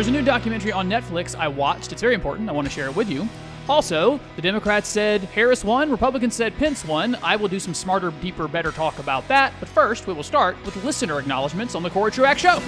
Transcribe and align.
There's 0.00 0.08
a 0.08 0.12
new 0.12 0.24
documentary 0.24 0.72
on 0.72 0.88
Netflix 0.88 1.38
I 1.38 1.46
watched. 1.46 1.92
It's 1.92 2.00
very 2.00 2.14
important. 2.14 2.48
I 2.48 2.52
want 2.52 2.66
to 2.66 2.72
share 2.72 2.86
it 2.86 2.96
with 2.96 3.10
you. 3.10 3.28
Also, 3.68 4.18
the 4.34 4.40
Democrats 4.40 4.88
said 4.88 5.20
Harris 5.24 5.62
won, 5.62 5.90
Republicans 5.90 6.34
said 6.34 6.56
Pence 6.56 6.86
won. 6.86 7.16
I 7.22 7.36
will 7.36 7.48
do 7.48 7.60
some 7.60 7.74
smarter, 7.74 8.10
deeper, 8.22 8.48
better 8.48 8.72
talk 8.72 8.98
about 8.98 9.28
that. 9.28 9.52
But 9.60 9.68
first, 9.68 10.06
we 10.06 10.14
will 10.14 10.22
start 10.22 10.56
with 10.64 10.82
listener 10.84 11.18
acknowledgments 11.18 11.74
on 11.74 11.82
the 11.82 11.90
Corey 11.90 12.12
Truax 12.12 12.40
Show. 12.40 12.62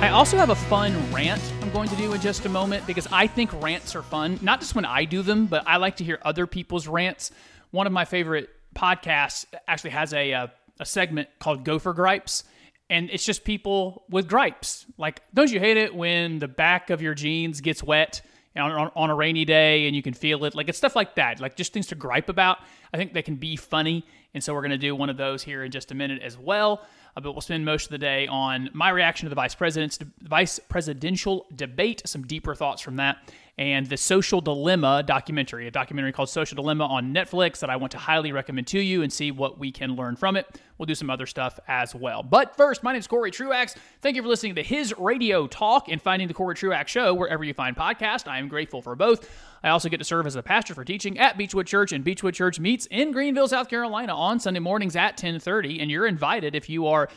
I 0.00 0.08
also 0.10 0.38
have 0.38 0.48
a 0.48 0.54
fun 0.54 1.12
rant 1.12 1.53
going 1.74 1.88
to 1.88 1.96
do 1.96 2.12
in 2.12 2.20
just 2.20 2.46
a 2.46 2.48
moment 2.48 2.86
because 2.86 3.08
I 3.10 3.26
think 3.26 3.52
rants 3.60 3.96
are 3.96 4.02
fun, 4.02 4.38
not 4.42 4.60
just 4.60 4.76
when 4.76 4.84
I 4.84 5.04
do 5.06 5.22
them, 5.22 5.46
but 5.46 5.64
I 5.66 5.78
like 5.78 5.96
to 5.96 6.04
hear 6.04 6.20
other 6.22 6.46
people's 6.46 6.86
rants. 6.86 7.32
One 7.72 7.88
of 7.88 7.92
my 7.92 8.04
favorite 8.04 8.48
podcasts 8.76 9.44
actually 9.66 9.90
has 9.90 10.12
a, 10.12 10.30
a, 10.30 10.52
a 10.78 10.86
segment 10.86 11.30
called 11.40 11.64
Gopher 11.64 11.92
Gripes, 11.92 12.44
and 12.88 13.10
it's 13.10 13.24
just 13.24 13.42
people 13.42 14.04
with 14.08 14.28
gripes. 14.28 14.86
Like, 14.98 15.22
don't 15.34 15.50
you 15.50 15.58
hate 15.58 15.76
it 15.76 15.92
when 15.92 16.38
the 16.38 16.46
back 16.46 16.90
of 16.90 17.02
your 17.02 17.12
jeans 17.12 17.60
gets 17.60 17.82
wet 17.82 18.22
on, 18.54 18.70
on, 18.70 18.92
on 18.94 19.10
a 19.10 19.14
rainy 19.16 19.44
day 19.44 19.88
and 19.88 19.96
you 19.96 20.02
can 20.02 20.14
feel 20.14 20.44
it? 20.44 20.54
Like, 20.54 20.68
it's 20.68 20.78
stuff 20.78 20.94
like 20.94 21.16
that, 21.16 21.40
like 21.40 21.56
just 21.56 21.72
things 21.72 21.88
to 21.88 21.96
gripe 21.96 22.28
about. 22.28 22.58
I 22.92 22.98
think 22.98 23.14
they 23.14 23.22
can 23.22 23.34
be 23.34 23.56
funny, 23.56 24.06
and 24.32 24.44
so 24.44 24.54
we're 24.54 24.60
going 24.60 24.70
to 24.70 24.78
do 24.78 24.94
one 24.94 25.10
of 25.10 25.16
those 25.16 25.42
here 25.42 25.64
in 25.64 25.72
just 25.72 25.90
a 25.90 25.96
minute 25.96 26.22
as 26.22 26.38
well. 26.38 26.86
Uh, 27.16 27.20
but 27.20 27.32
we'll 27.32 27.40
spend 27.40 27.64
most 27.64 27.84
of 27.86 27.90
the 27.90 27.98
day 27.98 28.26
on 28.26 28.70
my 28.72 28.90
reaction 28.90 29.26
to 29.26 29.30
the 29.30 29.34
vice 29.34 29.54
president's 29.54 29.98
vice 30.20 30.58
presidential 30.58 31.46
debate, 31.54 32.02
some 32.06 32.26
deeper 32.26 32.54
thoughts 32.54 32.82
from 32.82 32.96
that, 32.96 33.16
and 33.56 33.86
the 33.86 33.96
Social 33.96 34.40
Dilemma 34.40 35.04
documentary, 35.04 35.68
a 35.68 35.70
documentary 35.70 36.12
called 36.12 36.28
Social 36.28 36.56
Dilemma 36.56 36.86
on 36.86 37.14
Netflix 37.14 37.60
that 37.60 37.70
I 37.70 37.76
want 37.76 37.92
to 37.92 37.98
highly 37.98 38.32
recommend 38.32 38.66
to 38.68 38.80
you 38.80 39.02
and 39.02 39.12
see 39.12 39.30
what 39.30 39.58
we 39.58 39.70
can 39.70 39.94
learn 39.94 40.16
from 40.16 40.36
it. 40.36 40.60
We'll 40.76 40.86
do 40.86 40.94
some 40.96 41.08
other 41.08 41.26
stuff 41.26 41.60
as 41.68 41.94
well. 41.94 42.24
But 42.24 42.56
first, 42.56 42.82
my 42.82 42.92
name 42.92 42.98
is 42.98 43.06
Corey 43.06 43.30
Truax. 43.30 43.76
Thank 44.00 44.16
you 44.16 44.22
for 44.22 44.28
listening 44.28 44.56
to 44.56 44.62
his 44.62 44.92
radio 44.98 45.46
talk 45.46 45.88
and 45.88 46.02
finding 46.02 46.26
the 46.26 46.34
Corey 46.34 46.56
Truax 46.56 46.90
Show 46.90 47.14
wherever 47.14 47.44
you 47.44 47.54
find 47.54 47.76
podcasts. 47.76 48.26
I 48.26 48.38
am 48.38 48.48
grateful 48.48 48.82
for 48.82 48.96
both. 48.96 49.30
I 49.62 49.68
also 49.68 49.88
get 49.88 49.98
to 49.98 50.04
serve 50.04 50.26
as 50.26 50.34
a 50.34 50.42
pastor 50.42 50.74
for 50.74 50.84
teaching 50.84 51.16
at 51.18 51.38
Beechwood 51.38 51.68
Church, 51.68 51.92
and 51.92 52.02
Beechwood 52.02 52.34
Church 52.34 52.58
meets 52.58 52.86
in 52.86 53.12
Greenville, 53.12 53.48
South 53.48 53.68
Carolina 53.68 54.14
on 54.14 54.40
Sunday 54.40 54.60
mornings 54.60 54.96
at 54.96 55.16
10:30. 55.16 55.80
And 55.80 55.90
you're 55.90 56.06
invited 56.06 56.56
if 56.56 56.68
you 56.68 56.88
are 56.88 57.08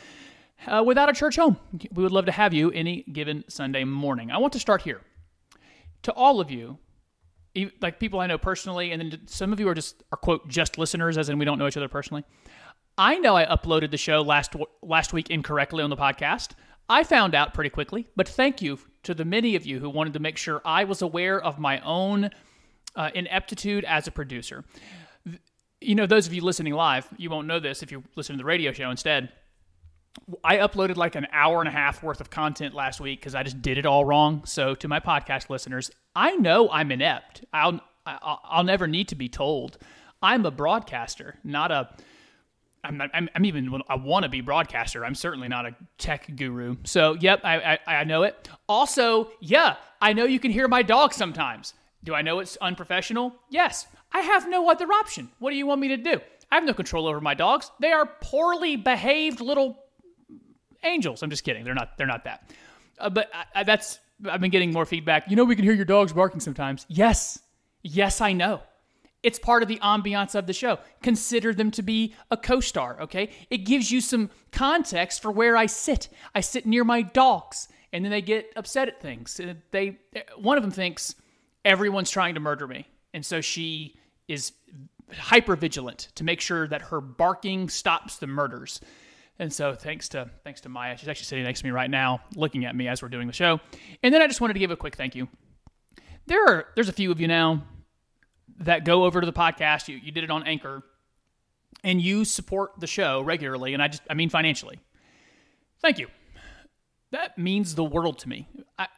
uh, 0.66 0.82
without 0.86 1.08
a 1.08 1.12
church 1.12 1.36
home. 1.36 1.56
We 1.92 2.02
would 2.04 2.12
love 2.12 2.26
to 2.26 2.32
have 2.32 2.54
you 2.54 2.70
any 2.70 3.02
given 3.02 3.44
Sunday 3.48 3.82
morning. 3.82 4.30
I 4.30 4.38
want 4.38 4.52
to 4.52 4.60
start 4.60 4.82
here. 4.82 5.00
To 6.02 6.12
all 6.12 6.40
of 6.40 6.50
you, 6.50 6.78
like 7.80 7.98
people 7.98 8.20
I 8.20 8.26
know 8.26 8.38
personally, 8.38 8.92
and 8.92 9.00
then 9.02 9.20
some 9.26 9.52
of 9.52 9.60
you 9.60 9.68
are 9.68 9.74
just 9.74 10.02
are 10.12 10.18
quote 10.18 10.48
just 10.48 10.78
listeners, 10.78 11.18
as 11.18 11.28
in 11.28 11.38
we 11.38 11.44
don't 11.44 11.58
know 11.58 11.66
each 11.66 11.76
other 11.76 11.88
personally. 11.88 12.24
I 12.96 13.18
know 13.18 13.36
I 13.36 13.46
uploaded 13.46 13.90
the 13.90 13.96
show 13.96 14.22
last 14.22 14.54
last 14.82 15.12
week 15.12 15.30
incorrectly 15.30 15.82
on 15.82 15.90
the 15.90 15.96
podcast. 15.96 16.52
I 16.88 17.04
found 17.04 17.34
out 17.34 17.52
pretty 17.52 17.70
quickly, 17.70 18.06
but 18.16 18.28
thank 18.28 18.62
you 18.62 18.78
to 19.02 19.14
the 19.14 19.24
many 19.24 19.56
of 19.56 19.66
you 19.66 19.78
who 19.78 19.90
wanted 19.90 20.14
to 20.14 20.20
make 20.20 20.36
sure 20.38 20.62
I 20.64 20.84
was 20.84 21.02
aware 21.02 21.40
of 21.40 21.58
my 21.58 21.80
own 21.80 22.30
uh, 22.96 23.10
ineptitude 23.14 23.84
as 23.84 24.06
a 24.06 24.10
producer. 24.10 24.64
You 25.80 25.94
know, 25.94 26.06
those 26.06 26.26
of 26.26 26.34
you 26.34 26.42
listening 26.42 26.72
live, 26.72 27.06
you 27.16 27.30
won't 27.30 27.46
know 27.46 27.60
this 27.60 27.82
if 27.82 27.92
you 27.92 28.02
listen 28.16 28.34
to 28.34 28.38
the 28.38 28.44
radio 28.44 28.72
show 28.72 28.90
instead. 28.90 29.30
I 30.44 30.56
uploaded 30.56 30.96
like 30.96 31.14
an 31.14 31.26
hour 31.32 31.60
and 31.60 31.68
a 31.68 31.72
half 31.72 32.02
worth 32.02 32.20
of 32.20 32.30
content 32.30 32.74
last 32.74 33.00
week 33.00 33.20
because 33.20 33.34
I 33.34 33.42
just 33.42 33.62
did 33.62 33.78
it 33.78 33.86
all 33.86 34.04
wrong. 34.04 34.44
So, 34.44 34.74
to 34.74 34.88
my 34.88 35.00
podcast 35.00 35.48
listeners, 35.48 35.90
I 36.14 36.36
know 36.36 36.68
I'm 36.70 36.90
inept. 36.90 37.44
I'll 37.52 37.80
I'll 38.06 38.64
never 38.64 38.86
need 38.86 39.08
to 39.08 39.14
be 39.14 39.28
told. 39.28 39.78
I'm 40.22 40.44
a 40.44 40.50
broadcaster, 40.50 41.38
not 41.44 41.70
a 41.70 41.90
I'm 42.84 42.96
not. 42.96 43.10
I'm, 43.12 43.28
I'm 43.34 43.44
even 43.44 43.82
a 43.88 43.98
wannabe 43.98 44.44
broadcaster. 44.44 45.04
I'm 45.04 45.14
certainly 45.14 45.48
not 45.48 45.66
a 45.66 45.74
tech 45.98 46.34
guru. 46.36 46.76
So, 46.84 47.14
yep, 47.14 47.40
I, 47.44 47.78
I 47.86 47.96
I 47.96 48.04
know 48.04 48.22
it. 48.22 48.48
Also, 48.68 49.30
yeah, 49.40 49.76
I 50.00 50.12
know 50.12 50.24
you 50.24 50.38
can 50.40 50.50
hear 50.50 50.68
my 50.68 50.82
dog 50.82 51.12
sometimes. 51.12 51.74
Do 52.04 52.14
I 52.14 52.22
know 52.22 52.38
it's 52.38 52.56
unprofessional? 52.58 53.34
Yes. 53.50 53.86
I 54.12 54.20
have 54.20 54.48
no 54.48 54.70
other 54.70 54.86
option. 54.86 55.30
What 55.38 55.50
do 55.50 55.56
you 55.56 55.66
want 55.66 55.80
me 55.80 55.88
to 55.88 55.96
do? 55.96 56.20
I 56.50 56.54
have 56.54 56.64
no 56.64 56.72
control 56.72 57.06
over 57.06 57.20
my 57.20 57.34
dogs. 57.34 57.70
They 57.80 57.92
are 57.92 58.06
poorly 58.22 58.76
behaved 58.76 59.40
little 59.40 59.76
angels. 60.84 61.22
I'm 61.22 61.30
just 61.30 61.44
kidding. 61.44 61.64
They're 61.64 61.74
not. 61.74 61.96
They're 61.96 62.06
not 62.06 62.24
that. 62.24 62.50
Uh, 62.98 63.10
but 63.10 63.30
I, 63.34 63.60
I, 63.60 63.64
that's. 63.64 63.98
I've 64.28 64.40
been 64.40 64.50
getting 64.50 64.72
more 64.72 64.84
feedback. 64.84 65.30
You 65.30 65.36
know, 65.36 65.44
we 65.44 65.54
can 65.54 65.64
hear 65.64 65.74
your 65.74 65.84
dogs 65.84 66.12
barking 66.12 66.40
sometimes. 66.40 66.84
Yes. 66.88 67.38
Yes, 67.82 68.20
I 68.20 68.32
know. 68.32 68.62
It's 69.22 69.38
part 69.38 69.62
of 69.62 69.68
the 69.68 69.78
ambiance 69.78 70.34
of 70.34 70.46
the 70.46 70.52
show. 70.52 70.78
Consider 71.02 71.52
them 71.52 71.70
to 71.72 71.82
be 71.82 72.14
a 72.30 72.36
co 72.36 72.60
star, 72.60 73.00
okay? 73.02 73.30
It 73.50 73.58
gives 73.58 73.90
you 73.90 74.00
some 74.00 74.30
context 74.52 75.22
for 75.22 75.30
where 75.30 75.56
I 75.56 75.66
sit. 75.66 76.08
I 76.34 76.40
sit 76.40 76.66
near 76.66 76.84
my 76.84 77.02
dogs, 77.02 77.68
and 77.92 78.04
then 78.04 78.10
they 78.10 78.22
get 78.22 78.52
upset 78.56 78.88
at 78.88 79.00
things. 79.00 79.40
They, 79.70 79.98
one 80.36 80.56
of 80.56 80.62
them 80.62 80.70
thinks 80.70 81.14
everyone's 81.64 82.10
trying 82.10 82.34
to 82.34 82.40
murder 82.40 82.66
me. 82.66 82.86
And 83.12 83.24
so 83.24 83.40
she 83.40 83.96
is 84.28 84.52
hyper 85.16 85.56
vigilant 85.56 86.08
to 86.14 86.24
make 86.24 86.40
sure 86.40 86.68
that 86.68 86.82
her 86.82 87.00
barking 87.00 87.68
stops 87.68 88.18
the 88.18 88.26
murders. 88.26 88.80
And 89.38 89.52
so 89.52 89.74
thanks 89.74 90.08
to 90.10 90.30
thanks 90.42 90.62
to 90.62 90.68
Maya, 90.68 90.96
she's 90.96 91.08
actually 91.08 91.26
sitting 91.26 91.44
next 91.44 91.60
to 91.60 91.66
me 91.66 91.70
right 91.70 91.90
now, 91.90 92.20
looking 92.34 92.64
at 92.64 92.74
me 92.74 92.88
as 92.88 93.02
we're 93.02 93.08
doing 93.08 93.26
the 93.26 93.32
show. 93.32 93.60
And 94.02 94.12
then 94.12 94.20
I 94.20 94.26
just 94.26 94.40
wanted 94.40 94.54
to 94.54 94.58
give 94.58 94.70
a 94.70 94.76
quick 94.76 94.96
thank 94.96 95.14
you. 95.14 95.28
There 96.26 96.44
are 96.44 96.66
there's 96.74 96.88
a 96.88 96.92
few 96.92 97.12
of 97.12 97.20
you 97.20 97.28
now 97.28 97.62
that 98.60 98.84
go 98.84 99.04
over 99.04 99.20
to 99.20 99.26
the 99.26 99.32
podcast. 99.32 99.88
You, 99.88 99.96
you 99.96 100.12
did 100.12 100.24
it 100.24 100.30
on 100.30 100.44
Anchor 100.44 100.82
and 101.84 102.00
you 102.00 102.24
support 102.24 102.72
the 102.78 102.86
show 102.86 103.20
regularly. 103.20 103.74
And 103.74 103.82
I 103.82 103.88
just, 103.88 104.02
I 104.10 104.14
mean, 104.14 104.30
financially. 104.30 104.80
Thank 105.80 105.98
you. 105.98 106.08
That 107.12 107.38
means 107.38 107.74
the 107.74 107.84
world 107.84 108.18
to 108.20 108.28
me. 108.28 108.48
I, 108.78 108.88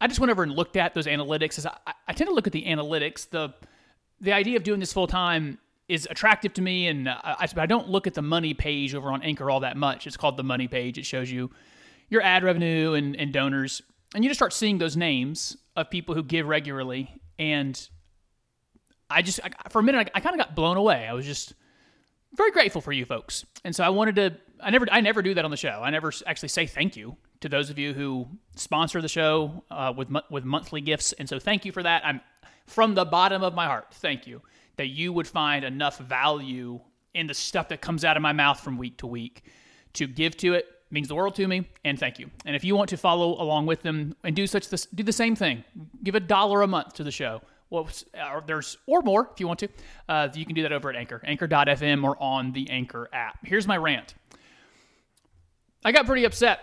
I 0.00 0.06
just 0.06 0.20
went 0.20 0.30
over 0.30 0.42
and 0.42 0.52
looked 0.52 0.76
at 0.76 0.94
those 0.94 1.06
analytics. 1.06 1.58
As 1.58 1.66
I, 1.66 1.76
I 2.06 2.12
tend 2.12 2.28
to 2.28 2.34
look 2.34 2.46
at 2.46 2.52
the 2.52 2.64
analytics. 2.64 3.28
The, 3.28 3.54
the 4.20 4.32
idea 4.32 4.56
of 4.56 4.62
doing 4.62 4.80
this 4.80 4.92
full 4.92 5.06
time 5.06 5.58
is 5.88 6.06
attractive 6.10 6.52
to 6.54 6.62
me, 6.62 6.86
and 6.86 7.08
I, 7.08 7.48
I, 7.56 7.66
don't 7.66 7.88
look 7.88 8.06
at 8.06 8.14
the 8.14 8.22
money 8.22 8.52
page 8.52 8.94
over 8.94 9.10
on 9.10 9.22
Anchor 9.22 9.50
all 9.50 9.60
that 9.60 9.76
much. 9.76 10.06
It's 10.06 10.18
called 10.18 10.36
the 10.36 10.44
money 10.44 10.68
page. 10.68 10.98
It 10.98 11.06
shows 11.06 11.30
you 11.30 11.50
your 12.10 12.20
ad 12.22 12.44
revenue 12.44 12.92
and, 12.92 13.16
and 13.16 13.32
donors, 13.32 13.80
and 14.14 14.22
you 14.22 14.28
just 14.28 14.38
start 14.38 14.52
seeing 14.52 14.78
those 14.78 14.96
names 14.96 15.56
of 15.76 15.90
people 15.90 16.14
who 16.14 16.22
give 16.22 16.46
regularly, 16.46 17.20
and 17.38 17.88
I 19.08 19.22
just 19.22 19.40
I, 19.42 19.50
for 19.70 19.78
a 19.78 19.82
minute 19.82 20.10
I, 20.14 20.18
I 20.18 20.20
kind 20.20 20.34
of 20.34 20.38
got 20.38 20.54
blown 20.54 20.76
away. 20.76 21.06
I 21.08 21.14
was 21.14 21.24
just 21.24 21.54
very 22.34 22.50
grateful 22.50 22.82
for 22.82 22.92
you 22.92 23.06
folks, 23.06 23.46
and 23.64 23.74
so 23.74 23.82
I 23.82 23.88
wanted 23.88 24.16
to. 24.16 24.36
I 24.60 24.70
never 24.70 24.86
I 24.90 25.00
never 25.00 25.22
do 25.22 25.34
that 25.34 25.44
on 25.44 25.50
the 25.50 25.56
show. 25.56 25.80
I 25.82 25.88
never 25.88 26.12
actually 26.26 26.50
say 26.50 26.66
thank 26.66 26.96
you 26.96 27.16
to 27.40 27.48
those 27.48 27.70
of 27.70 27.78
you 27.78 27.94
who 27.94 28.26
sponsor 28.56 29.00
the 29.00 29.08
show 29.08 29.64
uh, 29.70 29.94
with 29.96 30.08
with 30.30 30.44
monthly 30.44 30.82
gifts, 30.82 31.14
and 31.14 31.26
so 31.26 31.38
thank 31.38 31.64
you 31.64 31.72
for 31.72 31.82
that. 31.82 32.04
I'm 32.04 32.20
from 32.66 32.94
the 32.94 33.06
bottom 33.06 33.42
of 33.42 33.54
my 33.54 33.64
heart. 33.64 33.86
Thank 33.94 34.26
you 34.26 34.42
that 34.78 34.88
you 34.88 35.12
would 35.12 35.28
find 35.28 35.64
enough 35.64 35.98
value 35.98 36.80
in 37.14 37.26
the 37.26 37.34
stuff 37.34 37.68
that 37.68 37.80
comes 37.80 38.04
out 38.04 38.16
of 38.16 38.22
my 38.22 38.32
mouth 38.32 38.58
from 38.58 38.78
week 38.78 38.96
to 38.98 39.06
week 39.06 39.44
to 39.92 40.06
give 40.06 40.36
to 40.38 40.54
it 40.54 40.66
means 40.90 41.08
the 41.08 41.14
world 41.14 41.34
to 41.34 41.46
me 41.46 41.68
and 41.84 41.98
thank 41.98 42.18
you 42.18 42.30
and 42.46 42.56
if 42.56 42.64
you 42.64 42.74
want 42.74 42.88
to 42.88 42.96
follow 42.96 43.40
along 43.42 43.66
with 43.66 43.82
them 43.82 44.14
and 44.24 44.34
do 44.34 44.46
such 44.46 44.68
this 44.70 44.86
do 44.86 45.02
the 45.02 45.12
same 45.12 45.36
thing 45.36 45.62
give 46.02 46.14
a 46.14 46.20
dollar 46.20 46.62
a 46.62 46.66
month 46.66 46.94
to 46.94 47.04
the 47.04 47.10
show 47.10 47.40
well, 47.70 47.88
uh, 48.18 48.40
there's 48.46 48.78
or 48.86 49.02
more 49.02 49.28
if 49.30 49.40
you 49.40 49.46
want 49.46 49.58
to. 49.60 49.68
Uh, 50.08 50.28
you 50.32 50.46
can 50.46 50.54
do 50.54 50.62
that 50.62 50.72
over 50.72 50.88
at 50.88 50.96
Anchor, 50.96 51.20
Anchor.fm, 51.22 52.02
or 52.02 52.16
on 52.18 52.52
the 52.52 52.70
Anchor 52.70 53.10
app. 53.12 53.38
Here's 53.44 53.66
my 53.66 53.76
rant. 53.76 54.14
I 55.84 55.92
got 55.92 56.06
pretty 56.06 56.24
upset 56.24 56.60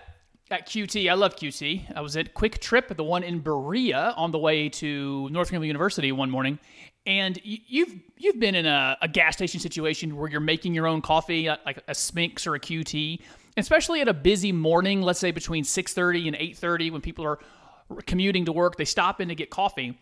at 0.51 0.67
QT. 0.67 1.09
I 1.09 1.13
love 1.15 1.35
QT. 1.35 1.95
I 1.95 2.01
was 2.01 2.15
at 2.15 2.33
Quick 2.33 2.59
Trip, 2.59 2.95
the 2.95 3.03
one 3.03 3.23
in 3.23 3.39
Berea, 3.39 4.13
on 4.15 4.31
the 4.31 4.37
way 4.37 4.69
to 4.69 5.29
North 5.29 5.49
Carolina 5.49 5.67
University 5.67 6.11
one 6.11 6.29
morning, 6.29 6.59
and 7.05 7.39
you've 7.43 7.93
you've 8.17 8.39
been 8.39 8.55
in 8.55 8.65
a, 8.65 8.97
a, 9.01 9.07
gas 9.07 9.35
station 9.35 9.59
situation 9.59 10.15
where 10.15 10.29
you're 10.29 10.39
making 10.39 10.73
your 10.73 10.87
own 10.87 11.01
coffee, 11.01 11.49
uh, 11.49 11.57
like 11.65 11.77
a 11.87 11.93
Spinx 11.93 12.45
or 12.47 12.55
a 12.55 12.59
QT, 12.59 13.21
especially 13.57 14.01
at 14.01 14.07
a 14.07 14.13
busy 14.13 14.51
morning. 14.51 15.01
Let's 15.01 15.19
say 15.19 15.31
between 15.31 15.63
6:30 15.63 16.27
and 16.27 16.35
8:30, 16.35 16.91
when 16.91 17.01
people 17.01 17.25
are 17.25 17.39
commuting 18.05 18.45
to 18.45 18.51
work, 18.51 18.77
they 18.77 18.85
stop 18.85 19.21
in 19.21 19.29
to 19.29 19.35
get 19.35 19.49
coffee 19.49 19.97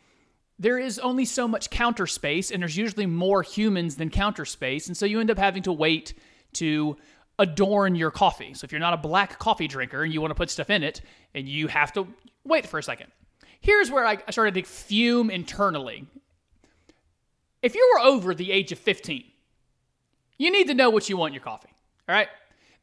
there 0.60 0.78
is 0.78 1.00
only 1.00 1.26
so 1.26 1.48
much 1.48 1.72
counter 1.72 2.06
space, 2.06 2.52
and 2.52 2.62
there's 2.62 2.78
usually 2.78 3.08
more 3.08 3.42
humans 3.42 3.96
than 3.96 4.10
counter 4.10 4.46
space. 4.46 4.88
And 4.88 4.96
so 4.96 5.06
you 5.06 5.20
end 5.20 5.32
up 5.32 5.38
having 5.38 5.64
to 5.64 5.74
wait 5.74 6.14
to 6.54 6.96
adorn 7.40 7.96
your 7.96 8.12
coffee. 8.12 8.54
So 8.54 8.66
if 8.66 8.72
you're 8.72 8.80
not 8.80 8.94
a 8.94 8.98
black 8.98 9.40
coffee 9.40 9.68
drinker 9.68 10.04
and 10.04 10.14
you 10.14 10.22
want 10.22 10.32
to 10.32 10.36
put 10.36 10.50
stuff 10.50 10.70
in 10.70 10.84
it, 10.84 11.02
and 11.34 11.48
you 11.48 11.68
have 11.68 11.92
to 11.94 12.08
wait 12.44 12.68
for 12.68 12.78
a 12.80 12.84
second. 12.84 13.08
Here's 13.60 13.90
where 13.90 14.06
I 14.06 14.18
started 14.30 14.54
to 14.56 14.64
fume 14.64 15.30
internally. 15.30 16.06
If 17.62 17.76
you 17.76 17.92
were 17.94 18.02
over 18.02 18.36
the 18.36 18.52
age 18.52 18.72
of 18.72 18.80
15, 18.80 19.24
you 20.38 20.52
need 20.52 20.68
to 20.68 20.74
know 20.74 20.90
what 20.90 21.10
you 21.10 21.16
want 21.16 21.30
in 21.30 21.34
your 21.36 21.44
coffee. 21.44 21.70
All 22.10 22.16
right? 22.16 22.28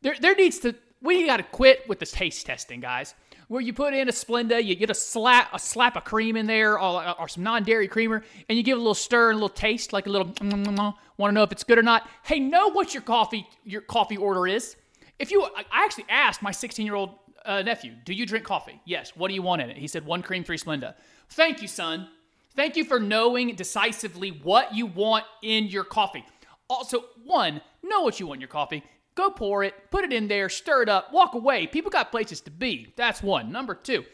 There, 0.00 0.16
there 0.18 0.34
needs 0.34 0.58
to, 0.60 0.74
we 1.02 1.26
got 1.26 1.36
to 1.36 1.42
quit 1.42 1.86
with 1.88 1.98
this 1.98 2.10
taste 2.10 2.46
testing, 2.46 2.80
guys. 2.80 3.14
Where 3.50 3.60
you 3.60 3.72
put 3.72 3.94
in 3.94 4.08
a 4.08 4.12
Splenda, 4.12 4.64
you 4.64 4.76
get 4.76 4.90
a 4.90 4.94
slap 4.94 5.52
a 5.52 5.58
slap 5.58 5.96
of 5.96 6.04
cream 6.04 6.36
in 6.36 6.46
there, 6.46 6.78
or, 6.78 7.20
or 7.20 7.26
some 7.26 7.42
non-dairy 7.42 7.88
creamer, 7.88 8.22
and 8.48 8.56
you 8.56 8.62
give 8.62 8.78
a 8.78 8.80
little 8.80 8.94
stir 8.94 9.30
and 9.30 9.34
a 9.34 9.42
little 9.42 9.48
taste, 9.48 9.92
like 9.92 10.06
a 10.06 10.08
little. 10.08 10.28
Mm, 10.28 10.64
mm, 10.64 10.76
mm, 10.76 10.94
want 11.16 11.32
to 11.32 11.34
know 11.34 11.42
if 11.42 11.50
it's 11.50 11.64
good 11.64 11.76
or 11.76 11.82
not? 11.82 12.08
Hey, 12.22 12.38
know 12.38 12.70
what 12.70 12.94
your 12.94 13.02
coffee 13.02 13.44
your 13.64 13.80
coffee 13.80 14.16
order 14.16 14.46
is. 14.46 14.76
If 15.18 15.32
you, 15.32 15.42
I 15.42 15.64
actually 15.72 16.06
asked 16.08 16.42
my 16.42 16.52
16 16.52 16.86
year 16.86 16.94
old 16.94 17.18
uh, 17.44 17.62
nephew, 17.62 17.92
"Do 18.04 18.14
you 18.14 18.24
drink 18.24 18.44
coffee?" 18.44 18.80
Yes. 18.84 19.16
What 19.16 19.26
do 19.26 19.34
you 19.34 19.42
want 19.42 19.62
in 19.62 19.68
it? 19.68 19.76
He 19.76 19.88
said 19.88 20.06
one 20.06 20.22
cream, 20.22 20.44
three 20.44 20.56
Splenda. 20.56 20.94
Thank 21.30 21.60
you, 21.60 21.66
son. 21.66 22.08
Thank 22.54 22.76
you 22.76 22.84
for 22.84 23.00
knowing 23.00 23.56
decisively 23.56 24.30
what 24.30 24.76
you 24.76 24.86
want 24.86 25.24
in 25.42 25.66
your 25.66 25.82
coffee. 25.82 26.24
Also, 26.68 27.04
one, 27.24 27.60
know 27.82 28.02
what 28.02 28.20
you 28.20 28.28
want 28.28 28.36
in 28.36 28.42
your 28.42 28.48
coffee. 28.48 28.84
Go 29.14 29.30
pour 29.30 29.64
it, 29.64 29.90
put 29.90 30.04
it 30.04 30.12
in 30.12 30.28
there, 30.28 30.48
stir 30.48 30.82
it 30.82 30.88
up, 30.88 31.12
walk 31.12 31.34
away. 31.34 31.66
People 31.66 31.90
got 31.90 32.10
places 32.10 32.40
to 32.42 32.50
be. 32.50 32.92
That's 32.96 33.22
one. 33.22 33.50
Number 33.50 33.74
two, 33.74 34.04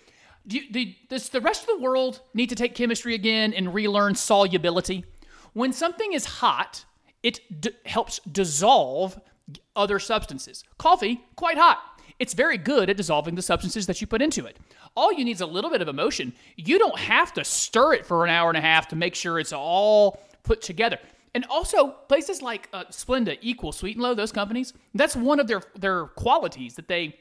do 0.47 0.59
you, 0.59 0.71
do, 0.71 0.93
does 1.09 1.29
the 1.29 1.41
rest 1.41 1.63
of 1.63 1.69
the 1.69 1.83
world 1.83 2.21
need 2.35 2.49
to 2.49 2.55
take 2.55 2.75
chemistry 2.75 3.15
again 3.15 3.53
and 3.53 3.75
relearn 3.75 4.15
solubility? 4.15 5.05
When 5.53 5.73
something 5.73 6.13
is 6.13 6.25
hot, 6.25 6.85
it 7.23 7.41
d- 7.61 7.71
helps 7.85 8.21
dissolve 8.21 9.19
other 9.75 9.99
substances. 9.99 10.65
Coffee, 10.79 11.25
quite 11.37 11.59
hot. 11.59 11.79
It's 12.19 12.33
very 12.33 12.57
good 12.57 12.89
at 12.89 12.97
dissolving 12.97 13.35
the 13.35 13.43
substances 13.43 13.87
that 13.87 14.01
you 14.01 14.07
put 14.07 14.23
into 14.23 14.47
it. 14.47 14.57
All 14.97 15.13
you 15.13 15.25
need 15.25 15.33
is 15.33 15.41
a 15.43 15.47
little 15.47 15.71
bit 15.71 15.83
of 15.83 15.89
emotion. 15.89 16.33
You 16.57 16.79
don't 16.79 16.99
have 16.99 17.33
to 17.35 17.45
stir 17.45 17.95
it 17.95 18.07
for 18.07 18.25
an 18.25 18.31
hour 18.31 18.49
and 18.49 18.57
a 18.57 18.63
half 18.63 18.89
to 18.89 18.97
make 18.97 19.15
sure 19.15 19.39
it's 19.39 19.53
all 19.53 20.21
put 20.43 20.63
together. 20.63 20.99
And 21.35 21.45
also, 21.51 21.89
places 22.09 22.41
like 22.41 22.69
uh, 22.73 22.85
Splenda, 22.87 23.37
Equal, 23.43 23.73
Sweet 23.73 23.97
and 23.97 24.03
Low, 24.03 24.15
those 24.15 24.33
companies, 24.33 24.73
that's 24.95 25.15
one 25.15 25.41
of 25.41 25.47
their 25.47 25.63
their 25.75 26.07
qualities 26.07 26.75
that 26.77 26.89
they 26.89 27.17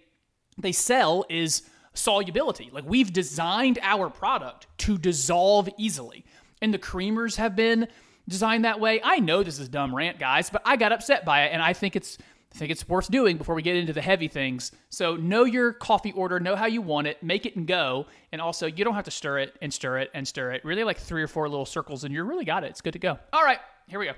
they 0.57 0.71
sell 0.71 1.25
is 1.29 1.63
solubility. 1.93 2.69
Like 2.71 2.85
we've 2.87 3.11
designed 3.11 3.79
our 3.81 4.09
product 4.09 4.67
to 4.79 4.97
dissolve 4.97 5.69
easily. 5.77 6.25
And 6.61 6.73
the 6.73 6.79
creamers 6.79 7.35
have 7.35 7.55
been 7.55 7.87
designed 8.27 8.65
that 8.65 8.79
way. 8.79 9.01
I 9.03 9.19
know 9.19 9.43
this 9.43 9.59
is 9.59 9.69
dumb 9.69 9.95
rant, 9.95 10.19
guys, 10.19 10.49
but 10.49 10.61
I 10.65 10.77
got 10.77 10.91
upset 10.91 11.25
by 11.25 11.43
it 11.43 11.53
and 11.53 11.61
I 11.61 11.73
think 11.73 11.95
it's 11.95 12.17
I 12.53 12.57
think 12.57 12.71
it's 12.71 12.87
worth 12.87 13.11
doing 13.11 13.35
before 13.35 13.53
we 13.53 13.61
get 13.61 13.75
into 13.75 13.91
the 13.91 14.01
heavy 14.01 14.29
things. 14.29 14.71
So 14.87 15.17
know 15.17 15.43
your 15.43 15.73
coffee 15.73 16.13
order, 16.13 16.39
know 16.39 16.55
how 16.55 16.67
you 16.67 16.81
want 16.81 17.05
it, 17.05 17.21
make 17.21 17.45
it 17.45 17.57
and 17.57 17.67
go. 17.67 18.05
And 18.31 18.39
also, 18.39 18.65
you 18.65 18.85
don't 18.85 18.95
have 18.95 19.03
to 19.05 19.11
stir 19.11 19.39
it 19.39 19.57
and 19.61 19.73
stir 19.73 19.97
it 19.99 20.09
and 20.13 20.25
stir 20.25 20.53
it. 20.53 20.63
Really, 20.63 20.85
like 20.85 20.97
three 20.97 21.21
or 21.21 21.27
four 21.27 21.49
little 21.49 21.65
circles, 21.65 22.05
and 22.05 22.13
you're 22.13 22.23
really 22.23 22.45
got 22.45 22.63
it. 22.63 22.67
It's 22.67 22.79
good 22.79 22.93
to 22.93 22.99
go. 22.99 23.19
All 23.33 23.43
right, 23.43 23.59
here 23.87 23.99
we 23.99 24.05
go. 24.05 24.13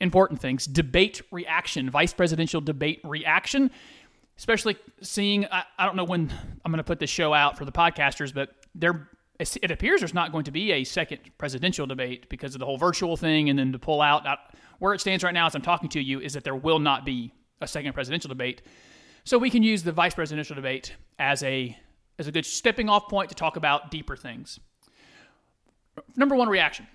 Important 0.00 0.40
things 0.40 0.66
debate 0.66 1.20
reaction, 1.30 1.90
vice 1.90 2.12
presidential 2.12 2.60
debate 2.60 3.00
reaction, 3.04 3.70
especially 4.38 4.76
seeing, 5.02 5.46
I, 5.46 5.64
I 5.78 5.86
don't 5.86 5.96
know 5.96 6.04
when 6.04 6.32
I'm 6.64 6.72
going 6.72 6.78
to 6.78 6.84
put 6.84 6.98
this 6.98 7.10
show 7.10 7.34
out 7.34 7.58
for 7.58 7.64
the 7.64 7.72
podcasters, 7.72 8.32
but 8.32 8.50
there 8.74 9.08
it 9.40 9.70
appears 9.70 10.00
there's 10.00 10.12
not 10.12 10.32
going 10.32 10.44
to 10.44 10.50
be 10.50 10.72
a 10.72 10.84
second 10.84 11.18
presidential 11.38 11.86
debate 11.86 12.28
because 12.28 12.54
of 12.54 12.58
the 12.58 12.66
whole 12.66 12.76
virtual 12.76 13.16
thing 13.16 13.48
and 13.48 13.58
then 13.58 13.72
to 13.72 13.78
pull 13.78 14.02
out. 14.02 14.26
Where 14.78 14.92
it 14.92 15.00
stands 15.00 15.24
right 15.24 15.32
now 15.32 15.46
as 15.46 15.54
I'm 15.54 15.62
talking 15.62 15.88
to 15.90 16.00
you 16.00 16.20
is 16.20 16.34
that 16.34 16.44
there 16.44 16.54
will 16.54 16.78
not 16.78 17.04
be 17.06 17.32
a 17.60 17.66
second 17.66 17.92
presidential 17.94 18.28
debate. 18.28 18.62
So 19.24 19.38
we 19.38 19.50
can 19.50 19.62
use 19.62 19.82
the 19.82 19.92
vice 19.92 20.14
presidential 20.14 20.56
debate 20.56 20.94
as 21.18 21.42
a 21.42 21.76
as 22.18 22.26
a 22.26 22.32
good 22.32 22.44
stepping 22.44 22.90
off 22.90 23.08
point 23.08 23.30
to 23.30 23.34
talk 23.34 23.56
about 23.56 23.90
deeper 23.90 24.14
things. 24.14 24.60
Number 26.16 26.34
one 26.34 26.48
reaction. 26.48 26.86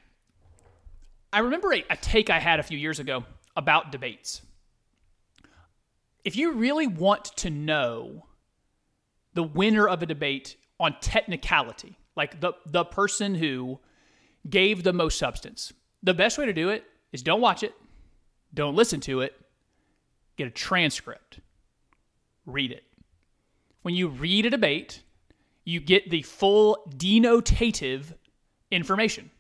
I 1.36 1.40
remember 1.40 1.74
a, 1.74 1.84
a 1.90 1.98
take 1.98 2.30
I 2.30 2.40
had 2.40 2.62
a 2.62 2.64
few 2.64 2.78
years 2.78 2.98
ago 2.98 3.26
about 3.58 3.92
debates. 3.92 4.42
If 6.24 6.38
you 6.38 6.54
really 6.54 6.88
want 6.88 7.26
to 7.38 7.50
know 7.50 8.26
the 9.34 9.44
winner 9.44 9.86
of 9.86 10.02
a 10.02 10.06
debate 10.06 10.56
on 10.80 10.96
technicality, 11.02 11.98
like 12.16 12.40
the 12.40 12.54
the 12.66 12.86
person 12.86 13.36
who 13.36 13.82
gave 14.50 14.84
the 14.84 14.94
most 14.94 15.20
substance, 15.20 15.74
the 16.02 16.14
best 16.14 16.38
way 16.38 16.46
to 16.46 16.54
do 16.54 16.70
it 16.70 16.86
is 17.12 17.22
don't 17.22 17.42
watch 17.42 17.64
it, 17.64 17.74
don't 18.54 18.76
listen 18.76 19.02
to 19.02 19.20
it, 19.20 19.34
get 20.38 20.48
a 20.48 20.52
transcript, 20.52 21.42
read 22.46 22.72
it. 22.72 22.86
When 23.82 23.94
you 23.94 24.08
read 24.08 24.46
a 24.46 24.50
debate, 24.50 25.04
you 25.66 25.82
get 25.82 26.10
the 26.10 26.22
full 26.22 26.78
denotative 26.96 28.14
information. 28.72 29.32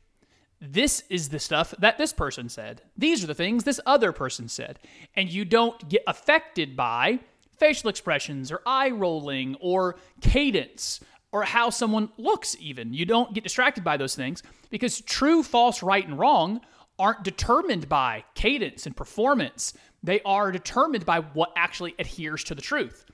This 0.68 1.04
is 1.10 1.30
the 1.30 1.40
stuff 1.40 1.74
that 1.80 1.98
this 1.98 2.14
person 2.14 2.50
said. 2.50 2.82
These 2.98 3.24
are 3.24 3.28
the 3.28 3.36
things 3.36 3.64
this 3.64 3.80
other 3.86 4.12
person 4.12 4.48
said. 4.48 4.80
And 5.16 5.32
you 5.32 5.46
don't 5.46 5.88
get 5.90 6.04
affected 6.08 6.76
by 6.76 7.20
facial 7.58 7.90
expressions 7.90 8.52
or 8.52 8.62
eye 8.66 8.90
rolling 8.90 9.56
or 9.60 9.98
cadence 10.22 11.00
or 11.32 11.44
how 11.44 11.70
someone 11.70 12.10
looks, 12.18 12.56
even. 12.60 12.94
You 12.94 13.06
don't 13.06 13.34
get 13.34 13.44
distracted 13.44 13.84
by 13.84 13.98
those 13.98 14.16
things 14.16 14.42
because 14.70 15.02
true, 15.02 15.44
false, 15.44 15.84
right, 15.84 16.06
and 16.08 16.18
wrong 16.18 16.62
aren't 16.98 17.24
determined 17.24 17.90
by 17.90 18.24
cadence 18.36 18.86
and 18.86 18.96
performance. 18.96 19.74
They 20.02 20.22
are 20.22 20.52
determined 20.52 21.06
by 21.06 21.20
what 21.20 21.52
actually 21.58 21.94
adheres 22.00 22.44
to 22.46 22.56
the 22.56 22.62
truth. 22.62 23.06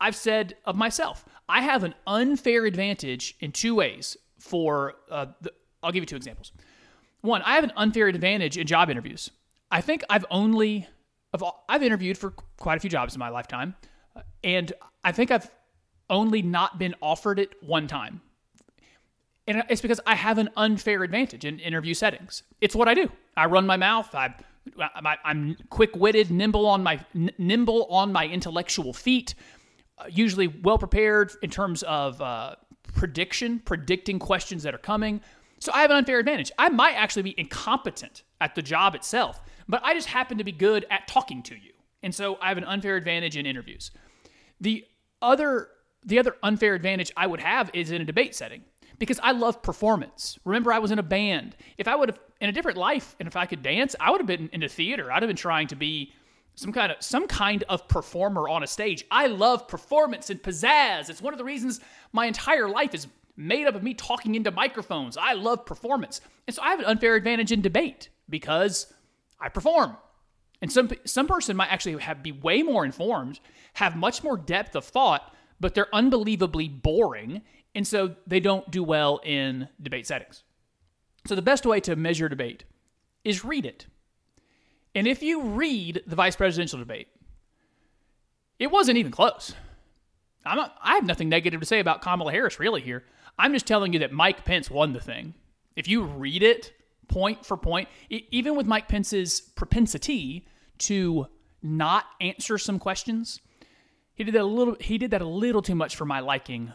I've 0.00 0.16
said 0.16 0.56
of 0.64 0.76
myself, 0.76 1.24
I 1.48 1.62
have 1.62 1.84
an 1.84 1.94
unfair 2.06 2.64
advantage 2.64 3.36
in 3.40 3.52
two 3.52 3.74
ways. 3.74 4.16
For 4.38 4.94
uh, 5.10 5.26
the, 5.42 5.52
I'll 5.82 5.92
give 5.92 6.02
you 6.02 6.06
two 6.06 6.16
examples. 6.16 6.52
One, 7.22 7.42
I 7.42 7.54
have 7.54 7.64
an 7.64 7.72
unfair 7.76 8.08
advantage 8.08 8.56
in 8.56 8.66
job 8.66 8.90
interviews. 8.90 9.30
I 9.70 9.80
think 9.80 10.02
I've 10.08 10.26
only 10.30 10.88
I've 11.68 11.82
interviewed 11.82 12.18
for 12.18 12.30
quite 12.58 12.76
a 12.76 12.80
few 12.80 12.90
jobs 12.90 13.14
in 13.14 13.18
my 13.18 13.28
lifetime, 13.28 13.76
and 14.42 14.72
I 15.04 15.12
think 15.12 15.30
I've 15.30 15.50
only 16.08 16.42
not 16.42 16.78
been 16.78 16.94
offered 17.00 17.38
it 17.38 17.50
one 17.62 17.86
time. 17.86 18.20
And 19.46 19.62
it's 19.68 19.80
because 19.80 20.00
I 20.06 20.14
have 20.14 20.38
an 20.38 20.50
unfair 20.56 21.02
advantage 21.02 21.44
in 21.44 21.58
interview 21.58 21.94
settings. 21.94 22.42
It's 22.60 22.74
what 22.74 22.88
I 22.88 22.94
do. 22.94 23.10
I 23.36 23.46
run 23.46 23.66
my 23.66 23.76
mouth. 23.76 24.14
I 24.14 24.34
I'm 25.24 25.56
quick-witted, 25.70 26.30
nimble 26.30 26.66
on 26.66 26.82
my 26.82 27.00
nimble 27.38 27.86
on 27.90 28.12
my 28.12 28.26
intellectual 28.26 28.92
feet, 28.92 29.34
uh, 29.98 30.04
usually 30.08 30.48
well 30.48 30.78
prepared 30.78 31.32
in 31.42 31.50
terms 31.50 31.82
of 31.84 32.20
uh, 32.20 32.56
prediction, 32.94 33.60
predicting 33.60 34.18
questions 34.18 34.62
that 34.64 34.74
are 34.74 34.78
coming. 34.78 35.20
So 35.60 35.70
I 35.72 35.82
have 35.82 35.90
an 35.90 35.98
unfair 35.98 36.18
advantage. 36.18 36.50
I 36.58 36.70
might 36.70 36.94
actually 36.94 37.22
be 37.22 37.34
incompetent 37.38 38.24
at 38.40 38.54
the 38.54 38.62
job 38.62 38.94
itself, 38.94 39.42
but 39.68 39.82
I 39.84 39.94
just 39.94 40.08
happen 40.08 40.38
to 40.38 40.44
be 40.44 40.52
good 40.52 40.86
at 40.90 41.06
talking 41.06 41.42
to 41.44 41.54
you, 41.54 41.72
and 42.02 42.14
so 42.14 42.38
I 42.40 42.48
have 42.48 42.58
an 42.58 42.64
unfair 42.64 42.96
advantage 42.96 43.36
in 43.36 43.46
interviews. 43.46 43.90
The 44.60 44.84
other 45.22 45.68
the 46.02 46.18
other 46.18 46.34
unfair 46.42 46.74
advantage 46.74 47.12
I 47.14 47.26
would 47.26 47.40
have 47.40 47.70
is 47.74 47.90
in 47.90 48.00
a 48.00 48.06
debate 48.06 48.34
setting 48.34 48.62
because 48.98 49.20
I 49.22 49.32
love 49.32 49.62
performance. 49.62 50.38
Remember, 50.44 50.72
I 50.72 50.78
was 50.78 50.90
in 50.90 50.98
a 50.98 51.02
band. 51.02 51.56
If 51.76 51.88
I 51.88 51.94
would 51.94 52.08
have, 52.08 52.18
in 52.40 52.48
a 52.48 52.52
different 52.52 52.78
life, 52.78 53.16
and 53.18 53.26
if 53.26 53.36
I 53.36 53.46
could 53.46 53.62
dance, 53.62 53.94
I 54.00 54.10
would 54.10 54.20
have 54.20 54.26
been 54.26 54.48
into 54.52 54.68
theater. 54.68 55.12
I'd 55.12 55.22
have 55.22 55.28
been 55.28 55.36
trying 55.36 55.66
to 55.68 55.76
be 55.76 56.12
some 56.54 56.72
kind 56.72 56.92
of 56.92 57.02
some 57.02 57.26
kind 57.26 57.64
of 57.68 57.88
performer 57.88 58.48
on 58.48 58.62
a 58.62 58.66
stage. 58.66 59.04
I 59.10 59.26
love 59.26 59.68
performance 59.68 60.30
and 60.30 60.42
pizzazz. 60.42 61.08
It's 61.08 61.22
one 61.22 61.34
of 61.34 61.38
the 61.38 61.44
reasons 61.44 61.80
my 62.12 62.26
entire 62.26 62.68
life 62.68 62.94
is 62.94 63.06
made 63.36 63.66
up 63.66 63.74
of 63.74 63.82
me 63.82 63.94
talking 63.94 64.34
into 64.34 64.50
microphones. 64.50 65.16
I 65.16 65.32
love 65.34 65.66
performance. 65.66 66.20
And 66.46 66.54
so 66.54 66.62
I 66.62 66.70
have 66.70 66.80
an 66.80 66.86
unfair 66.86 67.14
advantage 67.14 67.52
in 67.52 67.60
debate 67.60 68.08
because 68.28 68.92
I 69.40 69.48
perform. 69.48 69.96
And 70.62 70.70
some 70.70 70.90
some 71.04 71.26
person 71.26 71.56
might 71.56 71.72
actually 71.72 72.00
have 72.02 72.22
be 72.22 72.32
way 72.32 72.62
more 72.62 72.84
informed, 72.84 73.40
have 73.74 73.96
much 73.96 74.22
more 74.22 74.36
depth 74.36 74.76
of 74.76 74.84
thought, 74.84 75.34
but 75.58 75.74
they're 75.74 75.94
unbelievably 75.94 76.68
boring 76.68 77.42
and 77.74 77.86
so 77.86 78.16
they 78.26 78.40
don't 78.40 78.70
do 78.70 78.82
well 78.82 79.20
in 79.24 79.68
debate 79.80 80.06
settings. 80.06 80.42
So 81.26 81.34
the 81.34 81.42
best 81.42 81.66
way 81.66 81.80
to 81.80 81.96
measure 81.96 82.28
debate 82.28 82.64
is 83.24 83.44
read 83.44 83.66
it. 83.66 83.86
And 84.94 85.06
if 85.06 85.22
you 85.22 85.42
read 85.42 86.02
the 86.06 86.16
vice 86.16 86.34
presidential 86.34 86.78
debate, 86.78 87.08
it 88.58 88.70
wasn't 88.70 88.98
even 88.98 89.12
close. 89.12 89.54
I'm 90.44 90.56
not, 90.56 90.76
I 90.82 90.94
have 90.94 91.04
nothing 91.04 91.28
negative 91.28 91.60
to 91.60 91.66
say 91.66 91.80
about 91.80 92.02
Kamala 92.02 92.32
Harris 92.32 92.58
really 92.58 92.80
here. 92.80 93.04
I'm 93.38 93.52
just 93.52 93.66
telling 93.66 93.92
you 93.92 93.98
that 94.00 94.12
Mike 94.12 94.44
Pence 94.44 94.70
won 94.70 94.92
the 94.92 95.00
thing. 95.00 95.34
If 95.76 95.88
you 95.88 96.02
read 96.02 96.42
it 96.42 96.72
point 97.08 97.44
for 97.44 97.56
point, 97.56 97.88
even 98.08 98.56
with 98.56 98.66
Mike 98.66 98.88
Pence's 98.88 99.40
propensity 99.40 100.46
to 100.78 101.26
not 101.62 102.04
answer 102.20 102.58
some 102.58 102.78
questions, 102.78 103.40
he 104.14 104.24
did 104.24 104.34
that 104.34 104.42
a 104.42 104.44
little 104.44 104.76
he 104.80 104.98
did 104.98 105.12
that 105.12 105.22
a 105.22 105.26
little 105.26 105.62
too 105.62 105.74
much 105.74 105.96
for 105.96 106.04
my 106.04 106.20
liking 106.20 106.72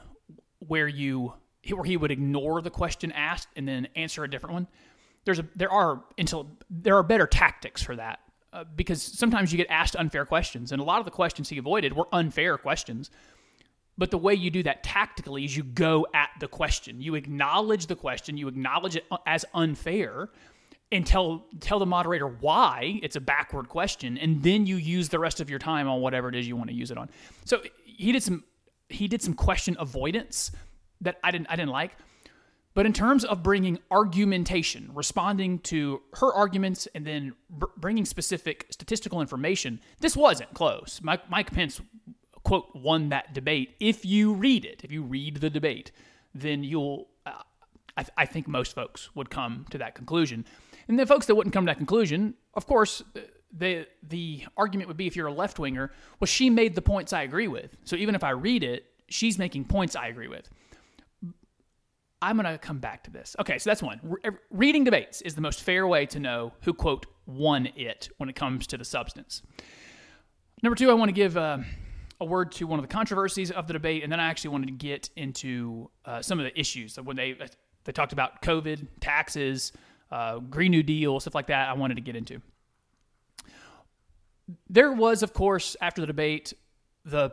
where 0.60 0.88
you 0.88 1.34
where 1.70 1.84
he 1.84 1.98
would 1.98 2.12
ignore 2.12 2.62
the 2.62 2.70
question 2.70 3.12
asked 3.12 3.48
and 3.56 3.68
then 3.68 3.88
answer 3.96 4.24
a 4.24 4.30
different 4.30 4.54
one. 4.54 4.68
There's 5.26 5.40
a 5.40 5.46
there 5.56 5.72
are 5.72 6.04
until 6.18 6.50
there 6.70 6.98
are 6.98 7.04
better 7.04 7.28
tactics 7.28 7.82
for 7.84 7.96
that 7.96 8.20
uh, 8.54 8.64
because 8.76 9.02
sometimes 9.02 9.52
you 9.52 9.58
get 9.58 9.68
asked 9.70 9.96
unfair 9.96 10.26
questions 10.26 10.72
and 10.72 10.82
a 10.82 10.84
lot 10.84 11.00
of 11.00 11.06
the 11.06 11.12
questions 11.12 11.50
he 11.50 11.58
avoided 11.58 11.94
were 11.94 12.08
unfair 12.12 12.58
questions. 12.58 13.12
But 13.98 14.12
the 14.12 14.18
way 14.18 14.34
you 14.34 14.52
do 14.52 14.64
that 14.64 14.84
tactically 14.84 15.46
is 15.46 15.56
you 15.56 15.64
go 15.64 16.06
at 16.14 16.30
the 16.40 16.48
question. 16.48 17.02
You 17.02 17.16
acknowledge 17.16 17.88
the 17.88 17.96
question, 17.96 18.38
you 18.38 18.48
acknowledge 18.48 18.96
it 18.98 19.06
as 19.26 19.46
unfair, 19.54 20.30
and 20.92 21.06
tell 21.06 21.46
tell 21.60 21.80
the 21.80 21.86
moderator 21.86 22.28
why 22.28 23.00
it's 23.02 23.16
a 23.16 23.22
backward 23.22 23.70
question, 23.70 24.18
and 24.18 24.44
then 24.44 24.66
you 24.66 24.76
use 24.76 25.10
the 25.10 25.20
rest 25.20 25.40
of 25.40 25.50
your 25.50 25.60
time 25.60 25.88
on 25.88 26.02
whatever 26.02 26.30
it 26.30 26.36
is 26.36 26.48
you 26.48 26.56
want 26.56 26.70
to 26.70 26.76
use 26.76 26.92
it 26.92 26.98
on. 26.98 27.10
So 27.46 27.62
he 27.84 28.12
did 28.12 28.22
some 28.22 28.44
he 28.90 29.08
did 29.08 29.22
some 29.22 29.34
question 29.34 29.76
avoidance 29.80 30.52
that 31.02 31.18
I 31.24 31.32
didn't 31.32 31.48
I 31.50 31.56
didn't 31.56 31.72
like. 31.72 31.92
But 32.76 32.86
in 32.86 32.92
terms 32.92 33.24
of 33.24 33.42
bringing 33.42 33.80
argumentation, 33.90 34.92
responding 34.94 35.60
to 35.60 36.02
her 36.16 36.34
arguments, 36.34 36.90
and 36.94 37.08
then 37.08 37.34
br- 37.50 37.68
bringing 37.78 38.04
specific 38.04 38.68
statistical 38.70 39.22
information, 39.22 39.80
this 40.02 40.18
wasn't 40.18 40.54
close. 40.54 41.00
Mike, 41.02 41.30
Mike 41.30 41.52
Pence, 41.52 41.80
quote, 42.46 42.74
won 42.74 43.10
that 43.10 43.34
debate. 43.34 43.76
If 43.82 44.06
you 44.06 44.34
read 44.34 44.64
it, 44.64 44.82
if 44.84 44.92
you 44.92 45.04
read 45.04 45.38
the 45.38 45.50
debate, 45.50 45.92
then 46.34 46.64
you'll, 46.64 47.10
uh, 47.26 47.42
I, 47.98 48.04
th- 48.04 48.14
I 48.18 48.26
think 48.26 48.48
most 48.48 48.74
folks 48.74 49.10
would 49.16 49.30
come 49.30 49.66
to 49.72 49.78
that 49.80 49.96
conclusion. 49.96 50.46
And 50.88 50.98
the 50.98 51.06
folks 51.06 51.26
that 51.26 51.36
wouldn't 51.36 51.54
come 51.54 51.66
to 51.66 51.70
that 51.72 51.78
conclusion, 51.78 52.36
of 52.54 52.66
course, 52.66 53.04
the 53.58 53.88
the 54.08 54.46
argument 54.58 54.88
would 54.88 54.98
be 54.98 55.08
if 55.08 55.16
you're 55.16 55.28
a 55.28 55.34
left 55.34 55.60
winger, 55.60 55.92
well, 56.20 56.28
she 56.28 56.50
made 56.50 56.76
the 56.76 56.82
points 56.82 57.14
I 57.14 57.24
agree 57.24 57.48
with. 57.48 57.76
So 57.84 57.96
even 57.96 58.16
if 58.16 58.24
I 58.24 58.32
read 58.32 58.64
it, 58.64 58.86
she's 59.08 59.40
making 59.40 59.66
points 59.66 59.96
I 59.96 60.08
agree 60.08 60.28
with. 60.28 60.50
I'm 62.22 62.38
going 62.38 62.52
to 62.52 62.58
come 62.58 62.80
back 62.80 63.04
to 63.04 63.12
this. 63.12 63.36
Okay, 63.40 63.58
so 63.58 63.70
that's 63.70 63.84
one. 63.84 64.00
Re- 64.04 64.20
reading 64.50 64.84
debates 64.84 65.22
is 65.22 65.36
the 65.36 65.42
most 65.42 65.62
fair 65.62 65.86
way 65.86 66.06
to 66.08 66.20
know 66.20 66.54
who, 66.62 66.74
quote, 66.74 67.06
won 67.26 67.70
it 67.76 68.10
when 68.18 68.30
it 68.30 68.36
comes 68.36 68.68
to 68.68 68.78
the 68.78 68.86
substance. 68.86 69.42
Number 70.64 70.76
two, 70.76 70.90
I 70.90 70.94
want 70.94 71.10
to 71.10 71.14
give 71.14 71.38
uh, 71.38 71.60
a 72.22 72.26
word 72.26 72.52
to 72.54 72.68
one 72.68 72.80
of 72.80 72.84
the 72.84 72.94
controversies 72.94 73.52
of 73.52 73.68
the 73.68 73.74
debate, 73.74 74.04
and 74.04 74.12
then 74.12 74.20
I 74.20 74.28
actually 74.28 74.52
wanted 74.52 74.68
to 74.68 74.74
get 74.74 75.10
into 75.16 75.90
uh, 76.06 76.22
some 76.22 76.40
of 76.40 76.46
the 76.46 76.58
issues. 76.60 76.98
when 76.98 77.16
they, 77.16 77.38
they 77.84 77.92
talked 77.92 78.14
about 78.14 78.42
COVID, 78.42 78.88
taxes, 79.00 79.72
uh, 80.12 80.40
Green 80.40 80.72
New 80.72 80.84
Deal, 80.84 81.20
stuff 81.20 81.36
like 81.36 81.48
that, 81.48 81.70
I 81.70 81.74
wanted 81.74 81.96
to 81.96 82.02
get 82.02 82.16
into. 82.16 82.42
There 84.70 84.92
was, 84.92 85.24
of 85.24 85.34
course, 85.34 85.76
after 85.82 86.02
the 86.02 86.08
debate, 86.08 86.54
the 87.04 87.32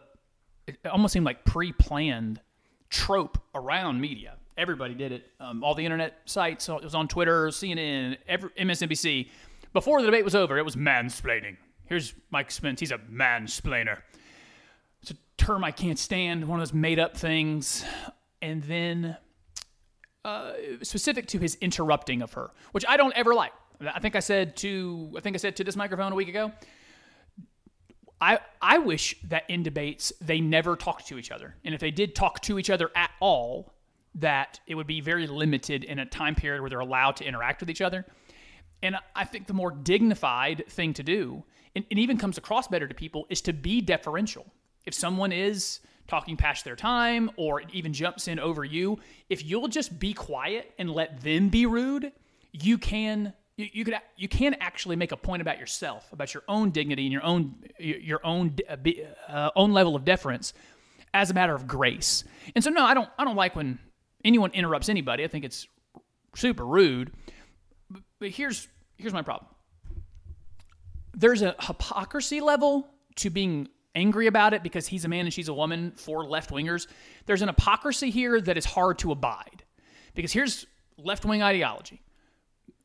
it 0.66 0.78
almost 0.86 1.12
seemed 1.12 1.26
like 1.26 1.44
pre-planned 1.44 2.40
trope 2.88 3.36
around 3.52 4.00
media 4.00 4.36
Everybody 4.56 4.94
did 4.94 5.12
it. 5.12 5.26
Um, 5.40 5.64
all 5.64 5.74
the 5.74 5.84
internet 5.84 6.18
sites. 6.26 6.68
It 6.68 6.84
was 6.84 6.94
on 6.94 7.08
Twitter, 7.08 7.48
CNN, 7.48 8.18
every, 8.28 8.50
MSNBC. 8.50 9.28
Before 9.72 10.00
the 10.00 10.06
debate 10.06 10.24
was 10.24 10.34
over, 10.34 10.58
it 10.58 10.64
was 10.64 10.76
mansplaining. 10.76 11.56
Here's 11.86 12.14
Mike 12.30 12.52
Pence. 12.60 12.80
He's 12.80 12.90
a 12.90 12.98
mansplainer. 12.98 13.98
Term 15.42 15.64
I 15.64 15.72
can't 15.72 15.98
stand. 15.98 16.46
One 16.46 16.60
of 16.60 16.68
those 16.68 16.72
made-up 16.72 17.16
things. 17.16 17.84
And 18.40 18.62
then 18.62 19.16
uh, 20.24 20.52
specific 20.82 21.26
to 21.28 21.38
his 21.38 21.56
interrupting 21.56 22.22
of 22.22 22.34
her, 22.34 22.52
which 22.70 22.84
I 22.88 22.96
don't 22.96 23.12
ever 23.16 23.34
like. 23.34 23.52
I 23.92 23.98
think 23.98 24.14
I 24.14 24.20
said 24.20 24.56
to 24.58 25.12
I 25.16 25.20
think 25.20 25.34
I 25.34 25.38
said 25.38 25.56
to 25.56 25.64
this 25.64 25.74
microphone 25.74 26.12
a 26.12 26.14
week 26.14 26.28
ago. 26.28 26.52
I 28.20 28.38
I 28.60 28.78
wish 28.78 29.16
that 29.24 29.42
in 29.50 29.64
debates 29.64 30.12
they 30.20 30.40
never 30.40 30.76
talked 30.76 31.08
to 31.08 31.18
each 31.18 31.32
other, 31.32 31.56
and 31.64 31.74
if 31.74 31.80
they 31.80 31.90
did 31.90 32.14
talk 32.14 32.40
to 32.42 32.60
each 32.60 32.70
other 32.70 32.90
at 32.94 33.10
all, 33.18 33.74
that 34.14 34.60
it 34.68 34.76
would 34.76 34.86
be 34.86 35.00
very 35.00 35.26
limited 35.26 35.82
in 35.82 35.98
a 35.98 36.06
time 36.06 36.36
period 36.36 36.60
where 36.60 36.70
they're 36.70 36.78
allowed 36.78 37.16
to 37.16 37.24
interact 37.24 37.58
with 37.58 37.68
each 37.68 37.80
other. 37.80 38.06
And 38.80 38.94
I 39.16 39.24
think 39.24 39.48
the 39.48 39.54
more 39.54 39.72
dignified 39.72 40.64
thing 40.68 40.94
to 40.94 41.02
do, 41.02 41.42
and 41.74 41.84
it 41.90 41.98
even 41.98 42.16
comes 42.18 42.38
across 42.38 42.68
better 42.68 42.86
to 42.86 42.94
people, 42.94 43.26
is 43.28 43.40
to 43.40 43.52
be 43.52 43.80
deferential. 43.80 44.46
If 44.84 44.94
someone 44.94 45.32
is 45.32 45.80
talking 46.08 46.36
past 46.36 46.64
their 46.64 46.76
time 46.76 47.30
or 47.36 47.62
even 47.72 47.92
jumps 47.92 48.28
in 48.28 48.38
over 48.38 48.64
you, 48.64 48.98
if 49.28 49.44
you'll 49.44 49.68
just 49.68 49.98
be 49.98 50.12
quiet 50.12 50.72
and 50.78 50.90
let 50.90 51.20
them 51.22 51.48
be 51.48 51.66
rude, 51.66 52.12
you 52.52 52.78
can 52.78 53.32
you, 53.56 53.68
you 53.72 53.84
could 53.84 53.94
you 54.16 54.28
can 54.28 54.54
actually 54.60 54.96
make 54.96 55.12
a 55.12 55.16
point 55.16 55.42
about 55.42 55.58
yourself, 55.58 56.12
about 56.12 56.34
your 56.34 56.42
own 56.48 56.70
dignity 56.70 57.04
and 57.04 57.12
your 57.12 57.24
own 57.24 57.54
your 57.78 58.24
own 58.24 58.56
uh, 58.68 58.76
uh, 59.28 59.50
own 59.56 59.72
level 59.72 59.94
of 59.94 60.04
deference 60.04 60.52
as 61.14 61.30
a 61.30 61.34
matter 61.34 61.54
of 61.54 61.66
grace. 61.66 62.24
And 62.54 62.64
so 62.64 62.70
no, 62.70 62.84
I 62.84 62.94
don't 62.94 63.08
I 63.18 63.24
don't 63.24 63.36
like 63.36 63.54
when 63.54 63.78
anyone 64.24 64.50
interrupts 64.52 64.88
anybody. 64.88 65.24
I 65.24 65.28
think 65.28 65.44
it's 65.44 65.66
super 66.34 66.64
rude. 66.64 67.12
But 68.18 68.30
here's 68.30 68.68
here's 68.96 69.12
my 69.12 69.22
problem. 69.22 69.48
There's 71.14 71.42
a 71.42 71.54
hypocrisy 71.60 72.40
level 72.40 72.88
to 73.16 73.30
being 73.30 73.68
angry 73.94 74.26
about 74.26 74.54
it 74.54 74.62
because 74.62 74.86
he's 74.86 75.04
a 75.04 75.08
man 75.08 75.26
and 75.26 75.32
she's 75.32 75.48
a 75.48 75.54
woman 75.54 75.92
for 75.96 76.24
left 76.24 76.50
wingers. 76.50 76.86
There's 77.26 77.42
an 77.42 77.48
hypocrisy 77.48 78.10
here 78.10 78.40
that 78.40 78.56
is 78.56 78.64
hard 78.64 78.98
to 79.00 79.12
abide. 79.12 79.64
Because 80.14 80.32
here's 80.32 80.66
left 80.96 81.24
wing 81.24 81.42
ideology 81.42 82.02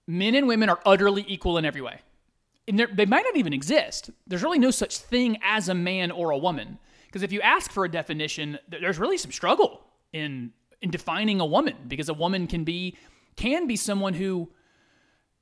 men 0.09 0.35
and 0.35 0.47
women 0.47 0.69
are 0.69 0.79
utterly 0.85 1.25
equal 1.27 1.57
in 1.57 1.65
every 1.65 1.81
way. 1.81 1.99
And 2.67 2.79
they 2.79 3.05
might 3.05 3.23
not 3.23 3.37
even 3.37 3.53
exist. 3.53 4.09
There's 4.25 4.43
really 4.43 4.59
no 4.59 4.71
such 4.71 4.97
thing 4.97 5.37
as 5.43 5.69
a 5.69 5.73
man 5.73 6.11
or 6.11 6.31
a 6.31 6.37
woman. 6.37 6.79
Because 7.05 7.23
if 7.23 7.31
you 7.31 7.41
ask 7.41 7.71
for 7.71 7.85
a 7.85 7.89
definition, 7.89 8.59
there's 8.67 8.99
really 8.99 9.17
some 9.17 9.31
struggle 9.31 9.81
in 10.13 10.51
in 10.81 10.91
defining 10.91 11.39
a 11.39 11.45
woman 11.45 11.75
because 11.87 12.09
a 12.09 12.13
woman 12.13 12.47
can 12.47 12.63
be 12.63 12.95
can 13.35 13.67
be 13.67 13.75
someone 13.75 14.13
who 14.13 14.49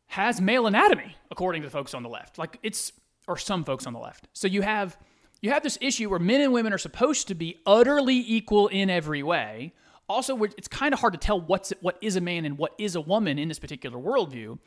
has 0.08 0.40
male 0.40 0.68
anatomy 0.68 1.16
according 1.32 1.62
to 1.62 1.68
the 1.68 1.72
folks 1.72 1.94
on 1.94 2.04
the 2.04 2.10
left 2.10 2.38
like 2.38 2.58
it's 2.64 2.94
or 3.28 3.38
some 3.38 3.64
folks 3.64 3.86
on 3.86 3.94
the 3.94 4.00
left 4.00 4.28
so 4.34 4.48
you 4.48 4.62
have 4.62 4.98
you 5.42 5.52
have 5.52 5.64
this 5.64 5.78
issue 5.82 6.10
where 6.10 6.20
men 6.20 6.42
and 6.42 6.54
women 6.54 6.74
are 6.74 6.78
supposed 6.78 7.28
to 7.28 7.36
be 7.36 7.60
utterly 7.66 8.16
equal 8.16 8.68
in 8.68 8.90
every 8.90 9.24
way 9.24 9.74
also 10.08 10.42
it's 10.44 10.68
kind 10.68 10.94
of 10.94 11.00
hard 11.00 11.14
to 11.14 11.20
tell 11.20 11.40
what's 11.40 11.72
what 11.82 11.98
is 12.02 12.16
a 12.16 12.22
man 12.22 12.46
and 12.46 12.58
what 12.58 12.74
is 12.78 12.96
a 12.96 13.02
woman 13.02 13.40
in 13.40 13.48
this 13.48 13.60
particular 13.60 13.98
worldview 13.98 14.58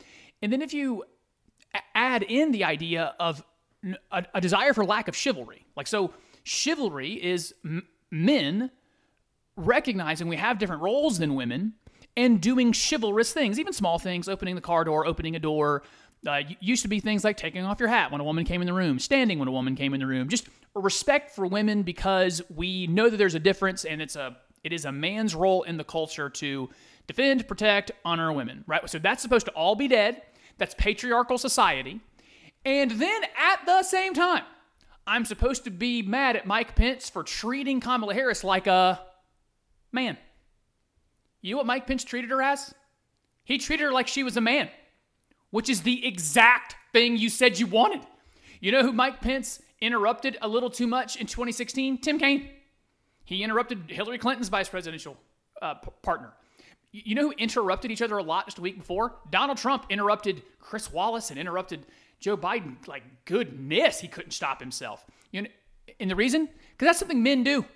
and 0.42 0.52
then 0.52 0.62
if 0.62 0.72
you 0.72 1.04
add 1.94 2.22
in 2.22 2.52
the 2.52 2.64
idea 2.64 3.14
of 3.20 3.42
a, 4.10 4.24
a 4.34 4.40
desire 4.40 4.72
for 4.72 4.84
lack 4.84 5.08
of 5.08 5.16
chivalry 5.16 5.64
like 5.76 5.86
so 5.86 6.12
chivalry 6.42 7.12
is 7.12 7.54
m- 7.64 7.86
men 8.10 8.70
recognizing 9.56 10.28
we 10.28 10.36
have 10.36 10.58
different 10.58 10.82
roles 10.82 11.18
than 11.18 11.34
women 11.34 11.74
and 12.16 12.40
doing 12.40 12.72
chivalrous 12.72 13.32
things, 13.32 13.60
even 13.60 13.72
small 13.72 13.98
things, 13.98 14.28
opening 14.28 14.56
the 14.56 14.60
car 14.60 14.82
door, 14.84 15.06
opening 15.06 15.36
a 15.36 15.38
door. 15.38 15.84
Uh, 16.28 16.42
used 16.60 16.82
to 16.82 16.88
be 16.88 17.00
things 17.00 17.24
like 17.24 17.36
taking 17.36 17.64
off 17.64 17.80
your 17.80 17.88
hat 17.88 18.12
when 18.12 18.20
a 18.20 18.24
woman 18.24 18.44
came 18.44 18.60
in 18.60 18.66
the 18.66 18.72
room, 18.72 18.98
standing 18.98 19.38
when 19.38 19.48
a 19.48 19.52
woman 19.52 19.74
came 19.74 19.94
in 19.94 20.00
the 20.00 20.06
room, 20.06 20.28
just 20.28 20.46
respect 20.74 21.34
for 21.34 21.46
women 21.46 21.82
because 21.82 22.42
we 22.54 22.86
know 22.86 23.08
that 23.08 23.16
there's 23.16 23.34
a 23.34 23.40
difference 23.40 23.84
and 23.84 24.00
it's 24.02 24.14
a 24.14 24.36
it 24.64 24.72
is 24.72 24.84
a 24.84 24.92
man's 24.92 25.34
role 25.34 25.62
in 25.62 25.76
the 25.76 25.84
culture 25.84 26.28
to 26.28 26.68
defend, 27.06 27.48
protect, 27.48 27.90
honor 28.04 28.32
women, 28.32 28.64
right? 28.66 28.88
So 28.88 28.98
that's 28.98 29.22
supposed 29.22 29.46
to 29.46 29.52
all 29.52 29.74
be 29.74 29.88
dead. 29.88 30.22
That's 30.58 30.74
patriarchal 30.74 31.38
society. 31.38 32.00
And 32.64 32.90
then 32.90 33.22
at 33.24 33.64
the 33.64 33.82
same 33.82 34.14
time, 34.14 34.42
I'm 35.06 35.24
supposed 35.24 35.64
to 35.64 35.70
be 35.70 36.02
mad 36.02 36.36
at 36.36 36.46
Mike 36.46 36.74
Pence 36.74 37.08
for 37.08 37.22
treating 37.22 37.80
Kamala 37.80 38.12
Harris 38.12 38.44
like 38.44 38.66
a 38.66 39.00
man. 39.90 40.18
You 41.40 41.52
know 41.52 41.58
what 41.58 41.66
Mike 41.66 41.86
Pence 41.86 42.04
treated 42.04 42.30
her 42.30 42.42
as? 42.42 42.74
He 43.44 43.58
treated 43.58 43.84
her 43.84 43.92
like 43.92 44.08
she 44.08 44.22
was 44.22 44.36
a 44.36 44.42
man, 44.42 44.68
which 45.50 45.68
is 45.68 45.82
the 45.82 46.06
exact 46.06 46.76
thing 46.92 47.16
you 47.16 47.28
said 47.28 47.58
you 47.58 47.66
wanted. 47.66 48.00
You 48.60 48.72
know 48.72 48.82
who 48.82 48.92
Mike 48.92 49.20
Pence 49.20 49.62
interrupted 49.80 50.36
a 50.42 50.48
little 50.48 50.70
too 50.70 50.86
much 50.86 51.16
in 51.16 51.26
2016? 51.26 51.98
Tim 51.98 52.18
Kaine. 52.18 52.48
He 53.24 53.42
interrupted 53.42 53.90
Hillary 53.90 54.18
Clinton's 54.18 54.48
vice 54.48 54.68
presidential 54.68 55.16
uh, 55.60 55.74
p- 55.74 55.90
partner. 56.02 56.32
You 56.92 57.14
know 57.14 57.22
who 57.28 57.32
interrupted 57.32 57.90
each 57.90 58.00
other 58.00 58.16
a 58.16 58.22
lot 58.22 58.46
just 58.46 58.58
a 58.58 58.62
week 58.62 58.78
before? 58.78 59.16
Donald 59.30 59.58
Trump 59.58 59.84
interrupted 59.90 60.42
Chris 60.58 60.90
Wallace 60.90 61.30
and 61.30 61.38
interrupted 61.38 61.84
Joe 62.20 62.36
Biden. 62.36 62.76
Like, 62.88 63.02
goodness, 63.26 64.00
he 64.00 64.08
couldn't 64.08 64.30
stop 64.30 64.60
himself. 64.60 65.04
You 65.30 65.42
know, 65.42 65.48
and 66.00 66.10
the 66.10 66.16
reason? 66.16 66.46
Because 66.46 66.86
that's 66.86 66.98
something 66.98 67.22
men 67.22 67.42
do. 67.44 67.66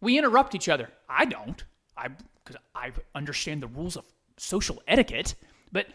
We 0.00 0.18
interrupt 0.18 0.54
each 0.54 0.68
other. 0.68 0.90
I 1.08 1.24
don't. 1.24 1.62
I 1.96 2.08
because 2.44 2.60
I 2.74 2.92
understand 3.14 3.62
the 3.62 3.68
rules 3.68 3.96
of 3.96 4.04
social 4.36 4.82
etiquette, 4.86 5.34
but 5.72 5.86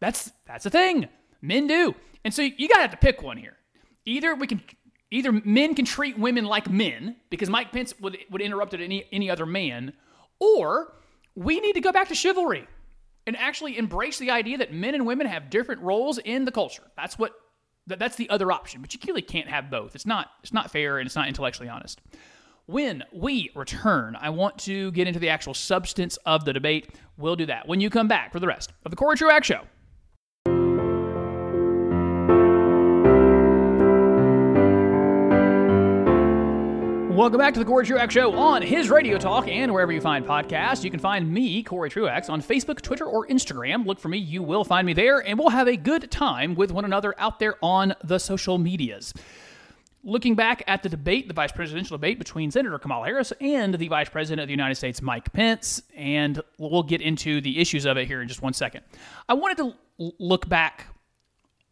that's 0.00 0.32
that's 0.46 0.64
the 0.64 0.70
thing. 0.70 1.08
Men 1.40 1.66
do. 1.66 1.94
And 2.24 2.32
so 2.32 2.42
you 2.42 2.68
gotta 2.68 2.82
have 2.82 2.90
to 2.90 2.96
pick 2.96 3.22
one 3.22 3.36
here. 3.36 3.56
Either 4.04 4.34
we 4.34 4.46
can 4.46 4.62
either 5.10 5.32
men 5.32 5.74
can 5.74 5.84
treat 5.84 6.18
women 6.18 6.44
like 6.44 6.68
men, 6.68 7.16
because 7.30 7.48
Mike 7.48 7.72
Pence 7.72 7.94
would 8.00 8.18
would 8.30 8.42
interrupt 8.42 8.74
any 8.74 9.04
any 9.12 9.30
other 9.30 9.46
man, 9.46 9.92
or 10.40 10.94
we 11.34 11.60
need 11.60 11.74
to 11.74 11.80
go 11.80 11.92
back 11.92 12.08
to 12.08 12.14
chivalry 12.14 12.66
and 13.26 13.36
actually 13.36 13.78
embrace 13.78 14.18
the 14.18 14.30
idea 14.30 14.58
that 14.58 14.72
men 14.72 14.94
and 14.94 15.06
women 15.06 15.26
have 15.26 15.50
different 15.50 15.80
roles 15.80 16.18
in 16.18 16.44
the 16.44 16.52
culture. 16.52 16.82
That's 16.96 17.18
what 17.18 17.32
that's 17.86 18.16
the 18.16 18.30
other 18.30 18.50
option. 18.50 18.80
But 18.80 18.92
you 18.94 19.00
clearly 19.00 19.22
can't 19.22 19.48
have 19.48 19.70
both. 19.70 19.94
It's 19.94 20.06
not 20.06 20.28
it's 20.42 20.52
not 20.52 20.70
fair 20.70 20.98
and 20.98 21.06
it's 21.06 21.16
not 21.16 21.28
intellectually 21.28 21.68
honest. 21.68 22.00
When 22.66 23.04
we 23.12 23.50
return, 23.54 24.16
I 24.18 24.30
want 24.30 24.56
to 24.60 24.90
get 24.92 25.06
into 25.06 25.20
the 25.20 25.28
actual 25.28 25.52
substance 25.52 26.16
of 26.24 26.46
the 26.46 26.52
debate. 26.54 26.88
We'll 27.18 27.36
do 27.36 27.44
that 27.46 27.68
when 27.68 27.80
you 27.80 27.90
come 27.90 28.08
back 28.08 28.32
for 28.32 28.40
the 28.40 28.46
rest 28.46 28.72
of 28.86 28.90
the 28.90 28.96
Corey 28.96 29.16
Truax 29.16 29.46
Show. 29.46 29.64
Welcome 37.14 37.38
back 37.38 37.54
to 37.54 37.60
the 37.60 37.64
Corey 37.64 37.86
Truax 37.86 38.12
Show 38.12 38.32
on 38.34 38.60
his 38.60 38.90
Radio 38.90 39.18
Talk 39.18 39.46
and 39.46 39.72
wherever 39.72 39.92
you 39.92 40.00
find 40.00 40.26
podcasts. 40.26 40.82
You 40.82 40.90
can 40.90 40.98
find 40.98 41.32
me, 41.32 41.62
Corey 41.62 41.88
Truax, 41.88 42.28
on 42.28 42.42
Facebook, 42.42 42.80
Twitter, 42.80 43.04
or 43.04 43.24
Instagram. 43.28 43.86
Look 43.86 44.00
for 44.00 44.08
me, 44.08 44.18
you 44.18 44.42
will 44.42 44.64
find 44.64 44.84
me 44.84 44.94
there, 44.94 45.20
and 45.20 45.38
we'll 45.38 45.50
have 45.50 45.68
a 45.68 45.76
good 45.76 46.10
time 46.10 46.56
with 46.56 46.72
one 46.72 46.84
another 46.84 47.14
out 47.16 47.38
there 47.38 47.54
on 47.62 47.94
the 48.02 48.18
social 48.18 48.58
medias 48.58 49.14
looking 50.02 50.34
back 50.34 50.64
at 50.66 50.82
the 50.82 50.88
debate, 50.88 51.28
the 51.28 51.34
vice 51.34 51.52
presidential 51.52 51.96
debate 51.96 52.18
between 52.18 52.50
Senator 52.50 52.80
Kamala 52.80 53.06
Harris 53.06 53.32
and 53.40 53.72
the 53.74 53.86
vice 53.86 54.08
president 54.08 54.42
of 54.42 54.48
the 54.48 54.52
United 54.52 54.74
States, 54.74 55.00
Mike 55.00 55.32
Pence, 55.32 55.82
and 55.96 56.40
we'll 56.58 56.82
get 56.82 57.00
into 57.00 57.40
the 57.40 57.60
issues 57.60 57.84
of 57.84 57.96
it 57.96 58.08
here 58.08 58.22
in 58.22 58.26
just 58.28 58.42
one 58.42 58.52
second. 58.52 58.82
I 59.28 59.34
wanted 59.34 59.56
to 59.58 59.74
look 60.18 60.48
back 60.48 60.88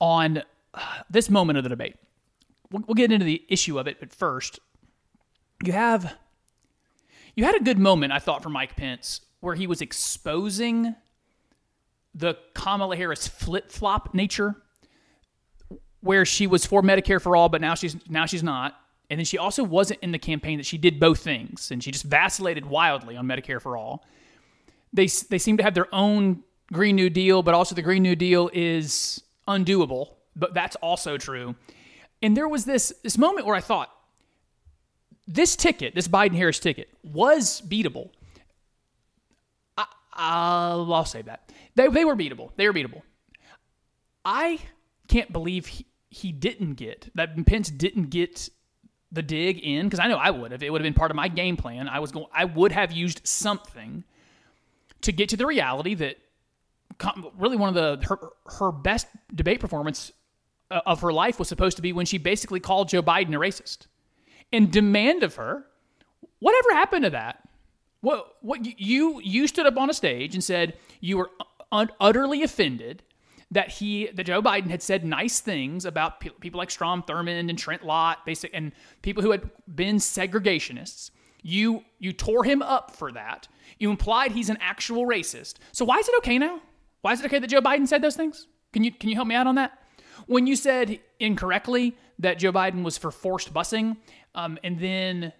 on 0.00 0.44
this 1.10 1.28
moment 1.28 1.58
of 1.58 1.64
the 1.64 1.70
debate. 1.70 1.96
We'll 2.70 2.94
get 2.94 3.10
into 3.10 3.26
the 3.26 3.44
issue 3.48 3.78
of 3.80 3.88
it, 3.88 3.98
but 3.98 4.12
first, 4.12 4.60
you 5.62 5.72
have 5.72 6.14
you 7.34 7.44
had 7.44 7.54
a 7.54 7.60
good 7.60 7.78
moment, 7.78 8.12
I 8.12 8.18
thought, 8.18 8.42
for 8.42 8.50
Mike 8.50 8.76
Pence, 8.76 9.22
where 9.40 9.54
he 9.54 9.66
was 9.66 9.80
exposing 9.80 10.94
the 12.14 12.36
Kamala 12.54 12.96
Harris 12.96 13.26
flip 13.26 13.70
flop 13.70 14.12
nature 14.14 14.56
where 16.02 16.24
she 16.24 16.46
was 16.46 16.66
for 16.66 16.82
Medicare 16.82 17.22
for 17.22 17.36
all, 17.36 17.48
but 17.48 17.60
now 17.60 17.74
she's 17.74 17.96
now 18.08 18.26
she's 18.26 18.42
not. 18.42 18.78
And 19.08 19.18
then 19.18 19.24
she 19.24 19.38
also 19.38 19.62
wasn't 19.62 20.00
in 20.00 20.10
the 20.10 20.18
campaign 20.18 20.58
that 20.58 20.66
she 20.66 20.78
did 20.78 20.98
both 20.98 21.20
things, 21.20 21.70
and 21.70 21.82
she 21.82 21.90
just 21.90 22.04
vacillated 22.04 22.66
wildly 22.66 23.16
on 23.16 23.26
Medicare 23.26 23.60
for 23.60 23.76
all. 23.76 24.04
They 24.92 25.06
they 25.06 25.38
seem 25.38 25.56
to 25.56 25.62
have 25.62 25.74
their 25.74 25.92
own 25.94 26.42
Green 26.72 26.96
New 26.96 27.08
Deal, 27.08 27.42
but 27.42 27.54
also 27.54 27.74
the 27.74 27.82
Green 27.82 28.02
New 28.02 28.16
Deal 28.16 28.50
is 28.52 29.22
undoable. 29.48 30.14
But 30.34 30.54
that's 30.54 30.76
also 30.76 31.18
true. 31.18 31.54
And 32.20 32.36
there 32.36 32.48
was 32.48 32.64
this 32.64 32.92
this 33.02 33.16
moment 33.16 33.46
where 33.46 33.56
I 33.56 33.60
thought 33.60 33.90
this 35.26 35.56
ticket, 35.56 35.94
this 35.94 36.08
Biden 36.08 36.34
Harris 36.34 36.58
ticket, 36.58 36.88
was 37.02 37.60
beatable. 37.62 38.10
I, 39.76 39.86
I'll, 40.12 40.92
I'll 40.92 41.04
say 41.04 41.22
that 41.22 41.52
they 41.74 41.88
they 41.88 42.04
were 42.04 42.16
beatable. 42.16 42.50
They 42.56 42.66
were 42.66 42.74
beatable. 42.74 43.02
I 44.24 44.60
can't 45.08 45.32
believe 45.32 45.66
he, 45.66 45.86
he 46.10 46.32
didn't 46.32 46.74
get 46.74 47.10
that 47.14 47.46
Pence 47.46 47.70
didn't 47.70 48.10
get 48.10 48.50
the 49.10 49.22
dig 49.22 49.58
in 49.58 49.86
because 49.86 50.00
I 50.00 50.08
know 50.08 50.16
I 50.16 50.30
would 50.30 50.52
have. 50.52 50.62
It 50.62 50.70
would 50.70 50.80
have 50.80 50.84
been 50.84 50.94
part 50.94 51.10
of 51.10 51.16
my 51.16 51.28
game 51.28 51.56
plan. 51.56 51.88
I 51.88 52.00
was 52.00 52.12
going. 52.12 52.26
I 52.32 52.44
would 52.44 52.72
have 52.72 52.92
used 52.92 53.20
something 53.24 54.04
to 55.02 55.12
get 55.12 55.28
to 55.30 55.36
the 55.36 55.46
reality 55.46 55.94
that 55.94 56.16
really 57.36 57.56
one 57.56 57.68
of 57.68 57.74
the 57.74 58.06
her, 58.06 58.18
her 58.58 58.72
best 58.72 59.06
debate 59.34 59.60
performance 59.60 60.12
uh, 60.70 60.80
of 60.86 61.00
her 61.00 61.12
life 61.12 61.38
was 61.38 61.48
supposed 61.48 61.76
to 61.76 61.82
be 61.82 61.92
when 61.92 62.06
she 62.06 62.18
basically 62.18 62.60
called 62.60 62.88
Joe 62.88 63.02
Biden 63.02 63.30
a 63.30 63.38
racist 63.38 63.86
and 64.52 64.70
demand 64.70 65.22
of 65.22 65.36
her 65.36 65.66
whatever 66.42 66.72
happened 66.72 67.04
to 67.04 67.10
that. 67.10 67.48
What 68.00 68.34
what 68.40 68.80
you 68.80 69.20
you 69.22 69.46
stood 69.46 69.66
up 69.66 69.78
on 69.78 69.88
a 69.88 69.94
stage 69.94 70.34
and 70.34 70.42
said 70.42 70.74
you 71.00 71.18
were 71.18 71.30
un- 71.70 71.90
utterly 72.00 72.42
offended 72.42 73.04
that 73.52 73.70
he 73.70 74.08
that 74.14 74.24
Joe 74.24 74.42
Biden 74.42 74.68
had 74.68 74.82
said 74.82 75.04
nice 75.04 75.38
things 75.38 75.84
about 75.84 76.20
pe- 76.20 76.30
people 76.40 76.58
like 76.58 76.70
Strom 76.70 77.04
Thurmond 77.04 77.48
and 77.48 77.56
Trent 77.56 77.84
Lott, 77.84 78.26
basic 78.26 78.50
and 78.52 78.72
people 79.02 79.22
who 79.22 79.30
had 79.30 79.48
been 79.72 79.96
segregationists. 79.96 81.10
You 81.42 81.84
you 82.00 82.12
tore 82.12 82.42
him 82.42 82.60
up 82.60 82.96
for 82.96 83.12
that. 83.12 83.46
You 83.78 83.90
implied 83.90 84.32
he's 84.32 84.50
an 84.50 84.58
actual 84.60 85.06
racist. 85.06 85.54
So 85.70 85.84
why 85.84 85.98
is 85.98 86.08
it 86.08 86.14
okay 86.18 86.38
now? 86.38 86.60
Why 87.02 87.12
is 87.12 87.20
it 87.20 87.26
okay 87.26 87.38
that 87.38 87.48
Joe 87.48 87.60
Biden 87.60 87.86
said 87.86 88.02
those 88.02 88.16
things? 88.16 88.48
Can 88.72 88.82
you 88.82 88.90
can 88.90 89.10
you 89.10 89.14
help 89.14 89.28
me 89.28 89.36
out 89.36 89.46
on 89.46 89.54
that? 89.54 89.78
When 90.26 90.46
you 90.46 90.56
said 90.56 91.00
incorrectly 91.20 91.96
that 92.18 92.38
Joe 92.38 92.52
Biden 92.52 92.82
was 92.82 92.98
for 92.98 93.10
forced 93.10 93.52
busing, 93.52 93.96
um, 94.34 94.58
and 94.64 94.78
then 94.78 95.32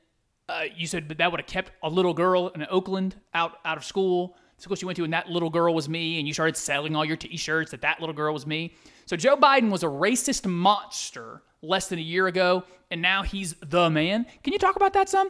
uh, 0.49 0.65
you 0.77 0.87
said 0.87 1.09
that 1.09 1.31
would 1.31 1.41
have 1.41 1.47
kept 1.47 1.73
a 1.83 1.89
little 1.89 2.15
girl 2.15 2.49
in 2.49 2.67
Oakland 2.71 3.17
out 3.35 3.59
out 3.65 3.77
of 3.77 3.85
school 3.85 4.37
school 4.63 4.77
she 4.77 4.87
went 4.87 4.97
to, 4.97 5.05
and 5.05 5.13
that 5.13 5.29
little 5.29 5.51
girl 5.51 5.75
was 5.75 5.89
me, 5.89 6.19
and 6.19 6.27
you 6.27 6.33
started 6.33 6.57
selling 6.57 6.95
all 6.95 7.05
your 7.05 7.17
T-shirts 7.17 7.73
that 7.73 7.83
that 7.83 8.01
little 8.01 8.15
girl 8.15 8.33
was 8.33 8.47
me. 8.47 8.75
So 9.07 9.17
Joe 9.17 9.37
Biden 9.37 9.71
was 9.71 9.83
a 9.83 9.89
racist 9.89 10.47
monster 10.47 11.43
less 11.63 11.89
than 11.89 11.99
a 11.99 12.03
year 12.03 12.29
ago, 12.29 12.65
and 12.91 13.03
now 13.03 13.23
he's 13.23 13.55
the 13.55 13.91
man. 13.91 14.27
Can 14.43 14.53
you 14.53 14.59
talk 14.59 14.77
about 14.77 14.93
that 14.93 15.09
some? 15.09 15.29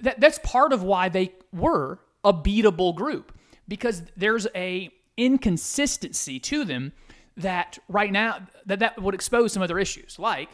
That, 0.00 0.20
that's 0.20 0.38
part 0.42 0.72
of 0.72 0.82
why 0.82 1.08
they 1.08 1.34
were 1.52 1.98
a 2.24 2.32
beatable 2.32 2.94
group 2.94 3.36
because 3.68 4.02
there's 4.16 4.46
a 4.54 4.90
inconsistency 5.16 6.40
to 6.40 6.64
them 6.64 6.92
that 7.36 7.78
right 7.88 8.12
now 8.12 8.46
that 8.66 8.78
that 8.78 9.00
would 9.00 9.14
expose 9.14 9.52
some 9.52 9.62
other 9.62 9.78
issues. 9.78 10.18
Like 10.18 10.48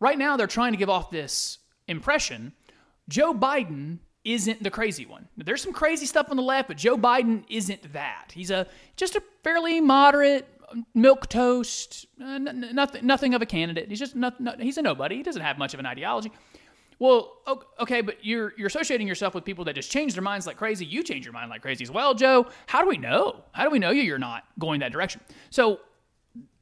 right 0.00 0.18
now, 0.18 0.36
they're 0.36 0.46
trying 0.46 0.72
to 0.72 0.78
give 0.78 0.88
off 0.88 1.10
this 1.10 1.58
impression 1.88 2.52
Joe 3.08 3.32
Biden 3.32 3.98
isn't 4.24 4.62
the 4.62 4.70
crazy 4.70 5.06
one. 5.06 5.28
There's 5.36 5.62
some 5.62 5.72
crazy 5.72 6.04
stuff 6.04 6.30
on 6.30 6.36
the 6.36 6.42
left, 6.42 6.68
but 6.68 6.76
Joe 6.76 6.98
Biden 6.98 7.44
isn't 7.48 7.92
that. 7.94 8.32
He's 8.32 8.50
a 8.50 8.66
just 8.96 9.16
a 9.16 9.22
fairly 9.42 9.80
moderate 9.80 10.46
milk 10.94 11.28
toast, 11.28 12.06
uh, 12.22 12.38
nothing 12.38 13.06
nothing 13.06 13.34
of 13.34 13.40
a 13.40 13.46
candidate. 13.46 13.88
He's 13.88 13.98
just 13.98 14.14
not, 14.14 14.38
not, 14.40 14.60
he's 14.60 14.76
a 14.76 14.82
nobody. 14.82 15.16
He 15.16 15.22
doesn't 15.22 15.40
have 15.40 15.56
much 15.56 15.72
of 15.72 15.80
an 15.80 15.86
ideology. 15.86 16.30
Well, 16.98 17.32
okay, 17.80 18.00
but 18.00 18.24
you're 18.24 18.52
you're 18.58 18.66
associating 18.66 19.06
yourself 19.06 19.34
with 19.34 19.44
people 19.44 19.64
that 19.64 19.74
just 19.74 19.90
change 19.90 20.14
their 20.14 20.22
minds 20.22 20.46
like 20.46 20.56
crazy. 20.56 20.84
You 20.84 21.02
change 21.02 21.24
your 21.24 21.32
mind 21.32 21.48
like 21.48 21.62
crazy 21.62 21.84
as 21.84 21.90
well, 21.90 22.12
Joe. 22.12 22.48
How 22.66 22.82
do 22.82 22.88
we 22.88 22.98
know? 22.98 23.44
How 23.52 23.64
do 23.64 23.70
we 23.70 23.78
know 23.78 23.90
you 23.90 24.02
you're 24.02 24.18
not 24.18 24.44
going 24.58 24.80
that 24.80 24.92
direction? 24.92 25.20
So 25.50 25.80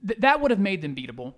th- 0.06 0.20
that 0.20 0.40
would 0.40 0.50
have 0.50 0.60
made 0.60 0.82
them 0.82 0.94
beatable 0.94 1.34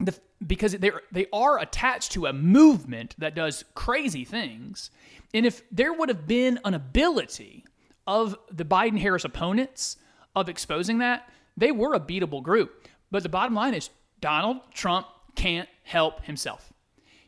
the, 0.00 0.14
because 0.46 0.72
they 0.72 0.90
they 1.12 1.26
are 1.32 1.58
attached 1.60 2.12
to 2.12 2.26
a 2.26 2.32
movement 2.32 3.14
that 3.18 3.34
does 3.34 3.64
crazy 3.74 4.24
things, 4.24 4.90
and 5.32 5.46
if 5.46 5.62
there 5.70 5.92
would 5.92 6.08
have 6.08 6.26
been 6.26 6.58
an 6.64 6.74
ability 6.74 7.64
of 8.06 8.36
the 8.50 8.64
Biden 8.64 8.98
Harris 8.98 9.24
opponents 9.24 9.96
of 10.36 10.48
exposing 10.48 10.98
that, 10.98 11.28
they 11.56 11.72
were 11.72 11.94
a 11.94 12.00
beatable 12.00 12.42
group. 12.42 12.88
But 13.10 13.22
the 13.22 13.28
bottom 13.28 13.54
line 13.54 13.74
is 13.74 13.90
Donald 14.20 14.58
Trump 14.72 15.06
can't 15.34 15.68
help 15.84 16.24
himself. 16.24 16.72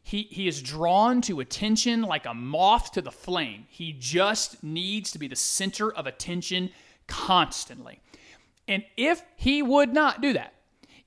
He, 0.03 0.23
he 0.31 0.47
is 0.47 0.63
drawn 0.63 1.21
to 1.23 1.41
attention 1.41 2.03
like 2.03 2.27
a 2.27 2.35
moth 2.35 2.93
to 2.93 3.03
the 3.03 3.11
flame. 3.11 3.67
He 3.69 3.93
just 3.93 4.63
needs 4.63 5.11
to 5.13 5.19
be 5.19 5.27
the 5.27 5.35
center 5.35 5.93
of 5.93 6.07
attention 6.07 6.71
constantly. 7.09 8.01
And 8.69 8.85
if 8.97 9.23
he 9.37 9.63
would 9.63 9.93
not 9.93 10.21
do 10.21 10.33
that, 10.35 10.55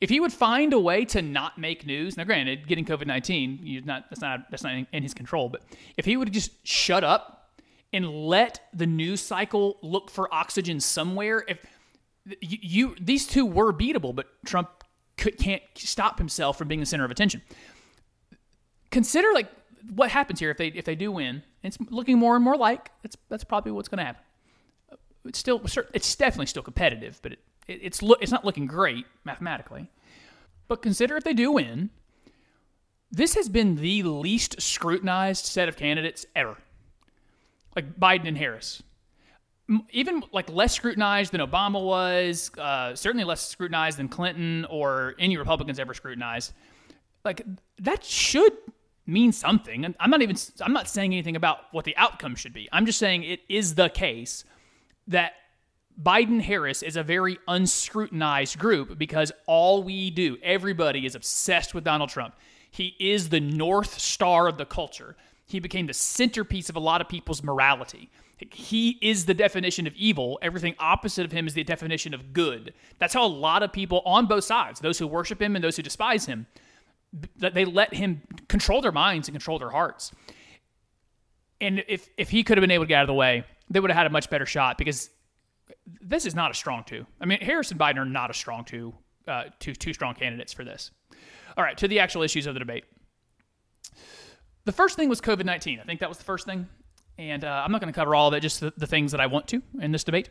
if 0.02 0.10
he 0.10 0.20
would 0.20 0.32
find 0.32 0.74
a 0.74 0.80
way 0.80 1.06
to 1.06 1.22
not 1.22 1.58
make 1.58 1.86
news, 1.86 2.16
now 2.16 2.24
granted, 2.24 2.68
getting 2.68 2.86
COVID 2.86 3.06
nineteen, 3.06 3.60
you 3.64 3.82
not 3.82 4.06
that's 4.10 4.22
not 4.22 4.50
that's 4.50 4.64
not 4.64 4.74
in 4.92 5.04
his 5.04 5.14
control, 5.14 5.50
but 5.50 5.62
if 5.98 6.06
he 6.06 6.16
would 6.16 6.32
just 6.32 6.52
shut 6.66 7.04
up 7.04 7.52
and 7.92 8.08
let 8.10 8.62
the 8.74 8.86
news 8.86 9.20
cycle 9.20 9.78
look 9.82 10.10
for 10.10 10.34
oxygen 10.34 10.80
somewhere, 10.80 11.44
if 11.48 11.66
you, 12.42 12.58
you 12.62 12.96
these 13.02 13.26
two 13.26 13.46
were 13.46 13.74
beatable, 13.74 14.16
but 14.16 14.28
Trump 14.46 14.70
could, 15.18 15.38
can't 15.38 15.64
stop 15.76 16.18
himself 16.18 16.58
from 16.58 16.68
being 16.68 16.80
the 16.80 16.86
center 16.86 17.04
of 17.04 17.12
attention. 17.12 17.42
Consider 18.92 19.34
like 19.34 19.50
what 19.94 20.12
happens 20.12 20.40
here 20.40 20.52
if 20.52 20.58
they 20.58 20.68
if 20.68 20.86
they 20.86 20.96
do 20.96 21.12
win. 21.12 21.44
It's 21.62 21.78
looking 21.90 22.18
more 22.18 22.36
and 22.36 22.44
more 22.44 22.56
like 22.56 22.92
that's 23.04 23.18
that's 23.28 23.44
probably 23.44 23.74
what's 23.74 23.90
going 23.90 23.98
to 23.98 24.06
happen. 24.06 24.24
It's 25.26 25.40
still 25.40 25.62
it's 25.94 26.16
definitely 26.16 26.46
still 26.46 26.64
competitive, 26.64 27.20
but 27.22 27.34
it, 27.34 27.40
it's 27.70 28.02
look 28.02 28.22
it's 28.22 28.32
not 28.32 28.46
looking 28.46 28.66
great 28.66 29.06
mathematically. 29.24 29.90
But 30.68 30.82
consider 30.82 31.18
if 31.18 31.24
they 31.24 31.34
do 31.34 31.52
win, 31.52 31.90
this 33.12 33.36
has 33.36 33.50
been 33.50 33.76
the 33.76 34.04
least 34.04 34.62
scrutinized 34.62 35.46
set 35.46 35.68
of 35.68 35.76
candidates 35.76 36.26
ever. 36.36 36.58
Like 37.76 38.00
Biden 38.00 38.28
and 38.28 38.38
Harris. 38.38 38.84
Even 39.92 40.24
like 40.32 40.50
less 40.50 40.74
scrutinized 40.74 41.32
than 41.32 41.42
Obama 41.42 41.84
was, 41.84 42.52
uh, 42.58 42.96
certainly 42.96 43.24
less 43.24 43.48
scrutinized 43.48 44.00
than 44.00 44.10
Clinton 44.10 44.66
or 44.66 45.16
any 45.20 45.38
Republicans 45.38 45.80
ever 45.80 45.94
scrutinized. 45.94 46.54
Like 47.24 47.44
that 47.78 48.04
should 48.04 48.54
mean 49.06 49.32
something. 49.32 49.86
And 49.86 49.96
I'm 50.00 50.10
not 50.10 50.22
even 50.22 50.36
I'm 50.62 50.74
not 50.74 50.88
saying 50.88 51.14
anything 51.14 51.36
about 51.36 51.60
what 51.72 51.86
the 51.86 51.96
outcome 51.98 52.36
should 52.36 52.54
be. 52.54 52.70
I'm 52.72 52.86
just 52.86 53.00
saying 53.00 53.24
it 53.24 53.42
is 53.50 53.76
the 53.76 53.90
case 53.90 54.44
that 55.08 55.34
Biden 56.02 56.42
Harris 56.42 56.82
is 56.82 56.96
a 56.96 57.04
very 57.04 57.38
unscrutinized 57.48 58.58
group 58.58 58.98
because 58.98 59.32
all 59.48 59.84
we 59.84 60.10
do, 60.12 60.38
everybody 60.42 61.06
is 61.06 61.16
obsessed 61.16 61.74
with 61.74 61.84
Donald 61.84 62.10
Trump. 62.10 62.36
He 62.72 62.96
is 63.00 63.30
the 63.30 63.42
North 63.42 64.00
Star 64.00 64.48
of 64.48 64.58
the 64.58 64.66
culture. 64.66 65.18
He 65.46 65.60
became 65.60 65.88
the 65.88 65.94
centerpiece 65.94 66.70
of 66.70 66.76
a 66.76 66.80
lot 66.80 67.02
of 67.02 67.10
people's 67.10 67.44
morality. 67.44 68.10
He 68.52 68.98
is 69.02 69.26
the 69.26 69.34
definition 69.34 69.88
of 69.88 69.96
evil. 69.96 70.40
Everything 70.42 70.76
opposite 70.80 71.26
of 71.26 71.32
him 71.34 71.48
is 71.48 71.54
the 71.54 71.64
definition 71.64 72.14
of 72.14 72.32
good. 72.32 72.74
That's 72.98 73.14
how 73.14 73.26
a 73.26 73.28
lot 73.28 73.64
of 73.64 73.74
people 73.74 74.02
on 74.06 74.28
both 74.28 74.46
sides, 74.46 74.80
those 74.80 75.00
who 75.00 75.08
worship 75.08 75.42
him 75.42 75.56
and 75.56 75.64
those 75.64 75.76
who 75.76 75.84
despise 75.84 76.26
him, 76.26 76.48
that 77.38 77.54
they 77.54 77.66
let 77.66 77.94
him 77.94 78.22
control 78.48 78.82
their 78.82 78.92
minds 78.94 79.28
and 79.28 79.34
control 79.36 79.60
their 79.60 79.72
hearts. 79.72 80.12
And 81.60 81.84
if 81.90 82.08
if 82.16 82.30
he 82.30 82.44
could 82.44 82.58
have 82.58 82.62
been 82.62 82.72
able 82.72 82.86
to 82.86 82.88
get 82.88 83.00
out 83.00 83.04
of 83.04 83.08
the 83.08 83.14
way, 83.14 83.44
they 83.70 83.82
would 83.82 83.90
have 83.90 83.98
had 83.98 84.08
a 84.08 84.12
much 84.12 84.30
better 84.30 84.46
shot 84.46 84.78
because 84.78 85.10
this 86.02 86.26
is 86.26 86.36
not 86.36 86.52
a 86.52 86.54
strong 86.54 86.84
two. 86.86 87.06
I 87.20 87.26
mean, 87.26 87.40
Harris 87.40 87.72
and 87.72 87.80
Biden 87.80 87.98
are 87.98 88.06
not 88.06 88.30
a 88.30 88.34
strong 88.34 88.66
two, 88.66 88.94
uh, 89.28 89.46
two, 89.60 89.74
two 89.74 89.94
strong 89.94 90.16
candidates 90.16 90.54
for 90.54 90.64
this. 90.64 90.92
All 91.58 91.64
right, 91.64 91.78
to 91.78 91.88
the 91.88 92.00
actual 92.00 92.24
issues 92.24 92.48
of 92.48 92.54
the 92.54 92.60
debate. 92.60 92.86
The 94.66 94.72
first 94.72 94.96
thing 94.96 95.10
was 95.10 95.22
COVID 95.22 95.46
19. 95.46 95.80
I 95.80 95.84
think 95.84 96.00
that 96.00 96.10
was 96.10 96.18
the 96.18 96.24
first 96.24 96.46
thing. 96.46 96.68
And 97.18 97.44
uh, 97.44 97.64
I'm 97.66 97.72
not 97.72 97.82
going 97.82 97.92
to 97.92 97.98
cover 97.98 98.16
all 98.16 98.30
of 98.30 98.34
it, 98.34 98.40
just 98.40 98.62
the, 98.62 98.72
the 98.78 98.88
things 98.88 99.12
that 99.12 99.20
I 99.20 99.28
want 99.28 99.48
to 99.50 99.62
in 99.82 99.92
this 99.92 100.04
debate. 100.04 100.30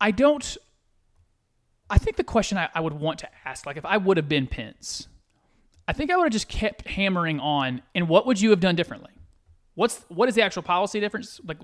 I 0.00 0.10
don't. 0.10 0.56
I 1.88 1.98
think 1.98 2.16
the 2.16 2.24
question 2.24 2.58
I, 2.58 2.68
I 2.74 2.80
would 2.80 2.92
want 2.92 3.20
to 3.20 3.28
ask, 3.44 3.66
like 3.66 3.76
if 3.76 3.84
I 3.84 3.96
would 3.96 4.16
have 4.16 4.28
been 4.28 4.46
Pence, 4.46 5.08
I 5.88 5.92
think 5.92 6.10
I 6.10 6.16
would 6.16 6.24
have 6.24 6.32
just 6.32 6.48
kept 6.48 6.86
hammering 6.86 7.40
on. 7.40 7.82
And 7.94 8.08
what 8.08 8.26
would 8.26 8.40
you 8.40 8.50
have 8.50 8.60
done 8.60 8.76
differently? 8.76 9.12
What's 9.76 10.04
what 10.08 10.28
is 10.28 10.34
the 10.34 10.42
actual 10.42 10.62
policy 10.62 11.00
difference? 11.00 11.38
Like 11.46 11.58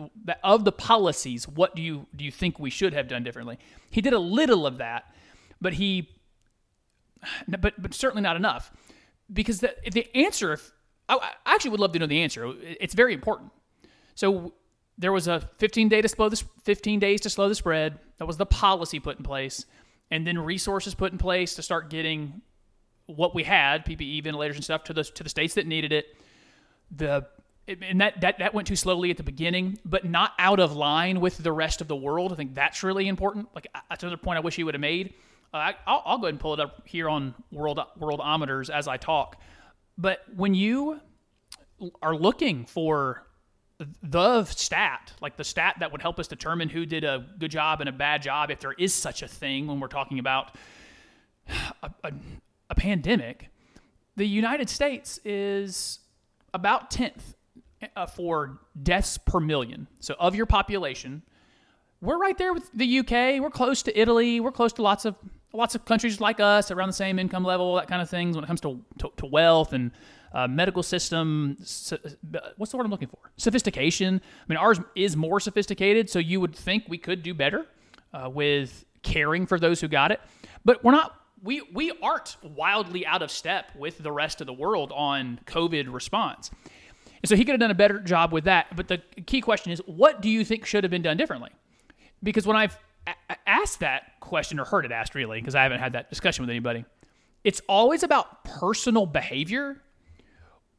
of 0.44 0.64
the 0.64 0.70
policies, 0.70 1.48
what 1.48 1.75
do 1.75 1.81
you 1.81 2.07
do 2.14 2.25
you 2.25 2.31
think 2.31 2.59
we 2.59 2.68
should 2.68 2.92
have 2.92 3.09
done 3.09 3.25
differently? 3.25 3.59
He 3.90 4.03
did 4.03 4.12
a 4.12 4.18
little 4.18 4.66
of 4.66 4.79
that, 4.79 5.14
but 5.62 5.72
he, 5.72 6.11
but 7.48 7.75
but 7.83 7.94
certainly 7.94 8.22
not 8.22 8.37
enough, 8.37 8.70
because 9.33 9.61
the 9.61 9.75
the 9.90 10.07
answer. 10.14 10.53
If 10.53 10.72
I 11.09 11.33
actually 11.46 11.72
would 11.72 11.81
love 11.81 11.92
to 11.92 11.98
know 11.98 12.07
the 12.07 12.22
answer. 12.22 12.53
It's 12.62 12.94
very 12.94 13.12
important. 13.12 13.51
So 14.14 14.55
there 14.98 15.12
was 15.12 15.27
a 15.27 15.40
15 15.59 15.88
day 15.88 16.03
to 16.03 16.09
slow 16.09 16.29
this 16.29 16.44
15 16.64 17.01
days 17.01 17.20
to 17.22 17.31
slow 17.31 17.48
the 17.48 17.55
spread. 17.55 17.98
That 18.18 18.27
was 18.27 18.37
the 18.37 18.46
policy 18.46 19.01
put 19.01 19.16
in 19.18 19.25
place, 19.25 19.64
and 20.11 20.27
then 20.27 20.38
resources 20.38 20.94
put 20.94 21.12
in 21.12 21.18
place 21.18 21.55
to 21.55 21.62
start 21.62 21.90
getting 21.90 22.42
what 23.07 23.35
we 23.35 23.42
had 23.42 23.85
PPE 23.85 24.22
ventilators 24.25 24.57
and 24.57 24.64
stuff 24.64 24.85
to 24.85 24.92
the 24.92 25.03
to 25.03 25.22
the 25.22 25.31
states 25.31 25.55
that 25.55 25.66
needed 25.66 25.92
it. 25.92 26.07
The 26.94 27.27
and 27.68 28.01
that, 28.01 28.20
that 28.20 28.38
that 28.38 28.55
went 28.55 28.66
too 28.66 28.77
slowly 28.77 29.11
at 29.11 29.16
the 29.16 29.22
beginning, 29.22 29.79
but 29.85 30.05
not 30.05 30.33
out 30.38 30.59
of 30.59 30.75
line 30.75 31.20
with 31.20 31.38
the 31.38 31.53
rest 31.53 31.81
of 31.81 31.88
the 31.88 31.96
world. 31.96 32.33
I 32.33 32.37
think 32.37 32.55
that's 32.55 32.83
really 32.83 33.07
important. 33.07 33.48
Like 33.55 33.68
that's 33.88 34.03
another 34.03 34.16
point 34.16 34.37
I 34.37 34.40
wish 34.40 34.57
he 34.57 34.64
would 34.64 34.75
have 34.75 34.81
made. 34.81 35.14
Uh, 35.55 35.72
I, 35.87 35.92
will 35.92 36.18
go 36.18 36.27
ahead 36.27 36.35
and 36.35 36.40
pull 36.40 36.55
it 36.55 36.61
up 36.61 36.87
here 36.87 37.09
on 37.09 37.35
world 37.53 37.81
worldometers 38.01 38.68
as 38.68 38.88
I 38.88 38.96
talk. 38.96 39.40
But 39.96 40.25
when 40.35 40.55
you 40.55 41.01
are 42.03 42.16
looking 42.16 42.64
for 42.64 43.27
the 44.03 44.44
stat, 44.44 45.12
like 45.20 45.37
the 45.37 45.44
stat 45.44 45.77
that 45.81 45.92
would 45.92 46.03
help 46.03 46.18
us 46.18 46.27
determine 46.27 46.68
who 46.68 46.87
did 46.87 47.05
a 47.05 47.27
good 47.38 47.51
job 47.51 47.81
and 47.81 47.88
a 47.88 47.92
bad 47.92 48.22
job, 48.22 48.51
if 48.51 48.61
there 48.61 48.72
is 48.72 48.94
such 48.94 49.22
a 49.22 49.29
thing 49.29 49.66
when 49.66 49.79
we're 49.79 49.88
talking 49.88 50.18
about 50.18 50.57
a, 51.83 51.90
a, 52.05 52.12
a 52.70 52.75
pandemic, 52.75 53.48
the 54.16 54.27
United 54.27 54.68
States 54.68 55.18
is 55.25 56.01
about 56.55 56.90
10th 56.90 57.35
uh, 57.97 58.07
for 58.07 58.59
deaths 58.83 59.18
per 59.18 59.40
million. 59.40 59.87
So, 60.01 60.14
of 60.18 60.35
your 60.35 60.47
population, 60.47 61.23
we're 62.01 62.18
right 62.18 62.37
there 62.37 62.53
with 62.53 62.71
the 62.75 62.99
UK. 62.99 63.40
We're 63.40 63.51
close 63.51 63.83
to 63.85 63.99
Italy. 63.99 64.40
We're 64.40 64.53
close 64.53 64.73
to 64.75 64.83
lots 64.83 65.05
of 65.05 65.14
lots 65.53 65.75
of 65.75 65.85
countries 65.85 66.21
like 66.21 66.40
us 66.40 66.71
around 66.71 66.88
the 66.88 66.95
same 66.95 67.18
income 67.18 67.45
level, 67.45 67.77
that 67.77 67.88
kind 67.88 68.03
of 68.03 68.09
things 68.09 68.37
when 68.37 68.45
it 68.45 68.47
comes 68.47 68.61
to, 68.62 68.81
to, 68.99 69.12
to 69.16 69.27
wealth 69.27 69.73
and 69.73 69.90
uh, 70.33 70.49
medical 70.49 70.83
system. 70.83 71.57
what's 71.59 72.71
the 72.73 72.77
word 72.77 72.85
I'm 72.85 72.90
looking 72.90 73.09
for? 73.09 73.18
Sophistication. 73.37 74.21
I 74.25 74.45
mean, 74.49 74.57
ours 74.57 74.81
is 74.95 75.16
more 75.16 75.40
sophisticated, 75.40 76.09
so 76.09 76.18
you 76.18 76.40
would 76.40 76.55
think 76.55 76.85
we 76.88 76.99
could 76.99 77.23
do 77.23 77.35
better 77.35 77.66
uh, 78.14 78.31
with 78.31 78.85
caring 79.03 79.47
for 79.47 79.59
those 79.59 79.81
who 79.81 79.88
got 79.88 80.11
it. 80.11 80.21
But 80.64 80.83
we're 80.83 80.92
not. 80.92 81.18
We, 81.42 81.61
we 81.73 81.90
aren't 82.01 82.37
wildly 82.42 83.05
out 83.05 83.21
of 83.21 83.29
step 83.29 83.73
with 83.77 83.99
the 83.99 84.12
rest 84.12 84.40
of 84.40 84.47
the 84.47 84.53
world 84.53 84.92
on 84.95 85.40
COVID 85.45 85.92
response. 85.92 86.53
And 87.22 87.28
so 87.28 87.37
he 87.37 87.44
could 87.44 87.52
have 87.52 87.61
done 87.61 87.70
a 87.70 87.74
better 87.74 88.00
job 88.00 88.32
with 88.32 88.44
that. 88.44 88.74
But 88.74 88.88
the 88.88 88.98
key 89.26 89.40
question 89.40 89.72
is 89.72 89.80
what 89.87 90.20
do 90.20 90.28
you 90.28 90.44
think 90.44 90.66
should 90.66 90.85
have 90.85 90.90
been 90.90 91.02
done 91.02 91.16
differently? 91.16 91.50
Because 92.22 92.46
when 92.46 92.56
I've 92.56 92.78
asked 93.46 93.80
that 93.80 94.20
question 94.20 94.58
or 94.58 94.64
heard 94.64 94.85
it 94.85 94.92
asked 94.92 95.14
really, 95.14 95.40
because 95.40 95.54
I 95.54 95.62
haven't 95.62 95.80
had 95.80 95.92
that 95.92 96.11
discussion 96.11 96.42
with 96.42 96.50
anybody, 96.50 96.85
it's 97.44 97.61
always 97.68 98.02
about 98.02 98.44
personal 98.44 99.06
behavior 99.06 99.82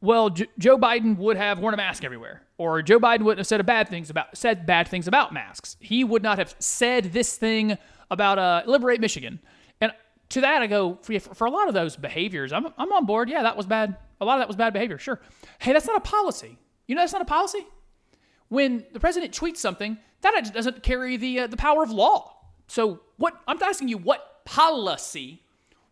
well, 0.04 0.28
J- 0.28 0.48
Joe 0.58 0.76
Biden 0.76 1.16
would 1.16 1.38
have 1.38 1.58
worn 1.58 1.72
a 1.72 1.78
mask 1.78 2.04
everywhere, 2.04 2.42
or 2.58 2.82
Joe 2.82 3.00
Biden 3.00 3.22
wouldn't 3.22 3.38
have 3.38 3.46
said 3.46 3.64
bad 3.64 3.88
things 3.88 4.10
about 4.10 4.36
said 4.36 4.66
bad 4.66 4.86
things 4.86 5.08
about 5.08 5.32
masks. 5.32 5.76
He 5.80 6.04
would 6.04 6.22
not 6.22 6.38
have 6.38 6.54
said 6.58 7.04
this 7.14 7.38
thing 7.38 7.78
about 8.10 8.38
uh, 8.38 8.62
liberate 8.66 9.00
Michigan. 9.00 9.40
And 9.80 9.92
to 10.28 10.42
that, 10.42 10.60
I 10.60 10.66
go 10.66 10.98
for, 11.00 11.18
for 11.18 11.46
a 11.46 11.50
lot 11.50 11.68
of 11.68 11.74
those 11.74 11.96
behaviors, 11.96 12.52
I'm 12.52 12.66
I'm 12.76 12.92
on 12.92 13.06
board. 13.06 13.30
Yeah, 13.30 13.42
that 13.44 13.56
was 13.56 13.64
bad. 13.66 13.96
A 14.24 14.26
lot 14.26 14.34
of 14.34 14.40
that 14.40 14.48
was 14.48 14.56
bad 14.56 14.72
behavior. 14.72 14.98
Sure. 14.98 15.20
Hey, 15.58 15.72
that's 15.72 15.86
not 15.86 15.96
a 15.96 16.00
policy. 16.00 16.58
You 16.86 16.94
know, 16.94 17.02
that's 17.02 17.12
not 17.12 17.22
a 17.22 17.26
policy. 17.26 17.66
When 18.48 18.84
the 18.92 19.00
president 19.00 19.32
tweets 19.32 19.58
something, 19.58 19.98
that 20.22 20.50
doesn't 20.52 20.82
carry 20.82 21.16
the 21.16 21.40
uh, 21.40 21.46
the 21.46 21.56
power 21.56 21.82
of 21.82 21.90
law. 21.90 22.36
So, 22.66 23.00
what 23.18 23.34
I'm 23.46 23.62
asking 23.62 23.88
you, 23.88 23.98
what 23.98 24.44
policy 24.44 25.42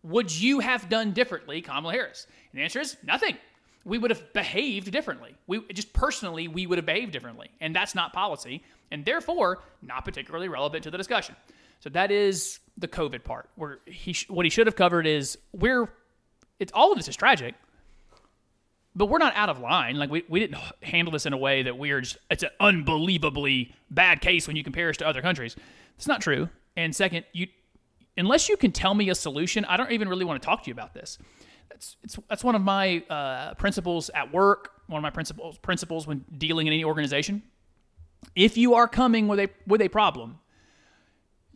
would 0.01 0.31
you 0.31 0.59
have 0.59 0.89
done 0.89 1.11
differently, 1.13 1.61
Kamala 1.61 1.93
Harris? 1.93 2.27
And 2.51 2.59
the 2.59 2.63
answer 2.63 2.79
is 2.79 2.97
nothing 3.03 3.37
we 3.85 3.97
would 3.97 4.11
have 4.11 4.33
behaved 4.33 4.91
differently. 4.91 5.35
We 5.47 5.61
just 5.73 5.93
personally 5.93 6.47
we 6.47 6.67
would 6.67 6.77
have 6.77 6.85
behaved 6.85 7.11
differently, 7.11 7.49
and 7.59 7.75
that's 7.75 7.95
not 7.95 8.13
policy, 8.13 8.63
and 8.91 9.05
therefore 9.05 9.61
not 9.81 10.05
particularly 10.05 10.47
relevant 10.47 10.83
to 10.83 10.91
the 10.91 10.97
discussion. 10.97 11.35
So 11.79 11.89
that 11.89 12.11
is 12.11 12.59
the 12.77 12.87
COVID 12.87 13.23
part. 13.23 13.49
Where 13.55 13.79
he 13.85 14.15
what 14.29 14.45
he 14.45 14.49
should 14.49 14.67
have 14.67 14.75
covered 14.75 15.05
is 15.05 15.37
we're 15.51 15.89
it's 16.59 16.71
all 16.73 16.91
of 16.91 16.97
this 16.97 17.07
is 17.07 17.15
tragic, 17.15 17.55
but 18.95 19.07
we're 19.07 19.17
not 19.17 19.35
out 19.35 19.49
of 19.49 19.59
line. 19.59 19.97
Like 19.97 20.09
we, 20.09 20.23
we 20.29 20.39
didn't 20.39 20.57
handle 20.81 21.11
this 21.11 21.25
in 21.25 21.33
a 21.33 21.37
way 21.37 21.63
that 21.63 21.77
we're 21.77 22.01
just 22.01 22.17
it's 22.29 22.43
an 22.43 22.49
unbelievably 22.59 23.73
bad 23.89 24.21
case 24.21 24.47
when 24.47 24.55
you 24.55 24.63
compare 24.63 24.89
us 24.89 24.97
to 24.97 25.07
other 25.07 25.21
countries. 25.21 25.55
It's 25.95 26.07
not 26.07 26.21
true. 26.21 26.49
And 26.75 26.95
second, 26.95 27.25
you 27.33 27.47
unless 28.17 28.49
you 28.49 28.57
can 28.57 28.71
tell 28.71 28.93
me 28.93 29.09
a 29.09 29.15
solution, 29.15 29.65
I 29.65 29.77
don't 29.77 29.91
even 29.91 30.09
really 30.09 30.25
want 30.25 30.41
to 30.41 30.45
talk 30.45 30.63
to 30.63 30.67
you 30.67 30.73
about 30.73 30.93
this 30.93 31.17
it's, 31.73 31.97
it's 32.03 32.19
that's 32.29 32.43
one 32.43 32.55
of 32.55 32.61
my 32.61 33.03
uh, 33.09 33.53
principles 33.55 34.09
at 34.13 34.33
work. 34.33 34.71
One 34.87 34.99
of 34.99 35.03
my 35.03 35.09
principles 35.09 35.57
principles 35.57 36.05
when 36.07 36.25
dealing 36.37 36.67
in 36.67 36.73
any 36.73 36.83
organization. 36.83 37.41
If 38.35 38.57
you 38.57 38.75
are 38.75 38.87
coming 38.87 39.27
with 39.27 39.39
a 39.39 39.49
with 39.67 39.81
a 39.81 39.89
problem, 39.89 40.39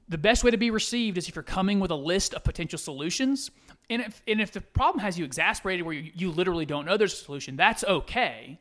the 0.09 0.17
best 0.17 0.43
way 0.43 0.51
to 0.51 0.57
be 0.57 0.71
received 0.71 1.17
is 1.17 1.27
if 1.27 1.35
you're 1.35 1.43
coming 1.43 1.79
with 1.79 1.91
a 1.91 1.95
list 1.95 2.33
of 2.33 2.43
potential 2.43 2.79
solutions. 2.79 3.51
And 3.89 4.01
if 4.01 4.21
and 4.27 4.41
if 4.41 4.51
the 4.51 4.61
problem 4.61 4.99
has 4.99 5.17
you 5.17 5.25
exasperated 5.25 5.85
where 5.85 5.95
you, 5.95 6.11
you 6.15 6.31
literally 6.31 6.65
don't 6.65 6.85
know 6.85 6.97
there's 6.97 7.13
a 7.13 7.23
solution, 7.23 7.55
that's 7.55 7.83
okay. 7.83 8.59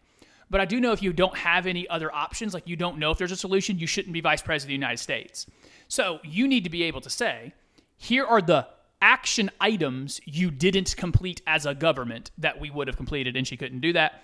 But 0.48 0.60
I 0.60 0.64
do 0.64 0.80
know 0.80 0.92
if 0.92 1.02
you 1.02 1.12
don't 1.12 1.36
have 1.36 1.66
any 1.66 1.88
other 1.88 2.14
options, 2.14 2.54
like 2.54 2.68
you 2.68 2.76
don't 2.76 2.98
know 2.98 3.10
if 3.10 3.18
there's 3.18 3.32
a 3.32 3.36
solution, 3.36 3.78
you 3.78 3.86
shouldn't 3.86 4.12
be 4.12 4.20
vice 4.20 4.42
president 4.42 4.66
of 4.66 4.68
the 4.68 4.86
United 4.86 4.98
States. 4.98 5.46
So 5.88 6.20
you 6.22 6.46
need 6.46 6.64
to 6.64 6.70
be 6.70 6.84
able 6.84 7.00
to 7.00 7.10
say, 7.10 7.52
here 7.96 8.24
are 8.24 8.40
the 8.40 8.68
action 9.02 9.50
items 9.60 10.20
you 10.24 10.50
didn't 10.50 10.96
complete 10.96 11.42
as 11.46 11.66
a 11.66 11.74
government 11.74 12.30
that 12.38 12.60
we 12.60 12.70
would 12.70 12.86
have 12.86 12.96
completed, 12.96 13.36
and 13.36 13.46
she 13.46 13.56
couldn't 13.56 13.80
do 13.80 13.92
that. 13.92 14.22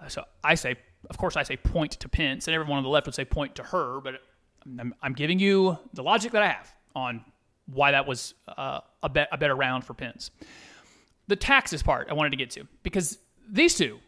Uh, 0.00 0.08
so 0.08 0.24
I 0.42 0.54
say, 0.54 0.76
of 1.10 1.18
course, 1.18 1.36
I 1.36 1.42
say 1.42 1.56
point 1.56 1.92
to 1.92 2.08
Pence, 2.08 2.46
and 2.46 2.54
everyone 2.54 2.78
on 2.78 2.84
the 2.84 2.88
left 2.88 3.06
would 3.06 3.14
say 3.14 3.24
point 3.24 3.56
to 3.56 3.62
her, 3.64 4.00
but 4.00 4.14
I'm, 4.78 4.94
I'm 5.02 5.12
giving 5.12 5.38
you 5.38 5.76
the 5.92 6.02
logic 6.02 6.32
that 6.32 6.42
I 6.42 6.48
have 6.48 6.72
on 6.94 7.24
why 7.66 7.92
that 7.92 8.06
was 8.06 8.34
uh, 8.48 8.80
a, 9.02 9.08
be- 9.08 9.26
a 9.30 9.38
better 9.38 9.54
round 9.54 9.84
for 9.84 9.94
Pence. 9.94 10.30
The 11.26 11.36
taxes 11.36 11.82
part 11.82 12.08
I 12.10 12.14
wanted 12.14 12.30
to 12.30 12.36
get 12.36 12.50
to 12.50 12.66
because 12.82 13.18
these 13.48 13.74
two, 13.74 13.98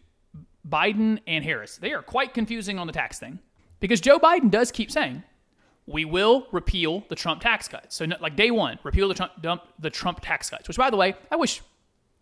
Biden 0.69 1.21
and 1.27 1.45
Harris, 1.45 1.77
they 1.77 1.93
are 1.93 2.03
quite 2.03 2.35
confusing 2.35 2.79
on 2.79 2.87
the 2.87 2.93
tax 2.93 3.19
thing 3.19 3.39
because 3.81 4.01
Joe 4.01 4.19
Biden 4.19 4.51
does 4.51 4.71
keep 4.71 4.91
saying 4.91 5.23
we 5.87 6.05
will 6.05 6.47
repeal 6.51 7.05
the 7.09 7.15
Trump 7.15 7.41
tax 7.41 7.69
cuts. 7.69 7.97
So, 7.97 8.07
like 8.21 8.37
day 8.37 8.51
one, 8.51 8.79
repeal 8.83 9.09
the 9.09 9.15
Trump, 9.15 9.33
dump 9.41 9.63
the 9.79 9.91
Trump 9.91 10.21
tax 10.21 10.51
cuts. 10.51 10.67
Which, 10.67 10.77
by 10.77 10.91
the 10.91 10.97
way, 10.97 11.15
I 11.31 11.37
wish 11.37 11.63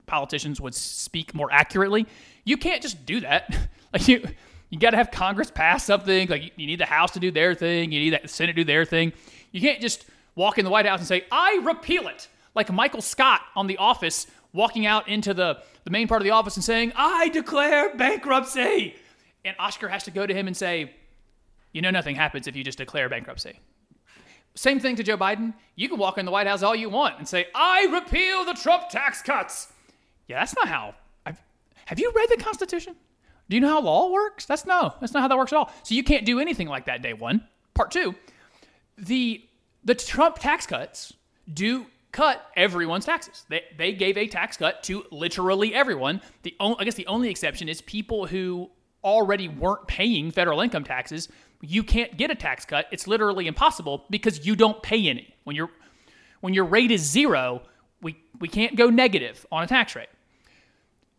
politicians 0.07 0.61
would 0.61 0.75
speak 0.75 1.35
more 1.35 1.51
accurately. 1.51 2.07
You 2.45 2.57
can't 2.59 2.83
just 2.83 3.07
do 3.07 3.21
that. 3.21 3.57
like 3.93 4.07
you, 4.07 4.23
you 4.69 4.79
got 4.79 4.91
to 4.91 4.99
have 4.99 5.11
Congress 5.11 5.51
pass 5.51 5.85
something. 5.85 6.29
Like 6.29 6.43
you, 6.43 6.51
you 6.57 6.67
need 6.67 6.81
the 6.81 6.87
House 6.87 7.13
to 7.13 7.21
do 7.21 7.31
their 7.31 7.55
thing. 7.55 7.91
You 7.91 8.01
need 8.01 8.21
the 8.23 8.29
Senate 8.29 8.53
to 8.53 8.57
do 8.57 8.65
their 8.65 8.85
thing. 8.85 9.15
You 9.51 9.63
can't 9.63 9.81
just 9.81 10.05
walk 10.35 10.59
in 10.59 10.65
the 10.65 10.71
White 10.71 10.87
House 10.87 11.01
and 11.01 11.09
say, 11.09 11.25
"I 11.31 11.61
repeal 11.63 12.09
it," 12.09 12.29
like 12.55 12.73
Michael 12.73 13.03
Scott 13.03 13.41
on 13.57 13.67
The 13.67 13.77
Office, 13.79 14.27
walking 14.53 14.87
out 14.87 15.09
into 15.09 15.35
the 15.35 15.63
the 15.85 15.91
main 15.91 16.09
part 16.09 16.23
of 16.23 16.25
the 16.25 16.31
office 16.31 16.57
and 16.57 16.65
saying, 16.65 16.93
"I 16.97 17.29
declare 17.29 17.95
bankruptcy," 17.95 18.97
and 19.45 19.57
Oscar 19.59 19.89
has 19.89 20.05
to 20.05 20.11
go 20.11 20.27
to 20.27 20.35
him 20.35 20.47
and 20.47 20.57
say 20.57 20.95
you 21.75 21.83
know 21.83 21.91
nothing 21.91 22.17
happens 22.17 22.47
if 22.47 22.57
you 22.57 22.65
just 22.65 22.79
declare 22.79 23.09
bankruptcy. 23.11 23.59
Same 24.55 24.79
thing 24.79 24.97
to 24.97 25.03
Joe 25.03 25.19
Biden. 25.19 25.53
You 25.75 25.89
can 25.89 25.99
walk 25.99 26.17
in 26.17 26.25
the 26.25 26.31
White 26.31 26.47
House 26.47 26.63
all 26.63 26.77
you 26.77 26.89
want 26.89 27.19
and 27.19 27.29
say, 27.29 27.49
I 27.55 27.89
repeal 27.93 28.45
the 28.45 28.55
Trump 28.55 28.89
tax 28.89 29.21
cuts. 29.21 29.73
Yeah, 30.29 30.39
that's 30.39 30.55
not 30.55 30.69
how. 30.69 30.95
I've, 31.27 31.43
have 31.87 31.99
you 31.99 32.13
read 32.15 32.29
the 32.31 32.37
Constitution? 32.37 32.95
Do 33.51 33.57
you 33.57 33.61
know 33.61 33.69
how 33.69 33.81
law 33.81 34.13
works? 34.13 34.47
That's 34.47 34.65
no, 34.65 34.95
that's 35.01 35.13
not 35.13 35.23
how 35.23 35.29
that 35.29 35.37
works 35.37 35.53
at 35.53 35.57
all. 35.57 35.73
So 35.83 35.97
you 35.97 36.05
can't 36.05 36.25
do 36.25 36.39
anything 36.39 36.69
like 36.69 36.87
that 36.87 37.03
day 37.03 37.13
one. 37.13 37.45
Part 37.75 37.91
two, 37.91 38.15
the 38.97 39.45
the 39.85 39.95
Trump 39.95 40.39
tax 40.39 40.67
cuts 40.67 41.13
do 41.53 41.87
cut 42.13 42.47
everyone's 42.57 43.05
taxes. 43.05 43.45
They, 43.49 43.63
they 43.77 43.93
gave 43.93 44.17
a 44.17 44.27
tax 44.27 44.57
cut 44.57 44.83
to 44.85 45.05
literally 45.11 45.75
everyone. 45.75 46.21
The 46.43 46.55
only, 46.61 46.77
I 46.81 46.85
guess 46.85 46.95
the 46.95 47.07
only 47.07 47.29
exception 47.29 47.69
is 47.69 47.81
people 47.83 48.27
who 48.27 48.71
already 49.03 49.49
weren't 49.49 49.87
paying 49.87 50.31
federal 50.31 50.61
income 50.61 50.85
taxes 50.85 51.29
you 51.67 51.83
can't 51.83 52.17
get 52.17 52.31
a 52.31 52.35
tax 52.35 52.65
cut. 52.65 52.87
It's 52.91 53.07
literally 53.07 53.47
impossible 53.47 54.05
because 54.11 54.47
you 54.47 54.57
don't 54.57 54.83
pay 54.83 55.09
any. 55.09 55.35
When 55.45 55.57
your 55.57 55.71
when 56.41 56.55
your 56.55 56.65
rate 56.65 56.91
is 56.91 57.03
zero, 57.03 57.63
we 58.03 58.19
we 58.39 58.49
can't 58.49 58.77
go 58.77 58.91
negative 58.91 59.47
on 59.51 59.65
a 59.65 59.67
tax 59.67 59.97
rate. 59.97 60.09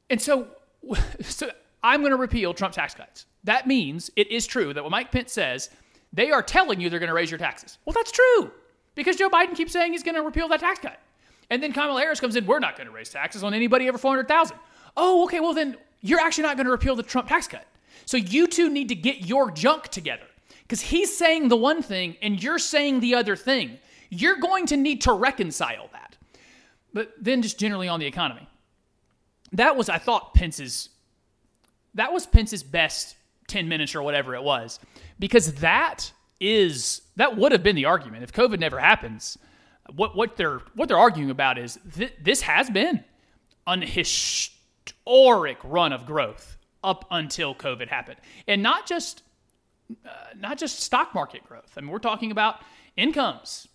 And 0.10 0.22
so, 0.22 0.48
so 1.22 1.50
I'm 1.84 2.02
going 2.02 2.12
to 2.12 2.18
repeal 2.18 2.54
Trump 2.54 2.74
tax 2.74 2.94
cuts. 2.94 3.26
That 3.44 3.68
means 3.68 4.10
it 4.16 4.32
is 4.32 4.46
true 4.46 4.74
that 4.74 4.84
what 4.84 4.92
Mike 4.92 5.12
Pence 5.12 5.34
says, 5.34 5.70
they 6.16 6.32
are 6.32 6.42
telling 6.42 6.80
you 6.80 6.90
they're 6.90 7.00
going 7.00 7.10
to 7.10 7.14
raise 7.14 7.30
your 7.30 7.38
taxes. 7.38 7.78
Well, 7.86 7.94
that's 7.94 8.12
true 8.12 8.52
because 8.96 9.18
Joe 9.18 9.30
Biden 9.30 9.56
keeps 9.56 9.74
saying 9.74 9.92
he's 9.92 10.04
going 10.04 10.16
to 10.16 10.22
repeal 10.22 10.48
that 10.48 10.62
tax 10.62 10.80
cut. 10.80 11.00
And 11.50 11.62
then 11.62 11.74
Kamala 11.74 12.02
Harris 12.02 12.20
comes 12.20 12.36
in, 12.36 12.46
we're 12.46 12.60
not 12.60 12.76
going 12.76 12.88
to 12.88 12.94
raise 12.94 13.10
taxes 13.10 13.44
on 13.44 13.54
anybody 13.54 13.88
over 13.88 13.98
400,000. 13.98 14.58
Oh, 14.98 15.26
okay, 15.26 15.40
well 15.40 15.54
then 15.54 15.78
you're 16.02 16.20
actually 16.20 16.44
not 16.44 16.56
going 16.56 16.66
to 16.66 16.72
repeal 16.72 16.96
the 16.96 17.04
Trump 17.04 17.28
tax 17.28 17.48
cut. 17.48 17.66
So 18.06 18.18
you 18.18 18.48
two 18.48 18.70
need 18.70 18.90
to 18.90 18.96
get 18.96 19.26
your 19.26 19.52
junk 19.52 19.90
together 19.90 20.26
because 20.64 20.82
he's 20.82 21.16
saying 21.16 21.50
the 21.50 21.58
one 21.58 21.82
thing 21.82 22.16
and 22.22 22.42
you're 22.42 22.60
saying 22.60 23.02
the 23.02 23.16
other 23.16 23.36
thing. 23.36 23.78
You're 24.10 24.38
going 24.38 24.68
to 24.68 24.78
need 24.78 25.02
to 25.02 25.14
reconcile 25.14 25.90
that. 25.92 26.16
But 26.94 27.12
then 27.20 27.42
just 27.42 27.60
generally 27.60 27.88
on 27.88 28.00
the 28.00 28.06
economy. 28.06 28.48
That 29.52 29.76
was, 29.76 29.90
I 29.90 29.98
thought, 29.98 30.34
Pence's 30.34 30.90
that 31.96 32.12
was 32.12 32.26
Pence's 32.26 32.62
best 32.62 33.16
10 33.48 33.68
minutes 33.68 33.96
or 33.96 34.02
whatever 34.02 34.36
it 34.36 34.44
was. 34.44 34.80
Because 35.20 35.56
that 35.56 36.12
is 36.40 37.02
that 37.16 37.38
would 37.38 37.52
have 37.52 37.64
been 37.64 37.76
the 37.76 37.86
argument. 37.86 38.24
If 38.24 38.34
COVID 38.34 38.60
never 38.60 38.80
happens, 38.80 39.38
what 39.96 40.16
what 40.16 40.38
they're 40.38 40.62
what 40.76 40.88
they're 40.88 40.98
arguing 40.98 41.30
about 41.30 41.58
is 41.58 41.80
th- 41.96 42.14
this 42.22 42.42
has 42.42 42.70
been 42.70 43.04
an 43.68 43.82
historic 43.82 45.58
run 45.64 45.94
of 45.94 46.06
growth 46.06 46.58
up 46.84 47.06
until 47.10 47.56
COVID 47.56 47.88
happened. 47.90 48.18
And 48.48 48.62
not 48.62 48.86
just 48.86 49.24
uh, 50.06 50.10
not 50.38 50.58
just 50.58 50.80
stock 50.80 51.14
market 51.14 51.44
growth. 51.44 51.74
I 51.78 51.82
mean, 51.82 51.90
we're 51.90 52.00
talking 52.00 52.32
about 52.32 52.62
incomes. 52.98 53.68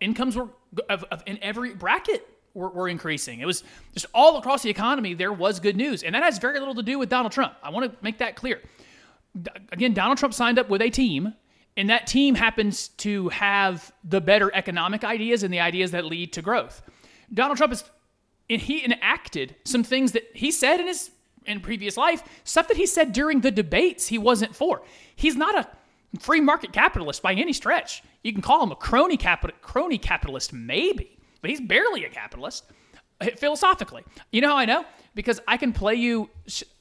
Incomes 0.00 0.36
were 0.36 0.48
of, 0.88 1.04
of, 1.04 1.22
in 1.26 1.38
every 1.42 1.74
bracket 1.74 2.26
were, 2.54 2.68
were 2.68 2.88
increasing. 2.88 3.40
It 3.40 3.46
was 3.46 3.64
just 3.92 4.06
all 4.14 4.36
across 4.38 4.62
the 4.62 4.70
economy. 4.70 5.14
There 5.14 5.32
was 5.32 5.60
good 5.60 5.76
news, 5.76 6.02
and 6.02 6.14
that 6.14 6.22
has 6.22 6.38
very 6.38 6.58
little 6.58 6.74
to 6.74 6.82
do 6.82 6.98
with 6.98 7.08
Donald 7.08 7.32
Trump. 7.32 7.54
I 7.62 7.70
want 7.70 7.90
to 7.90 7.96
make 8.02 8.18
that 8.18 8.36
clear. 8.36 8.60
Again, 9.70 9.94
Donald 9.94 10.18
Trump 10.18 10.34
signed 10.34 10.58
up 10.58 10.68
with 10.68 10.82
a 10.82 10.90
team, 10.90 11.34
and 11.76 11.90
that 11.90 12.06
team 12.06 12.34
happens 12.34 12.88
to 12.88 13.28
have 13.28 13.92
the 14.04 14.20
better 14.20 14.50
economic 14.54 15.04
ideas 15.04 15.42
and 15.42 15.52
the 15.52 15.60
ideas 15.60 15.92
that 15.92 16.04
lead 16.04 16.32
to 16.32 16.42
growth. 16.42 16.82
Donald 17.32 17.58
Trump 17.58 17.72
is 17.72 17.84
he 18.48 18.84
enacted 18.84 19.54
some 19.64 19.84
things 19.84 20.12
that 20.12 20.24
he 20.34 20.50
said 20.50 20.80
in 20.80 20.86
his 20.86 21.10
in 21.48 21.60
previous 21.60 21.96
life, 21.96 22.22
stuff 22.44 22.68
that 22.68 22.76
he 22.76 22.86
said 22.86 23.12
during 23.12 23.40
the 23.40 23.50
debates 23.50 24.06
he 24.06 24.18
wasn't 24.18 24.54
for. 24.54 24.82
He's 25.16 25.34
not 25.34 25.54
a 25.54 26.20
free 26.20 26.40
market 26.40 26.72
capitalist 26.72 27.22
by 27.22 27.32
any 27.34 27.52
stretch. 27.52 28.02
You 28.22 28.32
can 28.32 28.42
call 28.42 28.62
him 28.62 28.70
a 28.70 28.76
crony 28.76 29.16
capital 29.16 29.56
crony 29.62 29.98
capitalist 29.98 30.52
maybe, 30.52 31.18
but 31.40 31.50
he's 31.50 31.60
barely 31.60 32.04
a 32.04 32.10
capitalist 32.10 32.64
eh, 33.20 33.30
philosophically. 33.36 34.04
You 34.30 34.42
know 34.42 34.48
how 34.48 34.56
I 34.56 34.64
know? 34.66 34.84
Because 35.14 35.40
I 35.48 35.56
can 35.56 35.72
play 35.72 35.94
you 35.94 36.30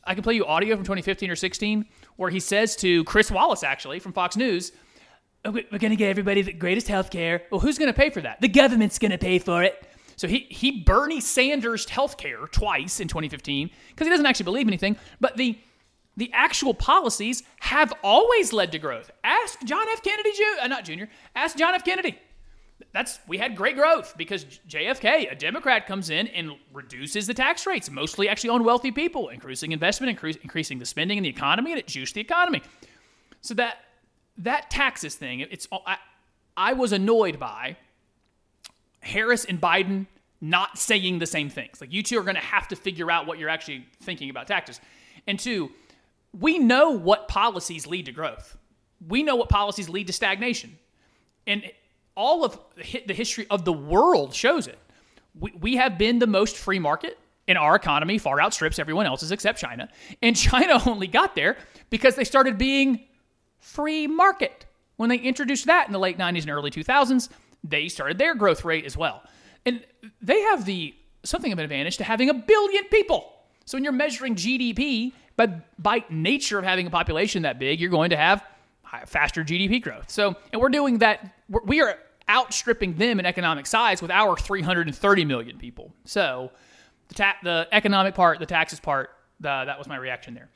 I 0.03 0.13
can 0.13 0.23
play 0.23 0.35
you 0.35 0.45
audio 0.45 0.75
from 0.75 0.83
2015 0.83 1.31
or 1.31 1.35
16 1.35 1.85
where 2.17 2.29
he 2.29 2.39
says 2.39 2.75
to 2.77 3.03
Chris 3.05 3.31
Wallace 3.31 3.63
actually 3.63 3.99
from 3.99 4.13
Fox 4.13 4.35
News, 4.35 4.71
oh, 5.45 5.51
we're 5.51 5.79
going 5.79 5.91
to 5.91 5.95
get 5.95 6.09
everybody 6.09 6.41
the 6.41 6.53
greatest 6.53 6.87
health 6.87 7.09
care. 7.09 7.43
Well, 7.49 7.61
who's 7.61 7.77
going 7.77 7.91
to 7.91 7.97
pay 7.97 8.09
for 8.09 8.21
that? 8.21 8.41
The 8.41 8.49
government's 8.49 8.99
going 8.99 9.11
to 9.11 9.17
pay 9.17 9.39
for 9.39 9.63
it. 9.63 9.87
So 10.17 10.27
he 10.27 10.47
he 10.49 10.81
Bernie 10.81 11.21
Sanders 11.21 11.85
healthcare 11.85 12.51
twice 12.51 12.99
in 12.99 13.07
2015 13.07 13.69
because 13.89 14.07
he 14.07 14.09
doesn't 14.09 14.25
actually 14.25 14.45
believe 14.45 14.67
anything. 14.67 14.97
But 15.21 15.37
the 15.37 15.57
the 16.17 16.31
actual 16.33 16.73
policies 16.73 17.43
have 17.59 17.93
always 18.03 18.51
led 18.51 18.71
to 18.71 18.79
growth. 18.79 19.11
Ask 19.23 19.63
John 19.63 19.85
F. 19.89 20.01
Kennedy, 20.01 20.31
Jr., 20.31 20.63
uh, 20.63 20.67
not 20.67 20.83
Jr. 20.83 21.03
Ask 21.35 21.55
John 21.55 21.75
F. 21.75 21.85
Kennedy. 21.85 22.17
That's 22.93 23.19
we 23.27 23.37
had 23.37 23.55
great 23.55 23.75
growth 23.75 24.13
because 24.17 24.45
JFK, 24.67 25.31
a 25.31 25.35
Democrat, 25.35 25.87
comes 25.87 26.09
in 26.09 26.27
and 26.27 26.51
reduces 26.73 27.27
the 27.27 27.33
tax 27.33 27.65
rates, 27.65 27.89
mostly 27.89 28.29
actually 28.29 28.51
on 28.51 28.63
wealthy 28.63 28.91
people, 28.91 29.29
increasing 29.29 29.71
investment, 29.71 30.09
increase, 30.09 30.35
increasing 30.37 30.79
the 30.79 30.85
spending 30.85 31.17
in 31.17 31.23
the 31.23 31.29
economy, 31.29 31.71
and 31.71 31.79
it 31.79 31.87
juiced 31.87 32.15
the 32.15 32.21
economy. 32.21 32.61
So 33.41 33.53
that 33.55 33.77
that 34.39 34.69
taxes 34.69 35.15
thing, 35.15 35.41
it's 35.41 35.67
I, 35.71 35.97
I 36.55 36.73
was 36.73 36.91
annoyed 36.91 37.39
by 37.39 37.77
Harris 38.99 39.45
and 39.45 39.59
Biden 39.59 40.07
not 40.39 40.77
saying 40.77 41.19
the 41.19 41.25
same 41.25 41.49
things. 41.49 41.81
Like 41.81 41.91
you 41.91 42.03
two 42.03 42.19
are 42.19 42.23
going 42.23 42.35
to 42.35 42.41
have 42.41 42.67
to 42.67 42.75
figure 42.75 43.09
out 43.09 43.25
what 43.25 43.39
you're 43.39 43.49
actually 43.49 43.85
thinking 44.01 44.29
about 44.29 44.47
taxes. 44.47 44.79
And 45.25 45.39
two, 45.39 45.71
we 46.39 46.59
know 46.59 46.91
what 46.91 47.27
policies 47.27 47.87
lead 47.87 48.05
to 48.05 48.11
growth. 48.11 48.57
We 49.07 49.23
know 49.23 49.35
what 49.35 49.49
policies 49.49 49.89
lead 49.89 50.07
to 50.07 50.13
stagnation. 50.13 50.77
And 51.45 51.63
all 52.17 52.43
of 52.43 52.59
the 52.75 53.13
history 53.13 53.45
of 53.49 53.63
the 53.63 53.71
world 53.71 54.33
shows 54.33 54.67
it. 54.67 54.79
We, 55.39 55.53
we 55.61 55.75
have 55.77 55.97
been 55.97 56.19
the 56.19 56.27
most 56.27 56.57
free 56.57 56.79
market 56.79 57.17
in 57.47 57.55
our 57.55 57.75
economy, 57.75 58.17
far 58.17 58.41
outstrips 58.41 58.79
everyone 58.79 59.05
else's 59.05 59.31
except 59.31 59.59
China. 59.59 59.87
And 60.21 60.35
China 60.35 60.81
only 60.85 61.07
got 61.07 61.35
there 61.35 61.55
because 61.89 62.15
they 62.15 62.25
started 62.25 62.57
being 62.57 63.05
free 63.59 64.07
market. 64.07 64.65
When 64.97 65.09
they 65.09 65.17
introduced 65.17 65.67
that 65.67 65.85
in 65.85 65.93
the 65.93 65.99
late 65.99 66.17
90s 66.17 66.41
and 66.41 66.49
early 66.49 66.71
2000s, 66.71 67.29
they 67.63 67.87
started 67.87 68.17
their 68.17 68.33
growth 68.33 68.65
rate 68.65 68.85
as 68.85 68.97
well. 68.97 69.21
And 69.65 69.85
they 70.21 70.41
have 70.41 70.65
the 70.65 70.95
something 71.23 71.51
of 71.51 71.59
an 71.59 71.63
advantage 71.63 71.97
to 71.97 72.03
having 72.03 72.29
a 72.29 72.33
billion 72.33 72.85
people. 72.85 73.33
So 73.65 73.75
when 73.75 73.83
you're 73.83 73.93
measuring 73.93 74.35
GDP, 74.35 75.13
but 75.35 75.81
by 75.81 76.03
nature 76.09 76.57
of 76.57 76.63
having 76.65 76.87
a 76.87 76.89
population 76.89 77.43
that 77.43 77.59
big, 77.59 77.79
you're 77.79 77.91
going 77.91 78.09
to 78.09 78.17
have 78.17 78.43
faster 79.05 79.43
GDP 79.43 79.81
growth. 79.81 80.09
So, 80.09 80.35
and 80.51 80.61
we're 80.61 80.69
doing 80.69 80.99
that. 80.99 81.33
We 81.65 81.81
are 81.81 81.97
outstripping 82.29 82.95
them 82.95 83.19
in 83.19 83.25
economic 83.25 83.65
size 83.65 84.01
with 84.01 84.11
our 84.11 84.35
330 84.35 85.25
million 85.25 85.57
people. 85.57 85.93
So, 86.05 86.51
the 87.09 87.15
ta- 87.15 87.37
the 87.43 87.67
economic 87.71 88.15
part, 88.15 88.39
the 88.39 88.45
taxes 88.45 88.79
part, 88.79 89.11
the, 89.39 89.63
that 89.65 89.77
was 89.77 89.87
my 89.87 89.97
reaction 89.97 90.33
there. 90.33 90.49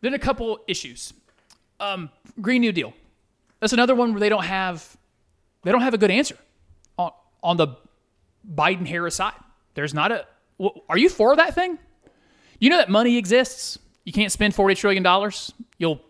Then 0.00 0.14
a 0.14 0.18
couple 0.18 0.60
issues. 0.66 1.12
Um, 1.80 2.10
Green 2.40 2.60
New 2.60 2.72
Deal. 2.72 2.92
That's 3.60 3.72
another 3.72 3.94
one 3.94 4.12
where 4.12 4.20
they 4.20 4.28
don't 4.28 4.44
have 4.44 4.96
they 5.62 5.72
don't 5.72 5.80
have 5.80 5.94
a 5.94 5.98
good 5.98 6.10
answer 6.10 6.36
on, 6.98 7.12
on 7.42 7.56
the 7.56 7.68
Biden 8.54 8.86
Harris 8.86 9.14
side. 9.16 9.32
There's 9.74 9.94
not 9.94 10.12
a. 10.12 10.26
Are 10.88 10.98
you 10.98 11.08
for 11.08 11.34
that 11.36 11.54
thing? 11.54 11.78
You 12.60 12.70
know 12.70 12.76
that 12.76 12.90
money 12.90 13.16
exists. 13.16 13.78
You 14.04 14.12
can't 14.12 14.30
spend 14.30 14.54
forty 14.54 14.74
trillion 14.74 15.02
dollars. 15.02 15.52
You'll 15.78 16.00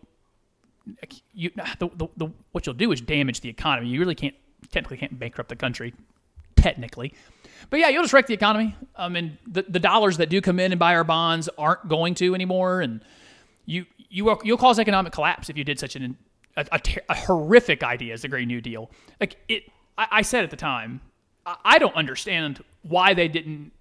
you 1.33 1.50
the, 1.79 1.90
the, 1.94 2.09
the, 2.16 2.29
what 2.53 2.66
you'll 2.66 2.74
do 2.74 2.92
is 2.92 3.00
damage 3.00 3.40
the 3.40 3.48
economy. 3.48 3.88
You 3.88 4.00
really 4.00 4.14
can't 4.14 4.35
technically 4.70 4.96
can't 4.98 5.18
bankrupt 5.18 5.48
the 5.48 5.57
country, 5.57 5.94
technically. 6.57 7.14
But 7.70 7.81
yeah, 7.81 7.88
you'll 7.88 8.03
just 8.03 8.12
wreck 8.12 8.27
the 8.27 8.35
economy. 8.35 8.77
I 8.96 9.09
mean, 9.09 9.38
the, 9.46 9.62
the 9.68 9.81
dollars 9.81 10.18
that 10.18 10.29
do 10.29 10.40
come 10.40 10.61
in 10.61 10.72
and 10.72 10.79
buy 10.79 10.94
our 10.94 11.05
bonds 11.05 11.48
aren't 11.57 11.88
going 11.88 12.14
to 12.16 12.35
anymore, 12.35 12.81
and 12.81 13.03
you 13.66 13.87
you 14.09 14.24
will, 14.24 14.40
you'll 14.44 14.59
cause 14.59 14.79
economic 14.79 15.12
collapse 15.12 15.48
if 15.48 15.57
you 15.57 15.64
did 15.64 15.79
such 15.79 15.96
an 15.96 16.16
a, 16.57 16.66
a, 16.72 16.81
a 17.09 17.14
horrific 17.14 17.83
idea 17.83 18.14
as 18.14 18.22
the 18.22 18.29
Green 18.29 18.48
New 18.48 18.61
Deal. 18.61 18.90
Like 19.20 19.37
it, 19.48 19.64
I, 19.98 20.07
I 20.11 20.22
said 20.22 20.44
at 20.44 20.50
the 20.50 20.57
time, 20.57 21.00
I, 21.46 21.57
I 21.64 21.79
don't 21.79 21.94
understand 21.94 22.62
why 22.83 23.14
they 23.14 23.29
didn't. 23.29 23.72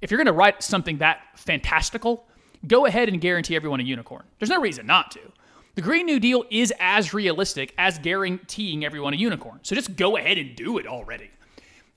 If 0.00 0.10
you're 0.10 0.18
going 0.18 0.26
to 0.26 0.32
write 0.32 0.62
something 0.62 0.98
that 0.98 1.20
fantastical, 1.36 2.26
go 2.66 2.86
ahead 2.86 3.08
and 3.08 3.20
guarantee 3.20 3.54
everyone 3.54 3.80
a 3.80 3.84
unicorn. 3.84 4.24
There's 4.38 4.50
no 4.50 4.60
reason 4.60 4.86
not 4.86 5.10
to. 5.12 5.20
The 5.74 5.82
Green 5.82 6.06
New 6.06 6.20
Deal 6.20 6.44
is 6.50 6.72
as 6.78 7.14
realistic 7.14 7.74
as 7.78 7.98
guaranteeing 7.98 8.84
everyone 8.84 9.14
a 9.14 9.16
unicorn. 9.16 9.60
So 9.62 9.74
just 9.74 9.96
go 9.96 10.16
ahead 10.16 10.38
and 10.38 10.54
do 10.54 10.78
it 10.78 10.86
already. 10.86 11.30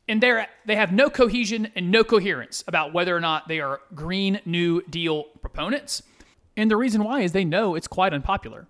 And 0.08 0.22
they 0.22 0.46
they 0.66 0.76
have 0.76 0.92
no 0.92 1.10
cohesion 1.10 1.72
and 1.76 1.92
no 1.92 2.04
coherence 2.04 2.64
about 2.68 2.94
whether 2.94 3.16
or 3.16 3.20
not 3.20 3.48
they 3.48 3.60
are 3.60 3.82
Green 3.94 4.40
New 4.46 4.82
Deal 4.84 5.24
proponents. 5.42 6.04
And 6.56 6.72
the 6.72 6.78
reason 6.78 7.04
why 7.04 7.22
is 7.22 7.32
they 7.32 7.44
know 7.44 7.76
it's 7.76 7.88
quite 7.88 8.14
unpopular 8.14 8.68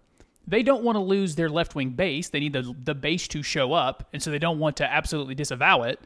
they 0.48 0.64
don't 0.64 0.84
want 0.84 0.96
to 0.96 1.00
lose 1.00 1.36
their 1.36 1.50
left 1.50 1.76
wing 1.76 1.92
base. 1.92 2.30
They 2.30 2.40
need 2.40 2.54
the, 2.54 2.76
the 2.84 2.96
base 2.96 3.28
to 3.30 3.42
show 3.42 3.74
up, 3.74 4.08
and 4.14 4.22
so 4.22 4.32
they 4.32 4.40
don't 4.40 4.60
want 4.60 4.78
to 4.78 4.92
absolutely 4.92 5.36
disavow 5.36 5.84
it. 5.84 6.00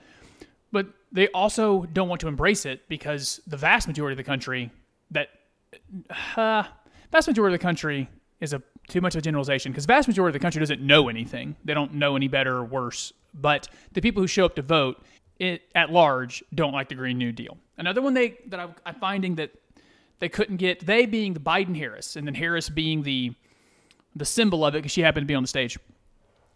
But 0.72 0.88
they 1.12 1.28
also 1.30 1.86
don't 1.94 2.08
want 2.08 2.22
to 2.22 2.28
embrace 2.28 2.66
it 2.66 2.88
because 2.88 3.42
the 3.48 3.58
vast 3.58 3.88
majority 3.88 4.14
of 4.14 4.18
the 4.18 4.24
country 4.24 4.72
that 5.12 5.30
uh, 6.38 6.64
vast 7.12 7.28
majority 7.28 7.56
of 7.56 7.60
the 7.60 7.64
country 7.64 8.10
is 8.40 8.54
a 8.54 8.62
too 8.90 9.02
much 9.02 9.16
of 9.16 9.20
a 9.20 9.22
generalization 9.22 9.72
because 9.72 9.86
vast 9.86 10.08
majority 10.08 10.36
of 10.36 10.42
the 10.42 10.44
country 10.44 10.60
doesn't 10.60 10.82
know 10.82 11.10
anything. 11.10 11.56
They 11.64 11.74
don't 11.74 11.94
know 11.94 12.16
any 12.16 12.28
better 12.28 12.58
or 12.58 12.66
worse. 12.66 13.14
But 13.34 13.70
the 13.94 14.02
people 14.02 14.22
who 14.22 14.28
show 14.28 14.46
up 14.46 14.56
to 14.56 14.62
vote 14.62 15.04
it, 15.40 15.62
at 15.76 15.92
large 15.92 16.44
don't 16.54 16.74
like 16.74 16.90
the 16.90 16.96
Green 16.96 17.18
New 17.18 17.32
Deal. 17.32 17.58
Another 17.78 18.02
one 18.02 18.14
they 18.14 18.38
that 18.48 18.60
I, 18.60 18.68
I'm 18.86 18.96
finding 18.96 19.36
that 19.36 19.52
they 20.20 20.30
couldn't 20.30 20.58
get 20.58 20.86
they 20.86 21.06
being 21.06 21.34
the 21.34 21.40
Biden 21.40 21.76
Harris 21.76 22.16
and 22.16 22.28
then 22.28 22.36
Harris 22.36 22.70
being 22.70 23.04
the 23.04 23.34
the 24.16 24.26
symbol 24.26 24.66
of 24.66 24.76
it 24.76 24.80
because 24.80 24.92
she 24.92 25.02
happened 25.02 25.24
to 25.24 25.28
be 25.28 25.36
on 25.36 25.44
the 25.44 25.48
stage, 25.48 25.78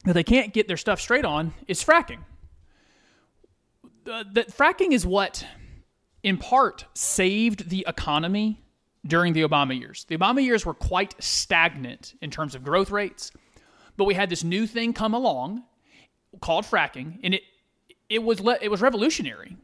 that 0.05 0.13
they 0.13 0.23
can't 0.23 0.53
get 0.53 0.67
their 0.67 0.77
stuff 0.77 0.99
straight 0.99 1.25
on 1.25 1.53
is 1.67 1.83
fracking. 1.83 2.19
Uh, 4.11 4.23
that 4.33 4.49
fracking 4.49 4.91
is 4.91 5.05
what, 5.05 5.45
in 6.23 6.37
part, 6.37 6.85
saved 6.93 7.69
the 7.69 7.85
economy 7.87 8.61
during 9.05 9.33
the 9.33 9.41
Obama 9.41 9.77
years. 9.77 10.05
The 10.07 10.17
Obama 10.17 10.43
years 10.43 10.65
were 10.65 10.73
quite 10.73 11.15
stagnant 11.21 12.15
in 12.21 12.31
terms 12.31 12.55
of 12.55 12.63
growth 12.63 12.89
rates, 12.89 13.31
but 13.97 14.05
we 14.05 14.13
had 14.13 14.29
this 14.29 14.43
new 14.43 14.65
thing 14.65 14.93
come 14.93 15.13
along 15.13 15.63
called 16.41 16.65
fracking, 16.65 17.19
and 17.23 17.33
it 17.33 17.43
it 18.09 18.23
was 18.23 18.39
le- 18.39 18.59
it 18.61 18.69
was 18.69 18.81
revolutionary 18.81 19.57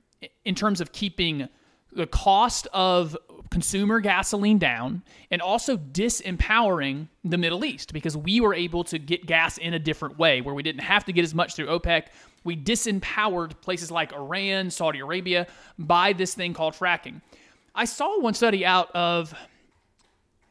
in 0.44 0.56
terms 0.56 0.82
of 0.82 0.92
keeping 0.92 1.48
the 1.92 2.08
cost 2.08 2.68
of 2.74 3.18
consumer 3.50 4.00
gasoline 4.00 4.60
down 4.60 5.02
and 5.32 5.42
also 5.42 5.76
disempowering 5.76 7.08
the 7.24 7.38
Middle 7.38 7.66
East 7.66 7.94
because 7.94 8.16
we 8.16 8.40
were 8.40 8.54
able 8.54 8.84
to 8.84 9.00
get 9.00 9.26
gas 9.26 9.58
in 9.58 9.74
a 9.74 9.80
different 9.80 10.20
way 10.20 10.42
where 10.42 10.54
we 10.54 10.62
didn't 10.62 10.84
have 10.84 11.06
to 11.06 11.14
get 11.14 11.24
as 11.24 11.34
much 11.34 11.56
through 11.56 11.66
OPEC. 11.68 12.08
We 12.44 12.56
disempowered 12.56 13.60
places 13.62 13.90
like 13.90 14.14
Iran, 14.14 14.70
Saudi 14.70 15.00
Arabia 15.00 15.48
by 15.80 16.14
this 16.14 16.36
thing 16.36 16.54
called 16.54 16.76
fracking. 16.76 17.22
I 17.80 17.86
saw 17.86 18.20
one 18.20 18.34
study 18.34 18.66
out 18.66 18.94
of 18.94 19.34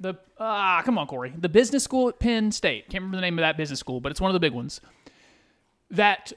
the 0.01 0.15
ah, 0.41 0.81
come 0.83 0.97
on, 0.97 1.07
Corey, 1.07 1.35
the 1.37 1.51
business 1.51 1.85
school 1.85 2.09
at 2.09 2.19
Penn 2.19 2.51
State. 2.51 2.89
Can't 2.89 3.03
remember 3.03 3.19
the 3.19 3.21
name 3.21 3.39
of 3.39 3.43
that 3.43 3.59
business 3.59 3.79
school, 3.79 4.01
but 4.01 4.11
it's 4.11 4.19
one 4.21 4.31
of 4.31 4.33
the 4.33 4.41
big 4.41 4.55
ones 4.55 4.81
that 5.91 6.33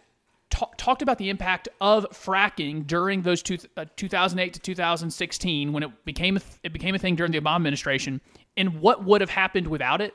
talked 0.49 1.01
about 1.01 1.17
the 1.17 1.29
impact 1.29 1.69
of 1.79 2.05
fracking 2.09 2.85
during 2.85 3.21
those 3.21 3.41
two, 3.41 3.57
uh, 3.77 3.85
2008 3.95 4.51
to 4.53 4.59
2016 4.59 5.71
when 5.71 5.83
it 5.83 6.03
became 6.03 6.35
a 6.35 6.41
th- 6.41 6.59
it 6.61 6.73
became 6.73 6.93
a 6.93 6.99
thing 6.99 7.15
during 7.15 7.31
the 7.31 7.39
Obama 7.39 7.55
administration, 7.55 8.19
and 8.57 8.81
what 8.81 9.05
would 9.05 9.21
have 9.21 9.29
happened 9.29 9.67
without 9.67 10.01
it. 10.01 10.13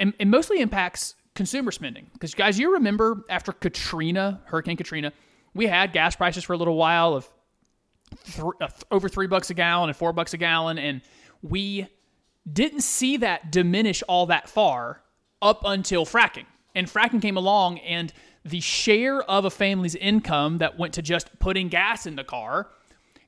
And, 0.00 0.12
and 0.18 0.28
mostly 0.28 0.60
impacts 0.60 1.14
consumer 1.36 1.70
spending 1.70 2.10
because 2.14 2.34
guys, 2.34 2.58
you 2.58 2.72
remember 2.72 3.24
after 3.30 3.52
Katrina, 3.52 4.40
Hurricane 4.46 4.76
Katrina, 4.76 5.12
we 5.54 5.68
had 5.68 5.92
gas 5.92 6.16
prices 6.16 6.42
for 6.42 6.54
a 6.54 6.56
little 6.56 6.76
while 6.76 7.14
of 7.14 7.28
th- 8.32 8.46
uh, 8.60 8.68
over 8.90 9.08
three 9.08 9.26
bucks 9.26 9.50
a 9.50 9.54
gallon 9.54 9.88
and 9.88 9.96
four 9.96 10.12
bucks 10.12 10.34
a 10.34 10.38
gallon, 10.38 10.78
and 10.78 11.02
we 11.42 11.86
didn't 12.50 12.82
see 12.82 13.16
that 13.18 13.50
diminish 13.50 14.02
all 14.08 14.26
that 14.26 14.48
far 14.48 15.02
up 15.42 15.62
until 15.64 16.04
fracking. 16.04 16.46
And 16.74 16.86
fracking 16.86 17.20
came 17.20 17.36
along, 17.36 17.78
and 17.78 18.12
the 18.44 18.60
share 18.60 19.22
of 19.22 19.44
a 19.44 19.50
family's 19.50 19.94
income 19.94 20.58
that 20.58 20.78
went 20.78 20.94
to 20.94 21.02
just 21.02 21.38
putting 21.38 21.68
gas 21.68 22.06
in 22.06 22.16
the 22.16 22.24
car 22.24 22.68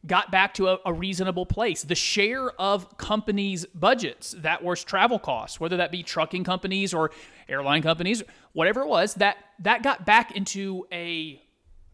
got 0.07 0.31
back 0.31 0.55
to 0.55 0.69
a, 0.69 0.79
a, 0.87 0.93
reasonable 0.93 1.45
place. 1.45 1.83
The 1.83 1.95
share 1.95 2.51
of 2.53 2.97
companies' 2.97 3.67
budgets 3.67 4.35
that 4.39 4.63
was 4.63 4.83
travel 4.83 5.19
costs, 5.19 5.61
whether 5.61 5.77
that 5.77 5.93
be 5.93 6.03
trucking 6.03 6.45
companies 6.45 6.95
or 6.95 7.11
airline 7.49 7.83
companies, 7.83 8.23
whatever 8.53 8.81
it 8.81 8.89
was, 8.89 9.15
that 9.15 9.37
that 9.59 9.83
got 9.83 10.07
back 10.07 10.35
into 10.35 10.87
a 10.91 11.43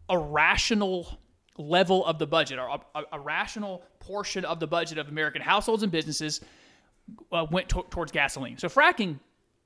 a 0.09 0.17
rational 0.17 1.19
level 1.57 2.05
of 2.05 2.19
the 2.19 2.27
budget, 2.27 2.59
or 2.59 2.79
a, 2.95 3.03
a 3.13 3.19
rational 3.19 3.83
portion 3.99 4.45
of 4.45 4.59
the 4.59 4.67
budget 4.67 4.97
of 4.97 5.09
American 5.09 5.41
households 5.41 5.83
and 5.83 5.91
businesses 5.91 6.41
uh, 7.31 7.45
went 7.51 7.69
to- 7.69 7.85
towards 7.89 8.11
gasoline. 8.11 8.57
So 8.57 8.69
fracking 8.69 9.19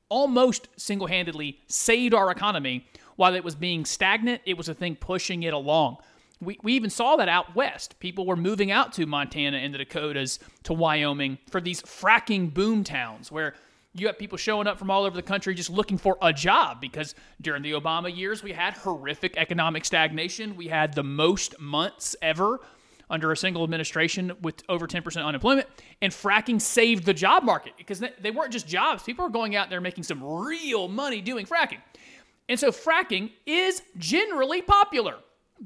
almost 0.09 0.67
single-handedly 0.77 1.59
saved 1.67 2.13
our 2.13 2.31
economy 2.31 2.85
while 3.15 3.35
it 3.35 3.43
was 3.43 3.55
being 3.55 3.85
stagnant. 3.85 4.41
It 4.45 4.57
was 4.57 4.69
a 4.69 4.73
thing 4.73 4.95
pushing 4.95 5.43
it 5.43 5.53
along. 5.53 5.97
We, 6.41 6.57
we 6.63 6.73
even 6.73 6.89
saw 6.89 7.15
that 7.17 7.29
out 7.29 7.55
west. 7.55 7.99
People 7.99 8.25
were 8.25 8.35
moving 8.35 8.71
out 8.71 8.93
to 8.93 9.05
Montana 9.05 9.57
and 9.57 9.73
the 9.73 9.77
Dakotas, 9.77 10.39
to 10.63 10.73
Wyoming 10.73 11.37
for 11.49 11.61
these 11.61 11.81
fracking 11.83 12.53
boom 12.53 12.83
towns 12.83 13.31
where 13.31 13.53
you 13.93 14.07
have 14.07 14.17
people 14.17 14.37
showing 14.37 14.67
up 14.67 14.79
from 14.79 14.89
all 14.89 15.03
over 15.03 15.15
the 15.15 15.21
country 15.21 15.53
just 15.53 15.69
looking 15.69 15.97
for 15.97 16.17
a 16.21 16.31
job 16.31 16.79
because 16.79 17.13
during 17.41 17.61
the 17.61 17.73
Obama 17.73 18.15
years, 18.15 18.41
we 18.41 18.53
had 18.53 18.73
horrific 18.73 19.35
economic 19.35 19.83
stagnation. 19.83 20.55
We 20.55 20.67
had 20.67 20.93
the 20.93 21.03
most 21.03 21.59
months 21.59 22.15
ever 22.21 22.61
under 23.09 23.33
a 23.33 23.37
single 23.37 23.65
administration 23.65 24.31
with 24.41 24.63
over 24.69 24.87
10% 24.87 25.25
unemployment. 25.25 25.67
And 26.01 26.13
fracking 26.13 26.61
saved 26.61 27.05
the 27.05 27.13
job 27.13 27.43
market 27.43 27.73
because 27.77 27.99
they 27.99 28.31
weren't 28.31 28.53
just 28.53 28.65
jobs. 28.65 29.03
People 29.03 29.25
were 29.25 29.31
going 29.31 29.57
out 29.57 29.69
there 29.69 29.81
making 29.81 30.05
some 30.05 30.23
real 30.23 30.87
money 30.87 31.19
doing 31.19 31.45
fracking. 31.45 31.79
And 32.47 32.57
so 32.57 32.71
fracking 32.71 33.31
is 33.45 33.81
generally 33.97 34.61
popular. 34.61 35.17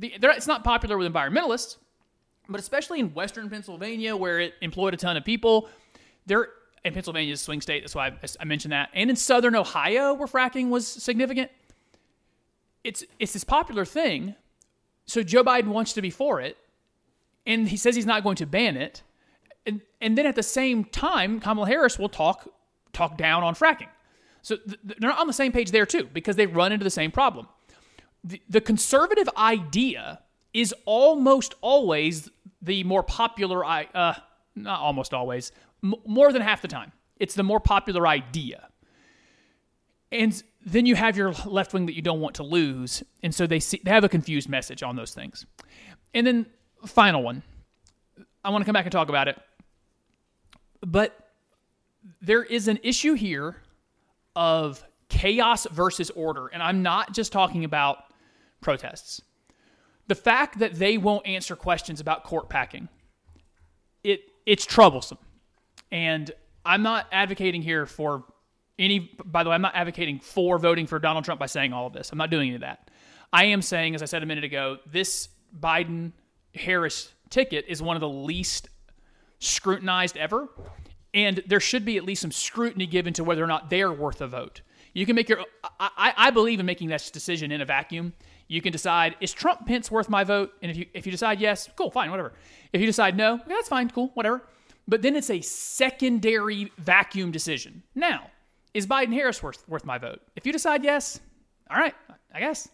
It's 0.02 0.48
not 0.48 0.64
popular 0.64 0.98
with 0.98 1.12
environmentalists, 1.12 1.78
but 2.50 2.60
especially 2.60 3.00
in 3.00 3.14
western 3.14 3.52
Pennsylvania 3.52 4.16
where 4.16 4.40
it 4.40 4.56
employed 4.62 4.96
a 4.96 4.98
ton 4.98 5.16
of 5.16 5.24
people, 5.24 5.70
there 6.26 6.50
in 6.86 6.94
Pennsylvania's 6.94 7.42
swing 7.42 7.62
state. 7.62 7.84
That's 7.84 7.96
why 7.96 8.08
I, 8.08 8.14
I 8.40 8.46
mentioned 8.46 8.72
that. 8.72 8.90
And 8.94 9.10
in 9.10 9.16
southern 9.16 9.56
Ohio, 9.56 10.14
where 10.14 10.28
fracking 10.28 10.70
was 10.70 10.88
significant, 10.88 11.52
it's 12.84 13.04
it's 13.20 13.34
this 13.34 13.44
popular 13.44 13.84
thing. 13.84 14.36
So 15.06 15.24
Joe 15.24 15.44
Biden 15.44 15.68
wants 15.68 15.94
to 15.94 16.02
be 16.02 16.12
for 16.12 16.40
it, 16.40 16.58
and 17.46 17.68
he 17.68 17.78
says 17.78 17.96
he's 17.96 18.06
not 18.06 18.24
going 18.24 18.36
to 18.38 18.46
ban 18.46 18.78
it. 18.78 19.02
And 19.66 19.82
and 20.00 20.18
then 20.18 20.28
at 20.28 20.36
the 20.36 20.44
same 20.44 20.86
time, 20.86 21.40
Kamala 21.40 21.68
Harris 21.68 21.98
will 21.98 22.10
talk 22.10 22.48
talk 22.94 23.18
down 23.18 23.44
on 23.44 23.56
fracking. 23.56 23.90
So 24.44 24.58
th- 24.58 24.80
they're 24.84 25.10
not 25.10 25.20
on 25.20 25.28
the 25.28 25.34
same 25.34 25.52
page 25.52 25.72
there 25.72 25.88
too 25.88 26.08
because 26.14 26.36
they 26.36 26.46
run 26.46 26.72
into 26.72 26.84
the 26.84 26.92
same 26.92 27.12
problem. 27.12 27.48
The, 28.24 28.42
the 28.48 28.62
conservative 28.62 29.28
idea 29.36 30.22
is 30.54 30.74
almost 30.86 31.56
always 31.62 32.30
the 32.62 32.84
more 32.84 33.02
popular. 33.02 33.66
I 33.66 33.88
Uh, 33.94 34.14
not 34.56 34.80
almost 34.80 35.14
always 35.14 35.52
more 36.06 36.32
than 36.32 36.42
half 36.42 36.62
the 36.62 36.68
time. 36.68 36.92
It's 37.18 37.36
the 37.36 37.44
more 37.44 37.60
popular 37.60 38.08
idea. 38.08 38.70
And 40.12 40.42
then 40.66 40.86
you 40.86 40.96
have 40.96 41.18
your 41.18 41.34
left 41.46 41.74
wing 41.74 41.86
that 41.88 41.96
you 41.96 42.02
don't 42.02 42.22
want 42.22 42.36
to 42.36 42.44
lose. 42.44 43.04
And 43.24 43.34
so 43.34 43.48
they, 43.48 43.60
see, 43.60 43.82
they 43.84 43.92
have 43.92 44.04
a 44.04 44.10
confused 44.10 44.50
message 44.50 44.84
on 44.84 44.96
those 44.96 45.14
things. 45.14 45.46
And 46.14 46.26
then, 46.26 46.46
final 46.86 47.24
one. 47.24 47.44
I 48.44 48.50
want 48.50 48.62
to 48.62 48.66
come 48.66 48.74
back 48.74 48.86
and 48.86 48.92
talk 48.92 49.10
about 49.10 49.28
it. 49.28 49.40
But 50.82 51.18
there 52.22 52.44
is 52.44 52.68
an 52.68 52.80
issue 52.84 53.14
here 53.14 53.58
of 54.36 54.84
chaos 55.10 55.66
versus 55.72 56.12
order. 56.12 56.48
And 56.48 56.62
I'm 56.62 56.84
not 56.84 57.14
just 57.14 57.32
talking 57.32 57.64
about 57.64 57.98
protests. 58.62 59.22
The 60.08 60.16
fact 60.16 60.60
that 60.60 60.76
they 60.76 60.98
won't 60.98 61.26
answer 61.26 61.56
questions 61.56 62.00
about 62.00 62.24
court 62.24 62.50
packing, 62.50 62.90
it, 64.04 64.22
it's 64.46 64.66
troublesome. 64.66 65.18
And 65.92 66.32
I'm 66.66 66.82
not 66.82 67.08
advocating 67.12 67.62
here 67.62 67.86
for 67.86 68.24
any, 68.78 69.12
by 69.24 69.44
the 69.44 69.50
way, 69.50 69.56
I'm 69.56 69.62
not 69.62 69.76
advocating 69.76 70.20
for 70.20 70.58
voting 70.58 70.88
for 70.88 71.00
Donald 71.00 71.26
Trump 71.26 71.40
by 71.40 71.46
saying 71.46 71.74
all 71.74 71.88
of 71.88 71.94
this. 71.94 72.12
I'm 72.12 72.18
not 72.18 72.30
doing 72.30 72.48
any 72.48 72.56
of 72.56 72.62
that. 72.62 72.90
I 73.32 73.46
am 73.46 73.62
saying, 73.62 73.96
as 73.96 74.02
I 74.02 74.06
said 74.06 74.24
a 74.24 74.26
minute 74.26 74.44
ago, 74.44 74.78
this 74.86 75.30
Biden 75.58 76.12
Harris 76.54 77.12
ticket 77.30 77.66
is 77.68 77.82
one 77.82 77.96
of 77.96 78.02
the 78.02 78.10
least 78.10 78.70
scrutinized 79.40 80.18
ever. 80.18 80.50
And 81.14 81.42
there 81.48 81.62
should 81.62 81.86
be 81.86 81.98
at 81.98 82.04
least 82.04 82.22
some 82.22 82.32
scrutiny 82.32 82.86
given 82.86 83.14
to 83.14 83.24
whether 83.24 83.44
or 83.44 83.48
not 83.48 83.70
they're 83.70 83.92
worth 83.92 84.20
a 84.22 84.28
vote. 84.28 84.62
You 84.94 85.06
can 85.06 85.16
make 85.16 85.30
your, 85.30 85.40
I, 85.80 86.14
I 86.16 86.32
believe 86.32 86.60
in 86.60 86.66
making 86.66 86.90
that 86.90 87.10
decision 87.14 87.52
in 87.52 87.62
a 87.62 87.66
vacuum. 87.66 88.14
You 88.48 88.62
can 88.62 88.72
decide, 88.72 89.16
is 89.20 89.34
Trump 89.34 89.66
Pence 89.66 89.90
worth 89.90 90.10
my 90.10 90.24
vote? 90.24 90.54
And 90.62 90.72
if 90.72 90.78
you, 90.78 90.86
if 90.94 91.06
you 91.06 91.12
decide 91.12 91.40
yes, 91.40 91.70
cool, 91.76 91.90
fine, 91.92 92.12
whatever. 92.12 92.34
If 92.74 92.82
you 92.82 92.88
decide 92.88 93.18
no, 93.18 93.40
that's 93.48 93.68
fine, 93.68 93.90
cool, 93.90 94.12
whatever. 94.14 94.44
But 94.88 95.02
then 95.02 95.16
it's 95.16 95.30
a 95.30 95.42
secondary 95.42 96.72
vacuum 96.78 97.32
decision. 97.32 97.84
Now, 97.96 98.30
is 98.74 98.86
Biden 98.86 99.14
Harris 99.14 99.42
worth, 99.42 99.68
worth 99.68 99.86
my 99.86 99.98
vote? 99.98 100.22
If 100.36 100.46
you 100.46 100.52
decide 100.52 100.84
yes, 100.84 101.20
all 101.70 101.78
right, 101.78 101.96
I 102.34 102.40
guess. 102.40 102.68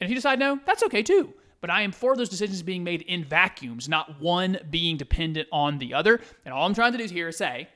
And 0.00 0.06
if 0.06 0.08
you 0.08 0.14
decide 0.14 0.38
no, 0.38 0.58
that's 0.64 0.82
okay 0.84 1.02
too. 1.02 1.34
But 1.60 1.70
I 1.70 1.82
am 1.82 1.92
for 1.92 2.16
those 2.16 2.30
decisions 2.30 2.62
being 2.62 2.84
made 2.84 3.02
in 3.02 3.22
vacuums, 3.22 3.88
not 3.88 4.20
one 4.20 4.58
being 4.70 4.96
dependent 4.96 5.48
on 5.52 5.78
the 5.78 5.92
other. 5.92 6.20
And 6.44 6.54
all 6.54 6.66
I'm 6.66 6.74
trying 6.74 6.92
to 6.92 6.98
do 6.98 7.04
here 7.04 7.28
is 7.28 7.36
say 7.36 7.68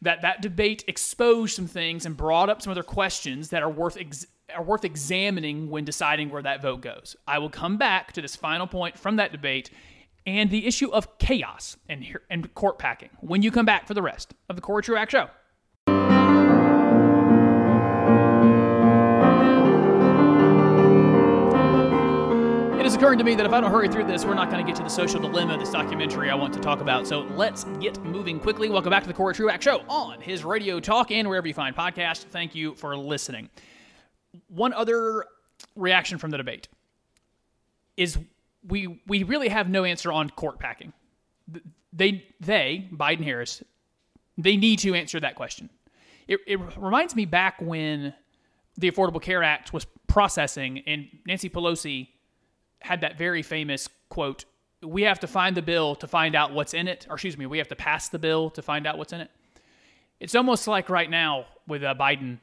that 0.00 0.22
that 0.22 0.40
debate 0.40 0.84
exposed 0.86 1.54
some 1.54 1.66
things 1.66 2.06
and 2.06 2.16
brought 2.16 2.48
up 2.48 2.62
some 2.62 2.70
other 2.70 2.82
questions 2.82 3.50
that 3.50 3.62
are 3.62 3.68
worth 3.68 3.98
ex- 3.98 4.26
are 4.54 4.62
worth 4.62 4.84
examining 4.84 5.68
when 5.68 5.84
deciding 5.84 6.30
where 6.30 6.42
that 6.42 6.62
vote 6.62 6.80
goes. 6.80 7.16
I 7.28 7.38
will 7.38 7.50
come 7.50 7.76
back 7.76 8.12
to 8.12 8.22
this 8.22 8.34
final 8.34 8.66
point 8.66 8.98
from 8.98 9.16
that 9.16 9.30
debate 9.30 9.70
and 10.26 10.50
the 10.50 10.66
issue 10.66 10.90
of 10.90 11.18
chaos 11.18 11.76
and, 11.88 12.04
and 12.28 12.52
court 12.54 12.78
packing 12.78 13.10
when 13.20 13.42
you 13.42 13.50
come 13.50 13.66
back 13.66 13.86
for 13.86 13.94
the 13.94 14.02
rest 14.02 14.34
of 14.48 14.56
the 14.56 14.62
Cory 14.62 14.82
Truax 14.82 15.10
Show. 15.10 15.28
It 22.78 22.86
is 22.86 22.94
occurring 22.94 23.18
to 23.18 23.24
me 23.24 23.34
that 23.34 23.46
if 23.46 23.52
I 23.52 23.60
don't 23.60 23.70
hurry 23.70 23.88
through 23.88 24.04
this, 24.04 24.24
we're 24.24 24.34
not 24.34 24.50
going 24.50 24.64
to 24.64 24.66
get 24.66 24.76
to 24.76 24.82
the 24.82 24.90
social 24.90 25.20
dilemma 25.20 25.54
of 25.54 25.60
this 25.60 25.70
documentary 25.70 26.30
I 26.30 26.34
want 26.34 26.52
to 26.54 26.60
talk 26.60 26.80
about. 26.80 27.06
So 27.06 27.20
let's 27.36 27.64
get 27.80 28.02
moving 28.02 28.40
quickly. 28.40 28.68
Welcome 28.68 28.90
back 28.90 29.02
to 29.02 29.08
the 29.08 29.14
Cory 29.14 29.34
Truax 29.34 29.64
Show 29.64 29.84
on 29.88 30.20
his 30.20 30.44
radio 30.44 30.80
talk 30.80 31.10
and 31.10 31.28
wherever 31.28 31.46
you 31.46 31.54
find 31.54 31.76
podcasts. 31.76 32.24
Thank 32.24 32.54
you 32.54 32.74
for 32.74 32.96
listening. 32.96 33.48
One 34.48 34.72
other 34.72 35.24
reaction 35.76 36.18
from 36.18 36.30
the 36.30 36.36
debate 36.36 36.68
is 37.96 38.18
we 38.66 39.00
we 39.06 39.22
really 39.22 39.48
have 39.48 39.68
no 39.68 39.84
answer 39.84 40.12
on 40.12 40.30
court 40.30 40.58
packing. 40.58 40.92
They 41.92 42.24
they 42.40 42.88
Biden 42.92 43.24
Harris 43.24 43.62
they 44.42 44.56
need 44.56 44.78
to 44.80 44.94
answer 44.94 45.20
that 45.20 45.34
question. 45.34 45.70
It, 46.26 46.40
it 46.46 46.58
reminds 46.76 47.14
me 47.14 47.26
back 47.26 47.60
when 47.60 48.14
the 48.76 48.90
Affordable 48.90 49.20
Care 49.20 49.42
Act 49.42 49.72
was 49.72 49.86
processing 50.06 50.82
and 50.86 51.08
Nancy 51.26 51.50
Pelosi 51.50 52.08
had 52.80 53.02
that 53.02 53.18
very 53.18 53.42
famous 53.42 53.88
quote 54.08 54.44
we 54.82 55.02
have 55.02 55.20
to 55.20 55.26
find 55.26 55.56
the 55.56 55.62
bill 55.62 55.94
to 55.94 56.06
find 56.06 56.34
out 56.34 56.52
what's 56.52 56.72
in 56.72 56.88
it 56.88 57.06
or 57.08 57.14
excuse 57.14 57.36
me 57.36 57.46
we 57.46 57.58
have 57.58 57.68
to 57.68 57.76
pass 57.76 58.08
the 58.08 58.18
bill 58.18 58.50
to 58.50 58.62
find 58.62 58.86
out 58.86 58.96
what's 58.96 59.12
in 59.12 59.20
it 59.20 59.30
it's 60.18 60.34
almost 60.34 60.66
like 60.66 60.88
right 60.88 61.10
now 61.10 61.44
with 61.68 61.84
uh, 61.84 61.94
biden 61.94 62.38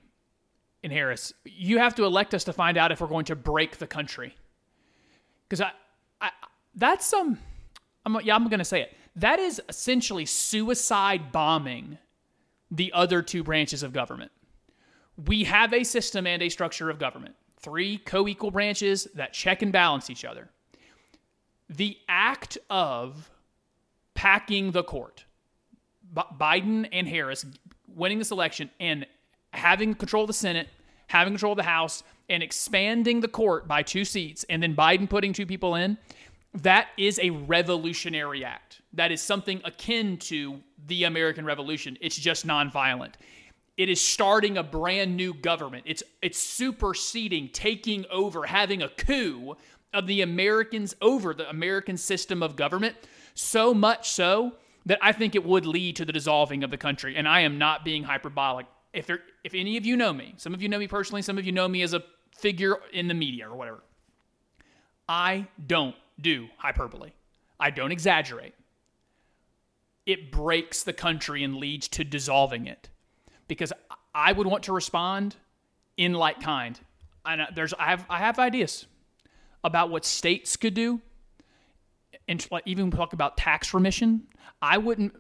and 0.84 0.94
harris 0.94 1.34
you 1.44 1.80
have 1.80 1.96
to 1.96 2.06
elect 2.06 2.36
us 2.36 2.44
to 2.44 2.54
find 2.54 2.78
out 2.78 2.92
if 2.92 3.02
we're 3.02 3.08
going 3.08 3.26
to 3.26 3.36
break 3.36 3.78
the 3.78 3.88
country 3.88 4.36
because 5.50 5.66
I, 6.22 6.32
that's 6.76 7.06
some 7.06 7.40
I'm, 8.06 8.18
yeah 8.24 8.36
i'm 8.36 8.48
to 8.50 8.66
say 8.66 8.82
it 8.82 8.96
that 9.16 9.40
is 9.40 9.62
essentially 9.70 10.26
suicide 10.26 11.32
bombing 11.32 11.98
the 12.70 12.92
other 12.94 13.22
two 13.22 13.44
branches 13.44 13.84
of 13.84 13.94
government 13.94 14.32
we 15.26 15.46
have 15.46 15.74
a 15.74 15.84
system 15.84 16.28
and 16.28 16.42
a 16.42 16.50
structure 16.50 16.90
of 16.90 17.00
government 17.00 17.36
three 17.60 17.98
co 17.98 18.28
equal 18.28 18.52
branches 18.52 19.08
that 19.16 19.34
check 19.34 19.62
and 19.62 19.72
balance 19.72 20.10
each 20.10 20.26
other. 20.26 20.50
The 21.70 21.98
act 22.08 22.58
of 22.70 23.30
packing 24.14 24.72
the 24.72 24.84
court. 24.84 25.26
B- 26.14 26.22
Biden 26.40 26.88
and 26.92 27.08
Harris 27.08 27.46
winning 27.94 28.20
this 28.20 28.32
election 28.32 28.70
and 28.80 29.06
having 29.52 29.94
control 29.94 30.24
of 30.24 30.28
the 30.28 30.34
Senate, 30.34 30.70
having 31.08 31.34
control 31.34 31.54
of 31.54 31.58
the 31.58 31.64
House, 31.64 32.04
and 32.30 32.44
expanding 32.44 33.22
the 33.22 33.28
court 33.28 33.68
by 33.68 33.84
two 33.84 34.06
seats, 34.06 34.46
and 34.50 34.62
then 34.62 34.76
Biden 34.76 35.10
putting 35.10 35.34
two 35.34 35.46
people 35.46 35.76
in, 35.76 35.98
that 36.54 36.88
is 36.98 37.20
a 37.22 37.30
revolutionary 37.30 38.44
act. 38.44 38.82
That 38.94 39.12
is 39.12 39.22
something 39.22 39.62
akin 39.64 40.18
to 40.18 40.60
the 40.88 41.04
American 41.04 41.46
Revolution. 41.46 41.98
It's 42.02 42.18
just 42.18 42.48
nonviolent. 42.48 43.14
It 43.78 43.90
is 43.90 44.02
starting 44.02 44.58
a 44.58 44.64
brand 44.64 45.16
new 45.16 45.34
government. 45.34 45.84
It's 45.86 46.02
it's 46.22 46.40
superseding, 46.40 47.50
taking 47.50 48.06
over, 48.12 48.44
having 48.44 48.82
a 48.82 48.90
coup 48.90 49.56
of 49.94 50.08
the 50.08 50.22
Americans 50.22 50.96
over 51.02 51.34
the 51.34 51.48
American 51.50 51.96
system 51.96 52.42
of 52.42 52.56
government. 52.56 52.96
So 53.36 53.74
much 53.74 54.10
so 54.10 54.54
that 54.88 54.98
I 55.02 55.12
think 55.12 55.36
it 55.36 55.46
would 55.46 55.66
lead 55.66 55.98
to 55.98 56.06
the 56.06 56.14
dissolving 56.14 56.64
of 56.64 56.72
the 56.72 56.78
country. 56.78 57.16
And 57.16 57.28
I 57.28 57.42
am 57.42 57.58
not 57.58 57.86
being 57.86 58.04
hyperbolic. 58.04 58.66
If 58.94 59.06
there, 59.06 59.20
if 59.44 59.54
any 59.54 59.78
of 59.78 59.86
you 59.86 59.96
know 59.96 60.12
me, 60.12 60.34
some 60.38 60.54
of 60.54 60.62
you 60.62 60.70
know 60.70 60.80
me 60.80 60.88
personally, 60.88 61.22
some 61.22 61.38
of 61.38 61.46
you 61.46 61.52
know 61.52 61.68
me 61.68 61.84
as 61.84 61.94
a 61.94 62.04
figure 62.38 62.78
in 62.92 63.08
the 63.08 63.14
media 63.14 63.50
or 63.50 63.56
whatever. 63.56 63.84
I 65.08 65.48
don't 65.66 65.96
do 66.20 66.48
hyperbole. 66.58 67.12
I 67.60 67.70
don't 67.70 67.92
exaggerate. 67.92 68.54
It 70.06 70.32
breaks 70.32 70.84
the 70.84 70.94
country 70.94 71.44
and 71.44 71.56
leads 71.56 71.88
to 71.90 72.04
dissolving 72.04 72.68
it. 72.68 72.90
Because 73.48 73.74
I 74.14 74.32
would 74.32 74.48
want 74.48 74.64
to 74.64 74.74
respond 74.74 75.36
in 75.96 76.14
like 76.14 76.42
kind. 76.42 76.80
And 77.26 77.42
there's 77.56 77.74
I 77.74 77.86
have 77.86 78.06
I 78.10 78.20
have 78.20 78.40
ideas 78.40 78.86
about 79.64 79.90
what 79.90 80.06
states 80.06 80.56
could 80.56 80.74
do 80.74 81.02
and 82.28 82.46
even 82.66 82.92
talk 82.92 83.14
about 83.14 83.38
tax 83.38 83.74
remission. 83.74 84.28
I 84.62 84.78
wouldn't 84.78 85.16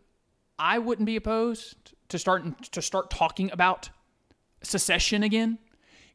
I 0.60 0.80
wouldn't 0.80 1.06
be 1.06 1.16
opposed 1.16 1.94
to 2.10 2.18
start 2.20 2.72
to 2.72 2.82
start 2.82 3.10
talking 3.10 3.52
about 3.52 3.90
secession 4.64 5.24
again. 5.24 5.60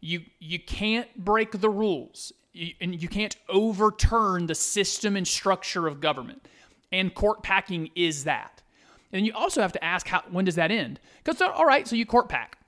You 0.03 0.23
you 0.41 0.59
can't 0.59 1.09
break 1.17 1.53
the 1.61 1.71
rules, 1.71 2.33
and 2.81 3.01
you 3.01 3.09
can't 3.09 3.37
overturn 3.49 4.47
the 4.47 4.55
system 4.55 5.17
and 5.17 5.27
structure 5.27 5.87
of 5.87 6.01
government. 6.01 6.47
And 6.91 7.15
court 7.15 7.43
packing 7.43 7.89
is 7.95 8.25
that. 8.25 8.63
And 9.13 9.25
you 9.25 9.33
also 9.33 9.63
have 9.63 9.73
to 9.73 9.83
ask 9.83 10.07
how 10.09 10.23
when 10.31 10.45
does 10.45 10.57
that 10.57 10.71
end? 10.71 11.01
Because 11.23 11.41
all 11.41 11.65
right, 11.65 11.87
so 11.87 11.97
you 11.97 12.05
court 12.05 12.29
pack, 12.29 12.59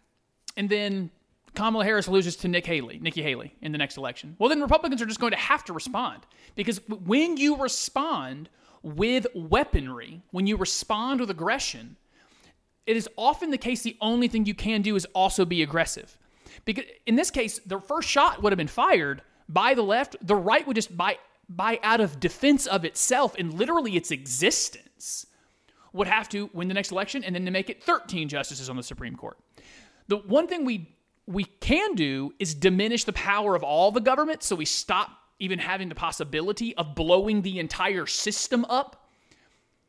and 0.57 0.71
then 0.71 1.11
Kamala 1.55 1.85
Harris 1.85 2.09
loses 2.09 2.37
to 2.37 2.49
Nick 2.49 2.67
Haley, 2.67 2.99
Nikki 3.01 3.23
Haley 3.23 3.55
in 3.61 3.73
the 3.73 3.79
next 3.79 3.97
election. 3.97 4.37
Well, 4.39 4.49
then 4.49 4.61
Republicans 4.61 5.03
are 5.03 5.07
just 5.07 5.21
going 5.21 5.33
to 5.33 5.39
have 5.39 5.65
to 5.65 5.73
respond 5.73 6.27
because 6.55 6.81
when 6.89 7.37
you 7.37 7.57
respond 7.57 8.49
with 8.83 9.27
weaponry, 9.35 10.23
when 10.31 10.47
you 10.47 10.57
respond 10.57 11.21
with 11.21 11.31
aggression, 11.31 11.97
it 12.87 12.97
is 12.97 13.09
often 13.17 13.51
the 13.51 13.59
case 13.59 13.83
the 13.83 13.97
only 14.01 14.29
thing 14.29 14.47
you 14.47 14.55
can 14.55 14.83
do 14.83 14.95
is 14.95 15.07
also 15.15 15.45
be 15.45 15.63
aggressive. 15.63 16.17
Because 16.65 16.85
in 17.07 17.17
this 17.17 17.31
case, 17.31 17.59
the 17.61 17.81
first 17.81 18.09
shot 18.09 18.43
would 18.43 18.53
have 18.53 18.59
been 18.59 18.69
fired 18.69 19.23
by 19.49 19.75
the 19.75 19.83
left, 19.83 20.17
the 20.23 20.37
right 20.37 20.67
would 20.67 20.77
just 20.77 20.97
by 20.97 21.19
by 21.49 21.79
out 21.83 22.01
of 22.01 22.21
defense 22.21 22.67
of 22.67 22.87
itself 22.87 23.35
and 23.39 23.53
literally 23.53 23.97
its 23.97 24.11
existence 24.11 25.27
would 25.93 26.07
have 26.07 26.29
to 26.31 26.49
win 26.55 26.69
the 26.69 26.75
next 26.75 26.91
election 26.91 27.23
and 27.23 27.35
then 27.35 27.45
to 27.45 27.51
make 27.51 27.69
it 27.69 27.83
13 27.83 28.29
justices 28.29 28.71
on 28.71 28.77
the 28.77 28.83
Supreme 28.83 29.15
Court. 29.15 29.39
The 30.09 30.17
one 30.17 30.47
thing 30.47 30.65
we 30.65 30.91
we 31.27 31.45
can 31.45 31.95
do 31.95 32.35
is 32.39 32.55
diminish 32.55 33.05
the 33.05 33.13
power 33.13 33.55
of 33.55 33.63
all 33.63 33.91
the 33.91 34.01
government 34.01 34.43
so 34.43 34.57
we 34.57 34.67
stop 34.67 35.11
even 35.39 35.59
having 35.59 35.89
the 35.89 35.95
possibility 35.95 36.75
of 36.77 36.95
blowing 36.95 37.43
the 37.43 37.59
entire 37.59 38.07
system 38.07 38.65
up. 38.67 39.09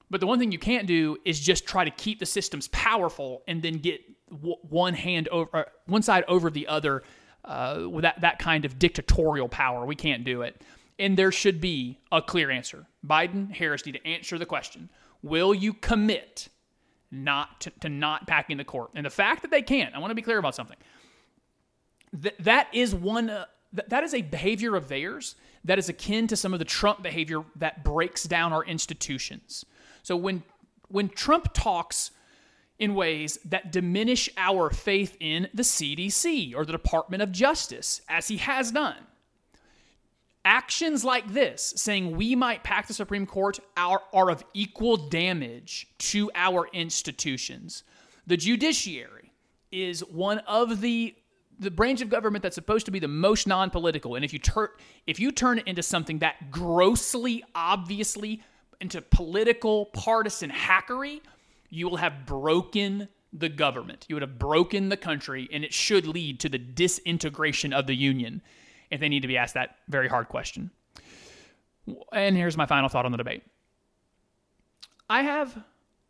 But 0.10 0.22
the 0.22 0.28
one 0.28 0.40
thing 0.40 0.52
you 0.52 0.60
can't 0.60 0.88
do 0.88 1.18
is 1.26 1.40
just 1.40 1.66
try 1.66 1.84
to 1.84 1.92
keep 1.92 2.20
the 2.20 2.26
systems 2.26 2.68
powerful 2.70 3.44
and 3.48 3.62
then 3.62 3.80
get 3.80 4.02
one 4.30 4.94
hand 4.94 5.28
over 5.30 5.68
one 5.86 6.02
side 6.02 6.24
over 6.28 6.50
the 6.50 6.68
other 6.68 7.04
uh, 7.44 7.84
with 7.90 8.04
that, 8.04 8.22
that 8.22 8.40
kind 8.40 8.66
of 8.66 8.80
dictatorial 8.80 9.48
power. 9.48 9.86
We 9.86 9.96
can't 9.96 10.24
do 10.24 10.42
it. 10.42 10.62
And 10.98 11.18
there 11.18 11.32
should 11.32 11.62
be 11.62 12.00
a 12.12 12.22
clear 12.22 12.50
answer. 12.50 12.88
Biden, 13.06 13.54
Harris 13.54 13.86
need 13.86 13.94
to 13.94 14.08
answer 14.08 14.38
the 14.38 14.46
question 14.46 14.90
Will 15.22 15.54
you 15.54 15.74
commit 15.74 16.50
not 17.12 17.62
to, 17.62 17.72
to 17.82 17.90
not 17.90 18.28
packing 18.28 18.58
the 18.58 18.64
court? 18.64 18.92
And 18.96 19.06
the 19.06 19.12
fact 19.12 19.42
that 19.44 19.52
they 19.52 19.62
can't, 19.62 19.94
I 19.94 20.00
want 20.00 20.12
to 20.12 20.16
be 20.16 20.22
clear 20.22 20.38
about 20.38 20.56
something 20.56 20.78
th- 22.22 22.36
that 22.40 22.68
is 22.74 22.94
one 22.94 23.30
uh, 23.30 23.46
th- 23.76 23.88
that 23.90 24.04
is 24.04 24.14
a 24.14 24.22
behavior 24.22 24.76
of 24.76 24.88
theirs 24.88 25.36
that 25.64 25.80
is 25.80 25.90
akin 25.90 26.28
to 26.28 26.36
some 26.36 26.54
of 26.54 26.60
the 26.60 26.66
Trump 26.66 27.02
behavior 27.02 27.44
that 27.56 27.84
breaks 27.84 28.24
down 28.24 28.54
our 28.54 28.64
institutions. 28.64 29.66
So 30.04 30.16
when 30.16 30.44
when 30.88 31.10
Trump 31.10 31.50
talks 31.54 32.12
in 32.78 32.96
ways 32.96 33.40
that 33.46 33.72
diminish 33.72 34.30
our 34.38 34.70
faith 34.70 35.16
in 35.20 35.48
the 35.54 35.64
CDC 35.64 36.56
or 36.56 36.66
the 36.66 36.72
Department 36.72 37.24
of 37.24 37.32
Justice, 37.32 38.02
as 38.10 38.28
he 38.28 38.38
has 38.38 38.72
done. 38.72 38.98
Actions 40.44 41.04
like 41.04 41.34
this, 41.34 41.74
saying 41.78 42.16
we 42.16 42.36
might 42.36 42.64
pack 42.64 42.88
the 42.88 42.94
Supreme 42.94 43.26
Court, 43.26 43.60
are, 43.78 44.02
are 44.14 44.30
of 44.30 44.44
equal 44.54 44.98
damage 44.98 45.88
to 45.98 46.30
our 46.36 46.68
institutions. 46.74 47.84
The 48.28 48.38
judiciary 48.38 49.32
is 49.72 50.02
one 50.02 50.40
of 50.40 50.82
the 50.82 51.16
the 51.58 51.72
branch 51.72 52.02
of 52.02 52.10
government 52.10 52.44
that's 52.44 52.56
supposed 52.56 52.86
to 52.86 52.92
be 52.92 53.00
the 53.00 53.08
most 53.08 53.48
non-political 53.48 54.16
and 54.16 54.26
if 54.26 54.34
you 54.34 54.40
turn 54.40 54.68
if 55.08 55.22
you 55.22 55.32
turn 55.32 55.58
it 55.58 55.66
into 55.66 55.82
something 55.82 56.20
that 56.20 56.52
grossly 56.52 57.46
obviously 57.56 58.42
into 58.82 59.02
political 59.02 59.86
partisan 59.88 60.50
hackery 60.50 61.22
you 61.76 61.88
will 61.90 61.98
have 61.98 62.26
broken 62.26 63.08
the 63.34 63.50
government 63.50 64.06
you 64.08 64.16
would 64.16 64.22
have 64.22 64.40
broken 64.40 64.90
the 64.90 64.98
country 64.98 65.50
and 65.52 65.64
it 65.64 65.74
should 65.74 66.08
lead 66.08 66.40
to 66.40 66.50
the 66.50 66.58
disintegration 66.58 67.74
of 67.74 67.86
the 67.88 67.96
union 67.96 68.42
if 68.90 69.00
they 69.00 69.10
need 69.10 69.22
to 69.22 69.28
be 69.28 69.38
asked 69.38 69.54
that 69.54 69.78
very 69.90 70.08
hard 70.08 70.28
question 70.28 70.72
and 72.14 72.38
here's 72.38 72.58
my 72.58 72.66
final 72.66 72.90
thought 72.90 73.06
on 73.06 73.12
the 73.12 73.18
debate 73.18 73.44
i 75.10 75.22
have 75.22 75.64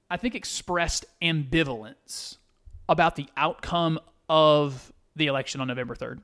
i 0.10 0.18
think 0.18 0.36
expressed 0.36 1.06
ambivalence 1.22 2.38
about 2.88 3.16
the 3.16 3.28
outcome 3.38 4.00
of 4.30 4.92
the 5.16 5.28
election 5.28 5.62
on 5.62 5.68
November 5.68 5.96
3rd. 5.96 6.22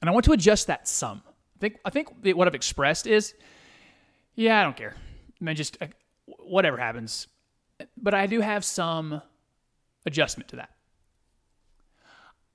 And 0.00 0.08
I 0.08 0.12
want 0.12 0.24
to 0.26 0.32
adjust 0.32 0.66
that 0.66 0.88
some. 0.88 1.22
I 1.26 1.60
think 1.60 1.78
I 1.84 1.90
think 1.90 2.08
what 2.34 2.48
I've 2.48 2.54
expressed 2.54 3.06
is, 3.06 3.34
yeah, 4.34 4.60
I 4.60 4.64
don't 4.64 4.76
care. 4.76 4.96
I 5.40 5.44
mean, 5.44 5.54
just 5.54 5.76
uh, 5.80 5.86
whatever 6.26 6.76
happens. 6.76 7.28
But 7.96 8.14
I 8.14 8.26
do 8.26 8.40
have 8.40 8.64
some 8.64 9.22
adjustment 10.06 10.48
to 10.50 10.56
that. 10.56 10.70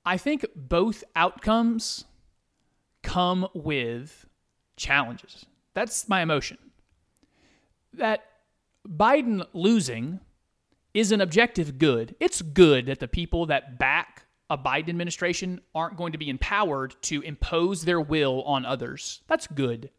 I 0.04 0.16
think 0.16 0.46
both 0.54 1.04
outcomes 1.14 2.04
come 3.02 3.48
with 3.54 4.26
challenges. 4.76 5.46
That's 5.74 6.08
my 6.08 6.22
emotion. 6.22 6.58
That 7.92 8.24
Biden 8.88 9.46
losing 9.52 10.20
is 10.94 11.12
an 11.12 11.20
objective 11.20 11.78
good. 11.78 12.14
It's 12.20 12.42
good 12.42 12.86
that 12.86 13.00
the 13.00 13.08
people 13.08 13.46
that 13.46 13.78
back 13.78 14.24
a 14.50 14.56
Biden 14.56 14.88
administration 14.88 15.60
aren't 15.74 15.96
going 15.96 16.12
to 16.12 16.18
be 16.18 16.30
empowered 16.30 16.94
to 17.02 17.20
impose 17.20 17.84
their 17.84 18.00
will 18.00 18.42
on 18.44 18.64
others. 18.64 19.20
That's 19.26 19.46
good. 19.46 19.90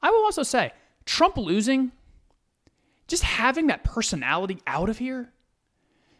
I 0.00 0.10
will 0.10 0.24
also 0.24 0.42
say, 0.42 0.72
Trump 1.04 1.36
losing, 1.36 1.92
just 3.08 3.22
having 3.22 3.66
that 3.68 3.84
personality 3.84 4.58
out 4.66 4.88
of 4.88 4.98
here, 4.98 5.32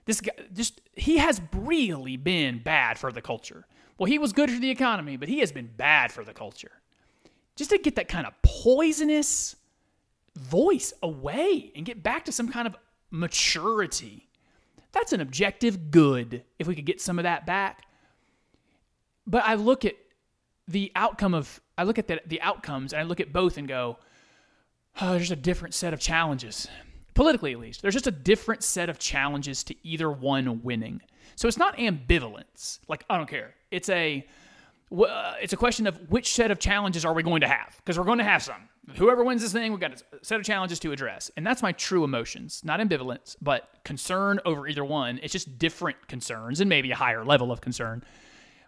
this 0.06 0.20
guy 0.20 0.32
just 0.52 0.80
he 0.94 1.18
has 1.18 1.40
really 1.52 2.16
been 2.16 2.62
bad 2.62 2.98
for 2.98 3.12
the 3.12 3.22
culture. 3.22 3.66
Well, 3.98 4.06
he 4.06 4.18
was 4.18 4.32
good 4.32 4.50
for 4.50 4.58
the 4.58 4.70
economy, 4.70 5.16
but 5.16 5.28
he 5.28 5.40
has 5.40 5.52
been 5.52 5.70
bad 5.76 6.12
for 6.12 6.24
the 6.24 6.32
culture. 6.32 6.72
Just 7.56 7.70
to 7.70 7.78
get 7.78 7.96
that 7.96 8.08
kind 8.08 8.26
of 8.26 8.32
poisonous 8.42 9.56
voice 10.36 10.92
away 11.02 11.72
and 11.74 11.84
get 11.84 12.02
back 12.02 12.24
to 12.26 12.32
some 12.32 12.48
kind 12.48 12.66
of 12.66 12.76
maturity 13.10 14.28
that's 14.92 15.12
an 15.12 15.20
objective 15.20 15.90
good 15.90 16.44
if 16.58 16.66
we 16.66 16.74
could 16.74 16.86
get 16.86 17.00
some 17.00 17.18
of 17.18 17.24
that 17.24 17.46
back. 17.46 17.82
But 19.26 19.44
I 19.44 19.54
look 19.54 19.84
at 19.84 19.94
the 20.66 20.90
outcome 20.94 21.34
of 21.34 21.60
I 21.76 21.84
look 21.84 21.98
at 21.98 22.08
the, 22.08 22.20
the 22.26 22.40
outcomes 22.40 22.92
and 22.92 23.00
I 23.00 23.04
look 23.04 23.20
at 23.20 23.32
both 23.32 23.58
and 23.58 23.68
go, 23.68 23.98
oh, 25.00 25.12
there's 25.12 25.30
a 25.30 25.36
different 25.36 25.74
set 25.74 25.92
of 25.92 26.00
challenges. 26.00 26.68
Politically, 27.14 27.52
at 27.52 27.58
least, 27.58 27.82
there's 27.82 27.94
just 27.94 28.06
a 28.06 28.12
different 28.12 28.62
set 28.62 28.88
of 28.88 28.98
challenges 28.98 29.64
to 29.64 29.74
either 29.82 30.10
one 30.10 30.62
winning. 30.62 31.00
So 31.34 31.48
it's 31.48 31.58
not 31.58 31.76
ambivalence. 31.76 32.78
Like 32.88 33.04
I 33.10 33.16
don't 33.16 33.28
care. 33.28 33.54
It's 33.70 33.88
a 33.88 34.26
uh, 34.90 35.34
it's 35.40 35.52
a 35.52 35.56
question 35.56 35.86
of 35.86 35.96
which 36.10 36.32
set 36.32 36.50
of 36.50 36.58
challenges 36.58 37.04
are 37.04 37.12
we 37.12 37.22
going 37.22 37.42
to 37.42 37.48
have 37.48 37.76
because 37.78 37.98
we're 37.98 38.04
going 38.04 38.18
to 38.18 38.24
have 38.24 38.42
some. 38.42 38.68
Whoever 38.96 39.22
wins 39.22 39.42
this 39.42 39.52
thing, 39.52 39.70
we've 39.70 39.80
got 39.80 40.00
a 40.00 40.24
set 40.24 40.40
of 40.40 40.46
challenges 40.46 40.80
to 40.80 40.92
address, 40.92 41.30
and 41.36 41.46
that's 41.46 41.62
my 41.62 41.72
true 41.72 42.04
emotions, 42.04 42.62
not 42.64 42.80
ambivalence, 42.80 43.36
but 43.42 43.68
concern 43.84 44.40
over 44.46 44.66
either 44.66 44.84
one. 44.84 45.20
It's 45.22 45.32
just 45.32 45.58
different 45.58 46.08
concerns 46.08 46.60
and 46.60 46.70
maybe 46.70 46.90
a 46.90 46.96
higher 46.96 47.24
level 47.24 47.52
of 47.52 47.60
concern 47.60 48.02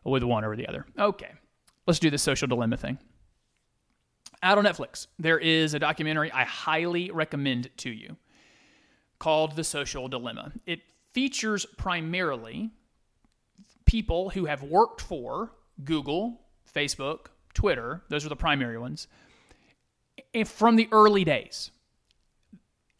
with 0.05 0.23
one 0.23 0.45
over 0.45 0.57
the 0.57 0.67
other. 0.67 0.85
Okay, 0.99 1.31
let's 1.87 1.99
do 1.99 2.11
this 2.11 2.23
social 2.23 2.49
dilemma 2.49 2.77
thing. 2.77 2.99
Out 4.43 4.59
on 4.59 4.65
Netflix, 4.65 5.07
there 5.19 5.39
is 5.39 5.75
a 5.75 5.79
documentary 5.79 6.33
I 6.33 6.45
highly 6.45 7.11
recommend 7.11 7.71
to 7.79 7.91
you 7.91 8.17
called 9.19 9.57
The 9.57 9.65
Social 9.65 10.09
Dilemma. 10.09 10.53
It 10.67 10.81
features 11.13 11.67
primarily 11.77 12.71
people 13.85 14.31
who 14.31 14.47
have 14.47 14.63
worked 14.63 15.01
for 15.01 15.53
Google, 15.85 16.41
Facebook, 16.75 17.27
Twitter, 17.55 18.03
those 18.09 18.25
are 18.25 18.29
the 18.29 18.37
primary 18.37 18.79
ones, 18.79 19.09
eh, 20.35 20.45
from 20.45 20.77
the 20.77 20.89
early 20.93 21.25
days 21.25 21.71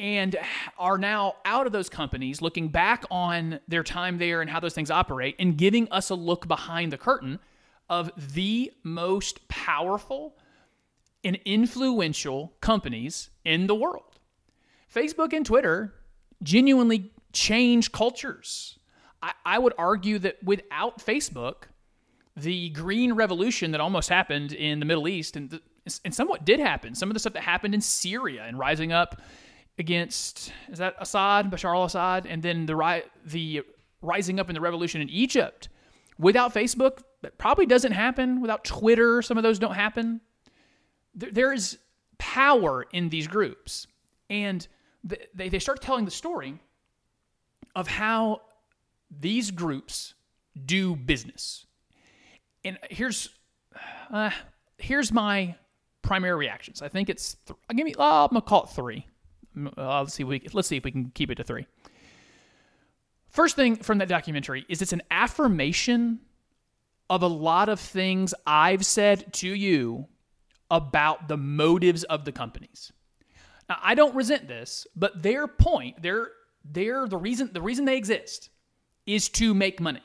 and 0.01 0.37
are 0.79 0.97
now 0.97 1.35
out 1.45 1.67
of 1.67 1.73
those 1.73 1.91
companies 1.91 2.41
looking 2.41 2.69
back 2.69 3.05
on 3.11 3.61
their 3.69 3.85
time 3.85 4.17
there 4.17 4.41
and 4.41 4.49
how 4.49 4.59
those 4.59 4.73
things 4.73 4.91
operate 4.91 5.37
and 5.39 5.59
giving 5.59 5.87
us 5.93 6.09
a 6.09 6.15
look 6.15 6.49
behind 6.49 6.91
the 6.91 6.97
curtain 6.97 7.39
of 7.91 8.11
the 8.35 8.73
most 8.83 9.47
powerful 9.49 10.39
and 11.25 11.39
influential 11.45 12.55
companies 12.61 13.31
in 13.45 13.67
the 13.67 13.75
world. 13.75 14.19
Facebook 14.93 15.33
and 15.33 15.45
Twitter 15.45 15.95
genuinely 16.43 17.13
change 17.33 17.93
cultures. 17.93 18.79
I, 19.23 19.33
I 19.45 19.59
would 19.59 19.75
argue 19.79 20.19
that 20.21 20.43
without 20.43 20.99
Facebook, 20.99 21.65
the 22.37 22.71
green 22.71 23.13
revolution 23.13 23.73
that 23.73 23.81
almost 23.81 24.09
happened 24.09 24.53
in 24.53 24.81
the 24.81 24.87
Middle 24.87 25.09
East 25.09 25.37
and, 25.37 25.51
the, 25.51 25.61
and 26.05 26.15
somewhat 26.15 26.45
did 26.45 26.61
happen, 26.61 26.95
some 26.95 27.11
of 27.11 27.15
the 27.15 27.21
stuff 27.21 27.35
that 27.35 27.43
happened 27.43 27.75
in 27.75 27.81
Syria 27.81 28.45
and 28.47 28.59
rising 28.59 28.93
up 28.93 29.21
against 29.79 30.53
is 30.71 30.79
that 30.79 30.95
Assad, 30.99 31.51
Bashar 31.51 31.75
al-Assad, 31.75 32.27
and 32.27 32.43
then 32.43 32.67
the 32.67 32.77
ri- 32.77 33.05
the 33.25 33.63
rising 34.03 34.41
up 34.41 34.49
in 34.49 34.55
the 34.55 34.61
revolution 34.61 35.01
in 35.01 35.09
Egypt. 35.09 35.69
Without 36.19 36.53
Facebook, 36.55 37.03
that 37.23 37.39
probably 37.39 37.67
doesn't 37.67 37.93
happen. 37.93 38.41
Without 38.41 38.65
Twitter, 38.65 39.23
some 39.23 39.37
of 39.39 39.43
those 39.43 39.59
don't 39.59 39.75
happen. 39.75 40.21
There, 41.21 41.53
is 41.53 41.79
power 42.19 42.87
in 42.93 43.09
these 43.09 43.27
groups, 43.27 43.87
and 44.29 44.67
they 45.05 45.49
they 45.49 45.59
start 45.59 45.81
telling 45.81 46.05
the 46.05 46.11
story 46.11 46.59
of 47.75 47.87
how 47.87 48.43
these 49.11 49.51
groups 49.51 50.15
do 50.67 50.97
business. 50.97 51.67
And 52.65 52.79
here's 52.91 53.31
uh, 54.13 54.31
here's 54.79 55.13
my 55.13 55.55
primary 56.03 56.37
reactions. 56.37 56.83
I 56.83 56.89
think 56.89 57.09
it's 57.09 57.35
th- 57.47 57.59
I'll 57.69 57.77
give 57.77 57.85
me 57.85 57.95
oh, 57.99 58.25
I'm 58.25 58.29
gonna 58.29 58.43
call 58.43 58.65
it 58.65 58.71
three. 58.71 59.07
Uh, 59.77 60.01
let's 60.01 60.15
see. 60.15 60.25
We 60.25 60.47
let's 60.53 60.69
see 60.69 60.77
if 60.77 60.85
we 60.85 60.91
can 60.91 61.11
keep 61.15 61.31
it 61.31 61.37
to 61.37 61.45
three. 61.45 61.67
First 63.29 63.57
thing 63.57 63.77
from 63.77 63.99
that 63.99 64.09
documentary 64.09 64.65
is 64.69 64.83
it's 64.83 64.93
an 64.93 65.03
affirmation 65.11 66.21
of 67.09 67.23
a 67.23 67.29
lot 67.29 67.69
of 67.69 67.79
things 67.79 68.35
I've 68.47 68.85
said 68.85 69.33
to 69.35 69.49
you 69.49 70.07
about 70.71 71.29
the 71.29 71.37
motives 71.37 72.05
of 72.05 72.25
the 72.25 72.33
companies. 72.33 72.93
Now, 73.69 73.79
I 73.83 73.95
don't 73.95 74.15
resent 74.15 74.49
this, 74.49 74.87
but 74.97 75.23
their 75.23 75.47
point, 75.47 76.03
their 76.03 76.29
their 76.65 77.07
the 77.07 77.17
reason 77.17 77.51
the 77.53 77.63
reason 77.63 77.85
they 77.85 77.97
exist 77.97 78.51
is 79.07 79.29
to 79.31 79.55
make 79.55 79.81
money. 79.81 80.03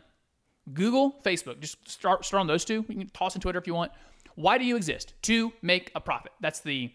Google, 0.73 1.15
Facebook, 1.23 1.59
just 1.59 1.87
start 1.89 2.25
start 2.25 2.41
on 2.41 2.47
those 2.47 2.65
two. 2.65 2.85
You 2.87 2.95
can 2.95 3.09
toss 3.09 3.35
in 3.35 3.41
Twitter 3.41 3.59
if 3.59 3.67
you 3.67 3.73
want. 3.73 3.91
Why 4.35 4.57
do 4.57 4.65
you 4.65 4.75
exist? 4.75 5.13
To 5.23 5.53
make 5.61 5.91
a 5.95 6.01
profit. 6.01 6.31
That's 6.41 6.59
the 6.59 6.91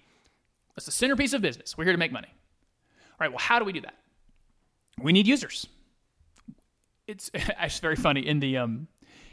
that's 0.75 0.87
the 0.87 0.93
centerpiece 0.93 1.33
of 1.33 1.43
business. 1.43 1.77
We're 1.77 1.85
here 1.85 1.93
to 1.93 1.99
make 1.99 2.13
money 2.13 2.29
All 2.29 3.17
right, 3.21 3.31
well, 3.31 3.39
how 3.39 3.59
do 3.59 3.65
we 3.65 3.73
do 3.73 3.81
that? 3.83 3.97
We 5.01 5.13
need 5.13 5.27
users. 5.27 5.67
It's 7.07 7.31
actually 7.35 7.81
very 7.81 7.97
funny 7.97 8.27
in 8.27 8.41
the 8.41 8.59
um, 8.59 8.89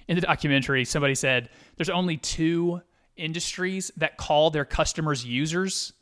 in 0.08 0.16
the 0.16 0.22
documentary. 0.22 0.86
Somebody 0.86 1.16
said 1.16 1.50
there's 1.76 1.90
only 1.90 2.18
two 2.18 2.82
industries 3.18 3.92
that 3.98 4.18
call 4.18 4.50
their 4.50 4.66
customers 4.66 5.26
users, 5.26 5.94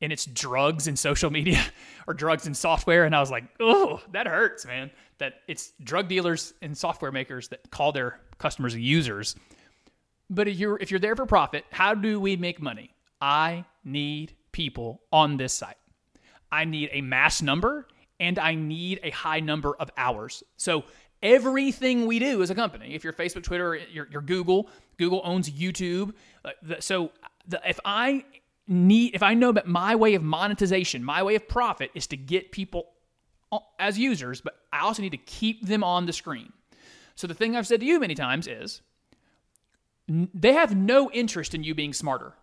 and 0.00 0.12
it's 0.12 0.26
drugs 0.26 0.88
and 0.88 0.98
social 0.98 1.30
media, 1.30 1.64
or 2.06 2.14
drugs 2.14 2.46
and 2.46 2.56
software. 2.56 3.04
And 3.04 3.14
I 3.14 3.20
was 3.20 3.30
like, 3.30 3.44
oh, 3.60 4.00
that 4.12 4.26
hurts, 4.26 4.66
man. 4.66 4.90
That 5.18 5.34
it's 5.48 5.72
drug 5.82 6.08
dealers 6.08 6.52
and 6.60 6.76
software 6.76 7.12
makers 7.12 7.48
that 7.48 7.70
call 7.70 7.92
their 7.92 8.20
customers 8.38 8.74
users. 8.74 9.36
But 10.28 10.48
if 10.48 10.58
you're 10.58 10.78
if 10.78 10.90
you're 10.90 11.00
there 11.00 11.16
for 11.16 11.26
profit, 11.26 11.64
how 11.70 11.94
do 11.94 12.20
we 12.20 12.36
make 12.36 12.60
money? 12.60 12.90
I 13.20 13.64
need 13.84 14.34
people 14.52 15.02
on 15.12 15.36
this 15.36 15.52
site. 15.54 15.76
I 16.50 16.64
need 16.64 16.90
a 16.92 17.00
mass 17.00 17.42
number 17.42 17.86
and 18.20 18.38
I 18.38 18.54
need 18.54 19.00
a 19.02 19.10
high 19.10 19.40
number 19.40 19.74
of 19.76 19.90
hours. 19.96 20.42
So 20.56 20.84
everything 21.22 22.06
we 22.06 22.18
do 22.18 22.42
as 22.42 22.50
a 22.50 22.54
company, 22.54 22.94
if 22.94 23.04
you're 23.04 23.12
Facebook, 23.12 23.42
Twitter, 23.42 23.78
you're, 23.92 24.08
you're 24.10 24.22
Google, 24.22 24.68
Google 24.96 25.20
owns 25.24 25.50
YouTube. 25.50 26.14
Uh, 26.46 26.74
so 26.78 27.10
if 27.66 27.78
I 27.84 28.24
need, 28.68 29.14
if 29.14 29.22
I 29.22 29.34
know 29.34 29.52
that 29.52 29.66
my 29.66 29.94
way 29.96 30.14
of 30.14 30.22
monetization, 30.22 31.04
my 31.04 31.22
way 31.22 31.34
of 31.34 31.48
profit 31.48 31.90
is 31.94 32.06
to 32.08 32.16
get 32.16 32.52
people 32.52 32.92
as 33.78 33.98
users, 33.98 34.40
but 34.40 34.56
I 34.72 34.80
also 34.80 35.02
need 35.02 35.10
to 35.10 35.18
keep 35.18 35.66
them 35.66 35.84
on 35.84 36.06
the 36.06 36.12
screen. 36.12 36.52
So 37.14 37.26
the 37.26 37.34
thing 37.34 37.56
I've 37.56 37.66
said 37.66 37.80
to 37.80 37.86
you 37.86 38.00
many 38.00 38.14
times 38.14 38.46
is 38.46 38.82
they 40.08 40.52
have 40.52 40.76
no 40.76 41.10
interest 41.10 41.54
in 41.54 41.64
you 41.64 41.74
being 41.74 41.92
smarter. 41.92 42.34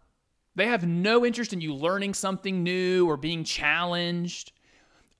They 0.55 0.67
have 0.67 0.85
no 0.85 1.25
interest 1.25 1.53
in 1.53 1.61
you 1.61 1.73
learning 1.73 2.13
something 2.13 2.63
new 2.63 3.07
or 3.09 3.17
being 3.17 3.43
challenged. 3.43 4.51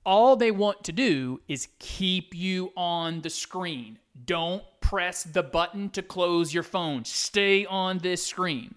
All 0.06 0.36
they 0.36 0.50
want 0.50 0.84
to 0.84 0.92
do 0.92 1.40
is 1.48 1.68
keep 1.78 2.34
you 2.34 2.72
on 2.76 3.22
the 3.22 3.30
screen. 3.30 3.98
Don't 4.26 4.62
press 4.94 5.24
the 5.24 5.42
button 5.42 5.90
to 5.90 6.00
close 6.02 6.54
your 6.54 6.62
phone. 6.62 7.04
Stay 7.04 7.66
on 7.66 7.98
this 7.98 8.24
screen. 8.24 8.76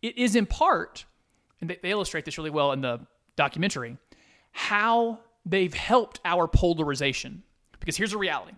It 0.00 0.16
is 0.16 0.36
in 0.36 0.46
part, 0.46 1.06
and 1.60 1.68
they, 1.68 1.90
illustrate 1.90 2.24
this 2.24 2.38
really 2.38 2.50
well 2.50 2.70
in 2.70 2.82
the 2.82 3.00
documentary, 3.34 3.96
how 4.52 5.18
they've 5.44 5.74
helped 5.74 6.20
our 6.24 6.46
polarization. 6.46 7.42
Because 7.80 7.96
here's 7.96 8.12
a 8.12 8.18
reality 8.18 8.52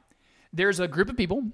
there's 0.52 0.78
a 0.78 0.86
group 0.86 1.08
of 1.08 1.16
people 1.16 1.44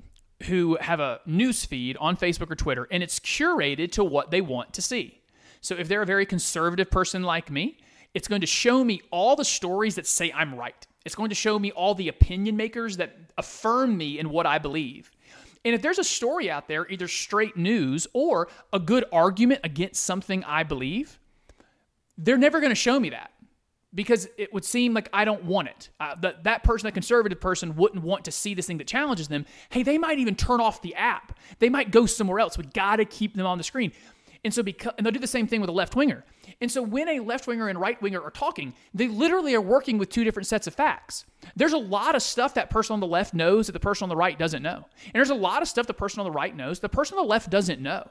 who 0.46 0.76
have 0.80 0.98
a 0.98 1.20
news 1.24 1.64
feed 1.64 1.96
on 1.98 2.16
Facebook 2.16 2.50
or 2.50 2.56
Twitter, 2.56 2.88
and 2.90 3.00
it's 3.00 3.20
curated 3.20 3.92
to 3.92 4.02
what 4.02 4.32
they 4.32 4.40
want 4.40 4.72
to 4.72 4.82
see. 4.82 5.20
So 5.60 5.76
if 5.76 5.86
they're 5.86 6.02
a 6.02 6.06
very 6.06 6.26
conservative 6.26 6.90
person 6.90 7.22
like 7.22 7.48
me, 7.48 7.78
it's 8.12 8.26
going 8.26 8.40
to 8.40 8.46
show 8.48 8.82
me 8.82 9.02
all 9.12 9.36
the 9.36 9.44
stories 9.44 9.94
that 9.94 10.08
say 10.08 10.32
I'm 10.32 10.56
right. 10.56 10.84
It's 11.04 11.14
going 11.14 11.28
to 11.28 11.36
show 11.36 11.60
me 11.60 11.70
all 11.70 11.94
the 11.94 12.08
opinion 12.08 12.56
makers 12.56 12.96
that 12.96 13.16
affirm 13.38 13.96
me 13.96 14.18
in 14.18 14.30
what 14.30 14.46
I 14.46 14.58
believe. 14.58 15.11
And 15.64 15.74
if 15.74 15.82
there's 15.82 15.98
a 15.98 16.04
story 16.04 16.50
out 16.50 16.68
there, 16.68 16.86
either 16.90 17.08
straight 17.08 17.56
news 17.56 18.06
or 18.12 18.48
a 18.72 18.80
good 18.80 19.04
argument 19.12 19.60
against 19.64 20.02
something 20.02 20.42
I 20.44 20.64
believe, 20.64 21.18
they're 22.18 22.38
never 22.38 22.60
going 22.60 22.70
to 22.70 22.76
show 22.76 22.98
me 22.98 23.10
that 23.10 23.30
because 23.94 24.28
it 24.38 24.52
would 24.52 24.64
seem 24.64 24.94
like 24.94 25.08
I 25.12 25.24
don't 25.24 25.44
want 25.44 25.68
it. 25.68 25.90
Uh, 26.00 26.14
that 26.22 26.44
that 26.44 26.64
person, 26.64 26.86
that 26.86 26.92
conservative 26.92 27.40
person, 27.40 27.76
wouldn't 27.76 28.02
want 28.02 28.24
to 28.24 28.32
see 28.32 28.54
this 28.54 28.66
thing 28.66 28.78
that 28.78 28.86
challenges 28.86 29.28
them. 29.28 29.44
Hey, 29.70 29.82
they 29.82 29.98
might 29.98 30.18
even 30.18 30.34
turn 30.34 30.60
off 30.60 30.82
the 30.82 30.94
app. 30.94 31.38
They 31.58 31.68
might 31.68 31.90
go 31.90 32.06
somewhere 32.06 32.40
else. 32.40 32.56
We 32.56 32.64
got 32.64 32.96
to 32.96 33.04
keep 33.04 33.34
them 33.36 33.46
on 33.46 33.58
the 33.58 33.64
screen. 33.64 33.92
And 34.44 34.52
so 34.52 34.62
because 34.62 34.92
and 34.98 35.06
they'll 35.06 35.12
do 35.12 35.20
the 35.20 35.26
same 35.26 35.46
thing 35.46 35.60
with 35.60 35.70
a 35.70 35.72
left 35.72 35.94
winger. 35.94 36.24
And 36.60 36.70
so 36.70 36.82
when 36.82 37.08
a 37.08 37.20
left 37.20 37.46
winger 37.46 37.68
and 37.68 37.80
right 37.80 38.00
winger 38.02 38.20
are 38.20 38.30
talking, 38.30 38.74
they 38.92 39.08
literally 39.08 39.54
are 39.54 39.60
working 39.60 39.98
with 39.98 40.08
two 40.08 40.24
different 40.24 40.48
sets 40.48 40.66
of 40.66 40.74
facts. 40.74 41.24
There's 41.54 41.72
a 41.72 41.78
lot 41.78 42.16
of 42.16 42.22
stuff 42.22 42.54
that 42.54 42.68
person 42.68 42.94
on 42.94 43.00
the 43.00 43.06
left 43.06 43.34
knows 43.34 43.66
that 43.66 43.72
the 43.72 43.80
person 43.80 44.04
on 44.04 44.08
the 44.08 44.16
right 44.16 44.38
doesn't 44.38 44.62
know. 44.62 44.84
And 45.04 45.14
there's 45.14 45.30
a 45.30 45.34
lot 45.34 45.62
of 45.62 45.68
stuff 45.68 45.86
the 45.86 45.94
person 45.94 46.20
on 46.20 46.24
the 46.24 46.32
right 46.32 46.54
knows 46.54 46.80
the 46.80 46.88
person 46.88 47.18
on 47.18 47.24
the 47.24 47.30
left 47.30 47.50
doesn't 47.50 47.80
know. 47.80 48.08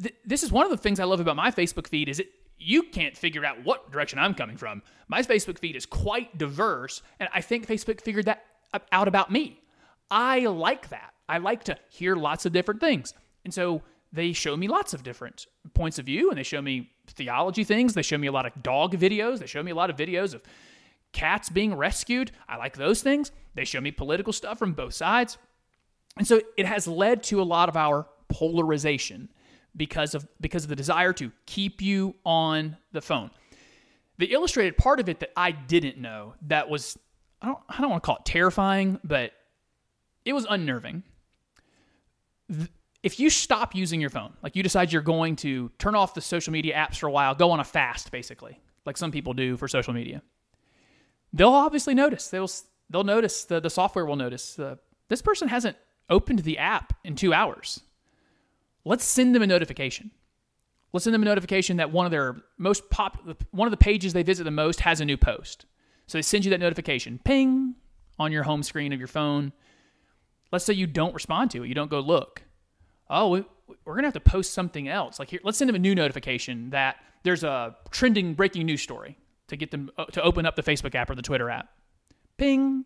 Th- 0.00 0.14
this 0.24 0.42
is 0.42 0.52
one 0.52 0.66
of 0.66 0.70
the 0.70 0.76
things 0.76 1.00
I 1.00 1.04
love 1.04 1.20
about 1.20 1.36
my 1.36 1.50
Facebook 1.50 1.88
feed 1.88 2.08
is 2.08 2.20
it 2.20 2.30
you 2.58 2.82
can't 2.82 3.16
figure 3.16 3.44
out 3.44 3.64
what 3.64 3.90
direction 3.90 4.18
I'm 4.18 4.34
coming 4.34 4.58
from. 4.58 4.82
My 5.08 5.22
Facebook 5.22 5.58
feed 5.58 5.76
is 5.76 5.86
quite 5.86 6.36
diverse, 6.36 7.02
and 7.18 7.28
I 7.32 7.40
think 7.40 7.66
Facebook 7.66 8.02
figured 8.02 8.26
that 8.26 8.44
out 8.92 9.08
about 9.08 9.30
me. 9.32 9.62
I 10.10 10.40
like 10.40 10.90
that. 10.90 11.14
I 11.28 11.38
like 11.38 11.64
to 11.64 11.78
hear 11.88 12.16
lots 12.16 12.44
of 12.44 12.52
different 12.52 12.80
things. 12.80 13.14
And 13.44 13.54
so 13.54 13.82
they 14.12 14.32
show 14.32 14.56
me 14.56 14.68
lots 14.68 14.92
of 14.92 15.02
different 15.02 15.46
points 15.74 15.98
of 15.98 16.06
view 16.06 16.30
and 16.30 16.38
they 16.38 16.42
show 16.42 16.60
me 16.60 16.90
theology 17.06 17.64
things. 17.64 17.94
They 17.94 18.02
show 18.02 18.18
me 18.18 18.26
a 18.26 18.32
lot 18.32 18.46
of 18.46 18.62
dog 18.62 18.96
videos. 18.96 19.38
They 19.38 19.46
show 19.46 19.62
me 19.62 19.70
a 19.70 19.74
lot 19.74 19.90
of 19.90 19.96
videos 19.96 20.34
of 20.34 20.42
cats 21.12 21.48
being 21.48 21.74
rescued. 21.74 22.32
I 22.48 22.56
like 22.56 22.76
those 22.76 23.02
things. 23.02 23.30
They 23.54 23.64
show 23.64 23.80
me 23.80 23.90
political 23.90 24.32
stuff 24.32 24.58
from 24.58 24.72
both 24.72 24.94
sides. 24.94 25.38
And 26.16 26.26
so 26.26 26.40
it 26.56 26.66
has 26.66 26.88
led 26.88 27.22
to 27.24 27.40
a 27.40 27.44
lot 27.44 27.68
of 27.68 27.76
our 27.76 28.06
polarization 28.28 29.28
because 29.76 30.14
of 30.14 30.26
because 30.40 30.64
of 30.64 30.68
the 30.68 30.76
desire 30.76 31.12
to 31.14 31.30
keep 31.46 31.80
you 31.80 32.16
on 32.24 32.76
the 32.92 33.00
phone. 33.00 33.30
The 34.18 34.26
illustrated 34.26 34.76
part 34.76 35.00
of 35.00 35.08
it 35.08 35.20
that 35.20 35.30
I 35.36 35.52
didn't 35.52 35.98
know 35.98 36.34
that 36.42 36.68
was 36.68 36.98
I 37.40 37.46
don't 37.46 37.58
I 37.68 37.80
don't 37.80 37.90
want 37.90 38.02
to 38.02 38.06
call 38.06 38.16
it 38.16 38.24
terrifying, 38.24 38.98
but 39.04 39.32
it 40.24 40.32
was 40.32 40.46
unnerving 40.48 41.04
if 43.02 43.18
you 43.18 43.30
stop 43.30 43.74
using 43.74 44.00
your 44.00 44.10
phone, 44.10 44.32
like 44.42 44.56
you 44.56 44.62
decide 44.62 44.92
you're 44.92 45.02
going 45.02 45.36
to 45.36 45.70
turn 45.78 45.94
off 45.94 46.14
the 46.14 46.20
social 46.20 46.52
media 46.52 46.74
apps 46.74 46.98
for 46.98 47.06
a 47.06 47.10
while, 47.10 47.34
go 47.34 47.50
on 47.50 47.60
a 47.60 47.64
fast 47.64 48.10
basically, 48.10 48.60
like 48.84 48.96
some 48.96 49.10
people 49.10 49.32
do 49.32 49.56
for 49.56 49.68
social 49.68 49.94
media, 49.94 50.22
they'll 51.32 51.48
obviously 51.48 51.94
notice. 51.94 52.28
They'll 52.28 52.50
they'll 52.90 53.04
notice 53.04 53.44
the 53.44 53.60
the 53.60 53.70
software 53.70 54.04
will 54.04 54.16
notice 54.16 54.58
uh, 54.58 54.76
this 55.08 55.22
person 55.22 55.48
hasn't 55.48 55.76
opened 56.08 56.40
the 56.40 56.58
app 56.58 56.92
in 57.04 57.14
two 57.16 57.32
hours. 57.32 57.80
Let's 58.84 59.04
send 59.04 59.34
them 59.34 59.42
a 59.42 59.46
notification. 59.46 60.10
Let's 60.92 61.04
send 61.04 61.14
them 61.14 61.22
a 61.22 61.26
notification 61.26 61.76
that 61.76 61.92
one 61.92 62.04
of 62.04 62.10
their 62.10 62.36
most 62.58 62.90
pop, 62.90 63.18
one 63.52 63.68
of 63.68 63.70
the 63.70 63.76
pages 63.76 64.12
they 64.12 64.22
visit 64.22 64.44
the 64.44 64.50
most 64.50 64.80
has 64.80 65.00
a 65.00 65.04
new 65.04 65.16
post. 65.16 65.66
So 66.06 66.18
they 66.18 66.22
send 66.22 66.44
you 66.44 66.50
that 66.50 66.58
notification, 66.60 67.20
ping, 67.22 67.76
on 68.18 68.32
your 68.32 68.42
home 68.42 68.62
screen 68.62 68.92
of 68.92 68.98
your 68.98 69.08
phone. 69.08 69.52
Let's 70.50 70.64
say 70.64 70.74
you 70.74 70.88
don't 70.88 71.14
respond 71.14 71.52
to 71.52 71.62
it, 71.62 71.68
you 71.68 71.74
don't 71.74 71.90
go 71.90 72.00
look. 72.00 72.42
Oh, 73.10 73.28
we, 73.30 73.44
we're 73.84 73.96
gonna 73.96 74.06
have 74.06 74.14
to 74.14 74.20
post 74.20 74.54
something 74.54 74.88
else. 74.88 75.18
Like 75.18 75.30
here, 75.30 75.40
let's 75.42 75.58
send 75.58 75.68
them 75.68 75.74
a 75.74 75.80
new 75.80 75.94
notification 75.94 76.70
that 76.70 76.96
there's 77.24 77.44
a 77.44 77.76
trending 77.90 78.34
breaking 78.34 78.64
news 78.64 78.80
story 78.80 79.18
to 79.48 79.56
get 79.56 79.70
them 79.70 79.90
uh, 79.98 80.06
to 80.06 80.22
open 80.22 80.46
up 80.46 80.56
the 80.56 80.62
Facebook 80.62 80.94
app 80.94 81.10
or 81.10 81.14
the 81.14 81.22
Twitter 81.22 81.50
app. 81.50 81.68
Ping. 82.38 82.84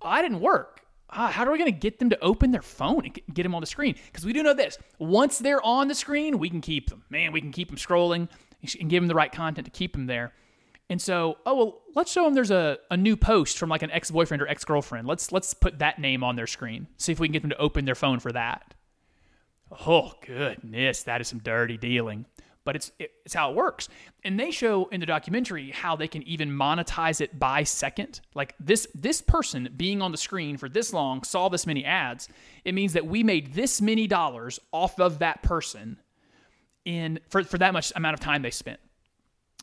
Oh, 0.00 0.08
I 0.08 0.22
didn't 0.22 0.40
work. 0.40 0.82
Ah, 1.10 1.28
how 1.28 1.44
are 1.44 1.52
we 1.52 1.58
going 1.58 1.70
to 1.70 1.78
get 1.78 1.98
them 1.98 2.08
to 2.10 2.18
open 2.20 2.52
their 2.52 2.62
phone 2.62 3.04
and 3.04 3.18
get 3.34 3.42
them 3.42 3.54
on 3.54 3.60
the 3.60 3.66
screen? 3.66 3.96
Because 4.06 4.24
we 4.24 4.32
do 4.32 4.42
know 4.42 4.54
this: 4.54 4.78
once 4.98 5.38
they're 5.38 5.62
on 5.64 5.88
the 5.88 5.94
screen, 5.94 6.38
we 6.38 6.48
can 6.48 6.60
keep 6.60 6.90
them. 6.90 7.04
Man, 7.10 7.32
we 7.32 7.40
can 7.40 7.52
keep 7.52 7.68
them 7.68 7.76
scrolling 7.76 8.28
and 8.80 8.90
give 8.90 9.02
them 9.02 9.08
the 9.08 9.14
right 9.14 9.32
content 9.32 9.64
to 9.64 9.70
keep 9.70 9.92
them 9.92 10.06
there. 10.06 10.32
And 10.92 11.00
so, 11.00 11.38
oh 11.46 11.56
well, 11.56 11.80
let's 11.94 12.12
show 12.12 12.24
them 12.24 12.34
there's 12.34 12.50
a, 12.50 12.76
a 12.90 12.98
new 12.98 13.16
post 13.16 13.56
from 13.56 13.70
like 13.70 13.80
an 13.80 13.90
ex 13.92 14.10
boyfriend 14.10 14.42
or 14.42 14.48
ex 14.48 14.62
girlfriend. 14.62 15.08
Let's 15.08 15.32
let's 15.32 15.54
put 15.54 15.78
that 15.78 15.98
name 15.98 16.22
on 16.22 16.36
their 16.36 16.46
screen. 16.46 16.86
See 16.98 17.12
if 17.12 17.18
we 17.18 17.28
can 17.28 17.32
get 17.32 17.40
them 17.40 17.48
to 17.48 17.56
open 17.56 17.86
their 17.86 17.94
phone 17.94 18.20
for 18.20 18.30
that. 18.32 18.74
Oh 19.86 20.12
goodness, 20.20 21.04
that 21.04 21.22
is 21.22 21.28
some 21.28 21.38
dirty 21.38 21.78
dealing. 21.78 22.26
But 22.64 22.76
it's 22.76 22.92
it's 22.98 23.32
how 23.32 23.50
it 23.50 23.56
works. 23.56 23.88
And 24.22 24.38
they 24.38 24.50
show 24.50 24.84
in 24.88 25.00
the 25.00 25.06
documentary 25.06 25.70
how 25.70 25.96
they 25.96 26.08
can 26.08 26.24
even 26.24 26.50
monetize 26.50 27.22
it 27.22 27.38
by 27.38 27.62
second. 27.62 28.20
Like 28.34 28.54
this 28.60 28.86
this 28.94 29.22
person 29.22 29.70
being 29.74 30.02
on 30.02 30.12
the 30.12 30.18
screen 30.18 30.58
for 30.58 30.68
this 30.68 30.92
long 30.92 31.22
saw 31.22 31.48
this 31.48 31.66
many 31.66 31.86
ads. 31.86 32.28
It 32.66 32.74
means 32.74 32.92
that 32.92 33.06
we 33.06 33.22
made 33.22 33.54
this 33.54 33.80
many 33.80 34.06
dollars 34.06 34.60
off 34.72 35.00
of 35.00 35.20
that 35.20 35.42
person 35.42 36.00
in 36.84 37.18
for, 37.30 37.42
for 37.44 37.56
that 37.56 37.72
much 37.72 37.94
amount 37.96 38.12
of 38.12 38.20
time 38.20 38.42
they 38.42 38.50
spent. 38.50 38.78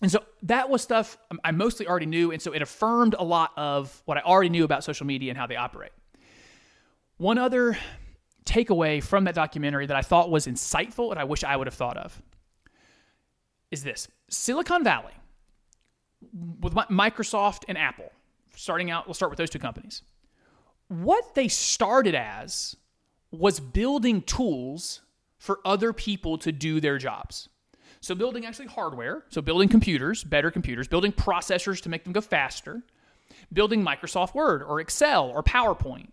And 0.02 0.12
so 0.12 0.24
that 0.44 0.70
was 0.70 0.82
stuff 0.82 1.18
I 1.44 1.52
mostly 1.52 1.88
already 1.88 2.06
knew. 2.06 2.32
And 2.32 2.42
so 2.42 2.54
it 2.54 2.62
affirmed 2.62 3.16
a 3.18 3.24
lot 3.24 3.52
of 3.58 4.02
what 4.06 4.18
I 4.18 4.22
already 4.22 4.50
knew 4.50 4.64
about 4.64 4.84
social 4.84 5.06
media 5.06 5.32
and 5.32 5.38
how 5.38 5.48
they 5.48 5.58
operate. 5.58 5.92
One 7.18 7.38
other 7.38 7.78
takeaway 8.46 9.04
from 9.04 9.26
that 9.26 9.36
documentary 9.36 9.86
that 9.86 9.98
I 9.98 10.02
thought 10.02 10.32
was 10.32 10.48
insightful 10.48 11.12
and 11.12 11.20
I 11.20 11.26
wish 11.26 11.44
I 11.44 11.56
would 11.56 11.68
have 11.68 11.74
thought 11.74 11.98
of 11.98 12.22
is 13.72 13.84
this 13.84 14.08
Silicon 14.30 14.84
Valley, 14.84 15.14
with 16.60 16.74
Microsoft 16.74 17.64
and 17.68 17.78
Apple, 17.78 18.12
starting 18.56 18.92
out, 18.92 19.08
we'll 19.08 19.14
start 19.14 19.32
with 19.32 19.38
those 19.38 19.50
two 19.50 19.60
companies. 19.60 20.02
What 20.88 21.36
they 21.36 21.48
started 21.48 22.16
as 22.16 22.76
was 23.32 23.60
building 23.60 24.22
tools 24.24 25.02
for 25.38 25.60
other 25.64 25.94
people 25.94 26.38
to 26.40 26.52
do 26.52 26.82
their 26.82 26.98
jobs. 26.98 27.48
So, 28.02 28.16
building 28.16 28.46
actually 28.46 28.68
hardware, 28.68 29.24
so 29.30 29.42
building 29.42 29.68
computers, 29.68 30.24
better 30.24 30.52
computers, 30.52 30.88
building 30.88 31.12
processors 31.12 31.82
to 31.82 31.90
make 31.90 32.06
them 32.06 32.14
go 32.14 32.22
faster, 32.22 32.82
building 33.52 33.84
Microsoft 33.84 34.34
Word 34.34 34.64
or 34.64 34.80
Excel 34.80 35.30
or 35.30 35.44
PowerPoint. 35.44 36.10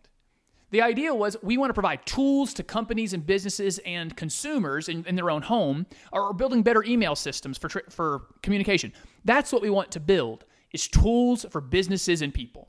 The 0.71 0.83
idea 0.83 1.15
was 1.15 1.37
we 1.43 1.57
want 1.57 1.71
to 1.71 1.75
provide 1.75 2.05
tools 2.07 2.53
to 2.55 2.65
companies 2.65 3.13
and 3.13 3.25
businesses 3.25 3.79
and 3.87 4.17
consumers 4.17 4.89
in, 4.89 5.05
in 5.07 5.15
their 5.15 5.31
own 5.31 5.43
home 5.43 5.87
or 6.13 6.33
building 6.33 6.63
better 6.63 6.83
email 6.83 7.15
systems 7.15 7.57
for, 7.57 7.69
for 7.69 8.23
communication. 8.43 8.93
That's 9.25 9.53
what 9.53 9.63
we 9.63 9.71
want 9.71 9.93
to 9.93 10.01
build 10.01 10.45
is 10.73 10.89
tools 10.89 11.47
for 11.51 11.61
businesses 11.61 12.21
and 12.21 12.35
people. 12.35 12.69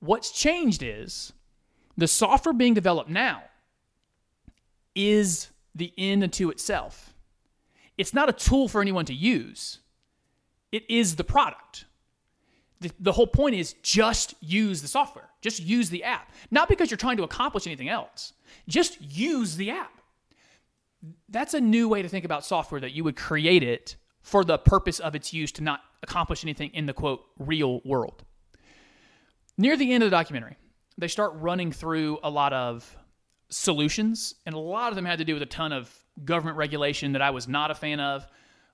What's 0.00 0.30
changed 0.30 0.82
is 0.82 1.34
the 1.98 2.08
software 2.08 2.54
being 2.54 2.72
developed 2.72 3.10
now 3.10 3.42
is 4.94 5.50
the 5.74 5.92
end 5.98 6.22
unto 6.22 6.48
itself 6.48 7.09
it's 8.00 8.14
not 8.14 8.30
a 8.30 8.32
tool 8.32 8.66
for 8.66 8.80
anyone 8.80 9.04
to 9.04 9.14
use, 9.14 9.80
it 10.72 10.84
is 10.88 11.16
the 11.16 11.24
product. 11.24 11.84
The, 12.80 12.90
the 12.98 13.12
whole 13.12 13.26
point 13.26 13.56
is 13.56 13.74
just 13.82 14.34
use 14.40 14.80
the 14.80 14.88
software, 14.88 15.28
just 15.42 15.60
use 15.60 15.90
the 15.90 16.02
app. 16.04 16.32
Not 16.50 16.70
because 16.70 16.90
you're 16.90 16.96
trying 16.96 17.18
to 17.18 17.24
accomplish 17.24 17.66
anything 17.66 17.90
else, 17.90 18.32
just 18.66 18.98
use 19.02 19.56
the 19.56 19.70
app. 19.70 20.00
That's 21.28 21.52
a 21.52 21.60
new 21.60 21.90
way 21.90 22.00
to 22.00 22.08
think 22.08 22.24
about 22.24 22.42
software 22.42 22.80
that 22.80 22.92
you 22.92 23.04
would 23.04 23.16
create 23.16 23.62
it 23.62 23.96
for 24.22 24.44
the 24.44 24.56
purpose 24.56 24.98
of 24.98 25.14
its 25.14 25.34
use 25.34 25.52
to 25.52 25.62
not 25.62 25.80
accomplish 26.02 26.42
anything 26.42 26.70
in 26.72 26.86
the 26.86 26.94
quote 26.94 27.20
real 27.38 27.82
world. 27.84 28.24
Near 29.58 29.76
the 29.76 29.92
end 29.92 30.02
of 30.02 30.10
the 30.10 30.16
documentary, 30.16 30.56
they 30.96 31.08
start 31.08 31.32
running 31.34 31.70
through 31.70 32.18
a 32.22 32.30
lot 32.30 32.54
of 32.54 32.96
solutions, 33.50 34.36
and 34.46 34.54
a 34.54 34.58
lot 34.58 34.88
of 34.88 34.96
them 34.96 35.04
had 35.04 35.18
to 35.18 35.24
do 35.26 35.34
with 35.34 35.42
a 35.42 35.46
ton 35.46 35.74
of 35.74 35.94
government 36.24 36.56
regulation 36.56 37.12
that 37.12 37.22
I 37.22 37.30
was 37.30 37.48
not 37.48 37.70
a 37.70 37.74
fan 37.74 38.00
of. 38.00 38.26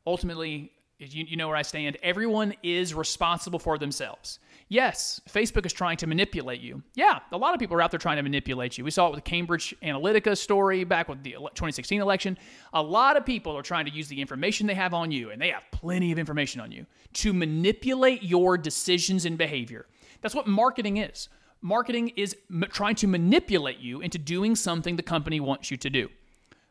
Ultimately, 0.06 0.72
you, 0.98 1.24
you 1.28 1.36
know 1.36 1.48
where 1.48 1.56
I 1.56 1.62
stand. 1.62 1.98
Everyone 2.02 2.54
is 2.62 2.94
responsible 2.94 3.58
for 3.58 3.76
themselves. 3.78 4.38
Yes, 4.68 5.20
Facebook 5.28 5.66
is 5.66 5.72
trying 5.72 5.96
to 5.98 6.06
manipulate 6.06 6.60
you. 6.60 6.82
Yeah, 6.94 7.20
a 7.30 7.36
lot 7.36 7.54
of 7.54 7.60
people 7.60 7.76
are 7.76 7.82
out 7.82 7.90
there 7.90 8.00
trying 8.00 8.16
to 8.16 8.22
manipulate 8.22 8.76
you. 8.76 8.84
We 8.84 8.90
saw 8.90 9.06
it 9.06 9.10
with 9.10 9.18
the 9.24 9.30
Cambridge 9.30 9.74
Analytica 9.82 10.36
story 10.36 10.84
back 10.84 11.08
with 11.08 11.22
the 11.22 11.32
2016 11.32 12.00
election. 12.00 12.38
A 12.72 12.82
lot 12.82 13.16
of 13.16 13.24
people 13.24 13.56
are 13.56 13.62
trying 13.62 13.84
to 13.84 13.92
use 13.92 14.08
the 14.08 14.20
information 14.20 14.66
they 14.66 14.74
have 14.74 14.94
on 14.94 15.12
you, 15.12 15.30
and 15.30 15.40
they 15.40 15.50
have 15.50 15.62
plenty 15.70 16.10
of 16.12 16.18
information 16.18 16.60
on 16.60 16.72
you, 16.72 16.86
to 17.14 17.32
manipulate 17.32 18.22
your 18.22 18.58
decisions 18.58 19.24
and 19.24 19.38
behavior. 19.38 19.86
That's 20.22 20.34
what 20.34 20.46
marketing 20.46 20.96
is. 20.96 21.28
Marketing 21.60 22.08
is 22.16 22.36
m- 22.50 22.64
trying 22.70 22.96
to 22.96 23.06
manipulate 23.06 23.78
you 23.78 24.00
into 24.00 24.18
doing 24.18 24.56
something 24.56 24.96
the 24.96 25.02
company 25.02 25.40
wants 25.40 25.70
you 25.70 25.76
to 25.76 25.90
do. 25.90 26.08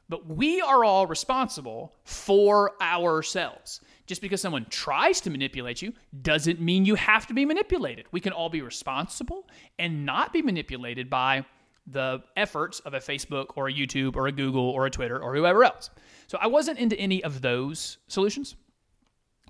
But 0.08 0.28
we 0.28 0.62
are 0.62 0.84
all 0.84 1.08
responsible 1.08 1.95
for 2.03 2.74
ourselves. 2.82 3.82
Just 4.06 4.22
because 4.22 4.39
someone 4.39 4.68
tries 4.70 5.20
to 5.22 5.32
manipulate 5.32 5.82
you 5.82 5.93
doesn't 6.22 6.62
mean 6.62 6.86
you 6.86 6.95
have 6.95 7.26
to 7.28 7.34
be 7.34 7.43
manipulated. 7.43 8.06
We 8.12 8.20
can 8.20 8.32
all 8.32 8.49
be 8.49 8.62
responsible 8.62 9.47
and 9.80 10.06
not 10.06 10.32
be 10.32 10.43
manipulated 10.43 11.10
by 11.10 11.45
the 11.88 12.24
efforts 12.36 12.80
of 12.82 12.93
a 12.93 12.99
Facebook 12.99 13.47
or 13.56 13.68
a 13.68 13.74
YouTube 13.74 14.16
or 14.16 14.28
a 14.28 14.32
Google 14.32 14.70
or 14.70 14.86
a 14.86 14.91
Twitter 14.91 15.20
or 15.20 15.36
whoever 15.36 15.64
else. 15.64 15.89
So 16.28 16.38
I 16.39 16.47
wasn't 16.47 16.80
into 16.80 16.97
any 16.99 17.24
of 17.24 17.41
those 17.41 17.97
solutions. 18.08 18.56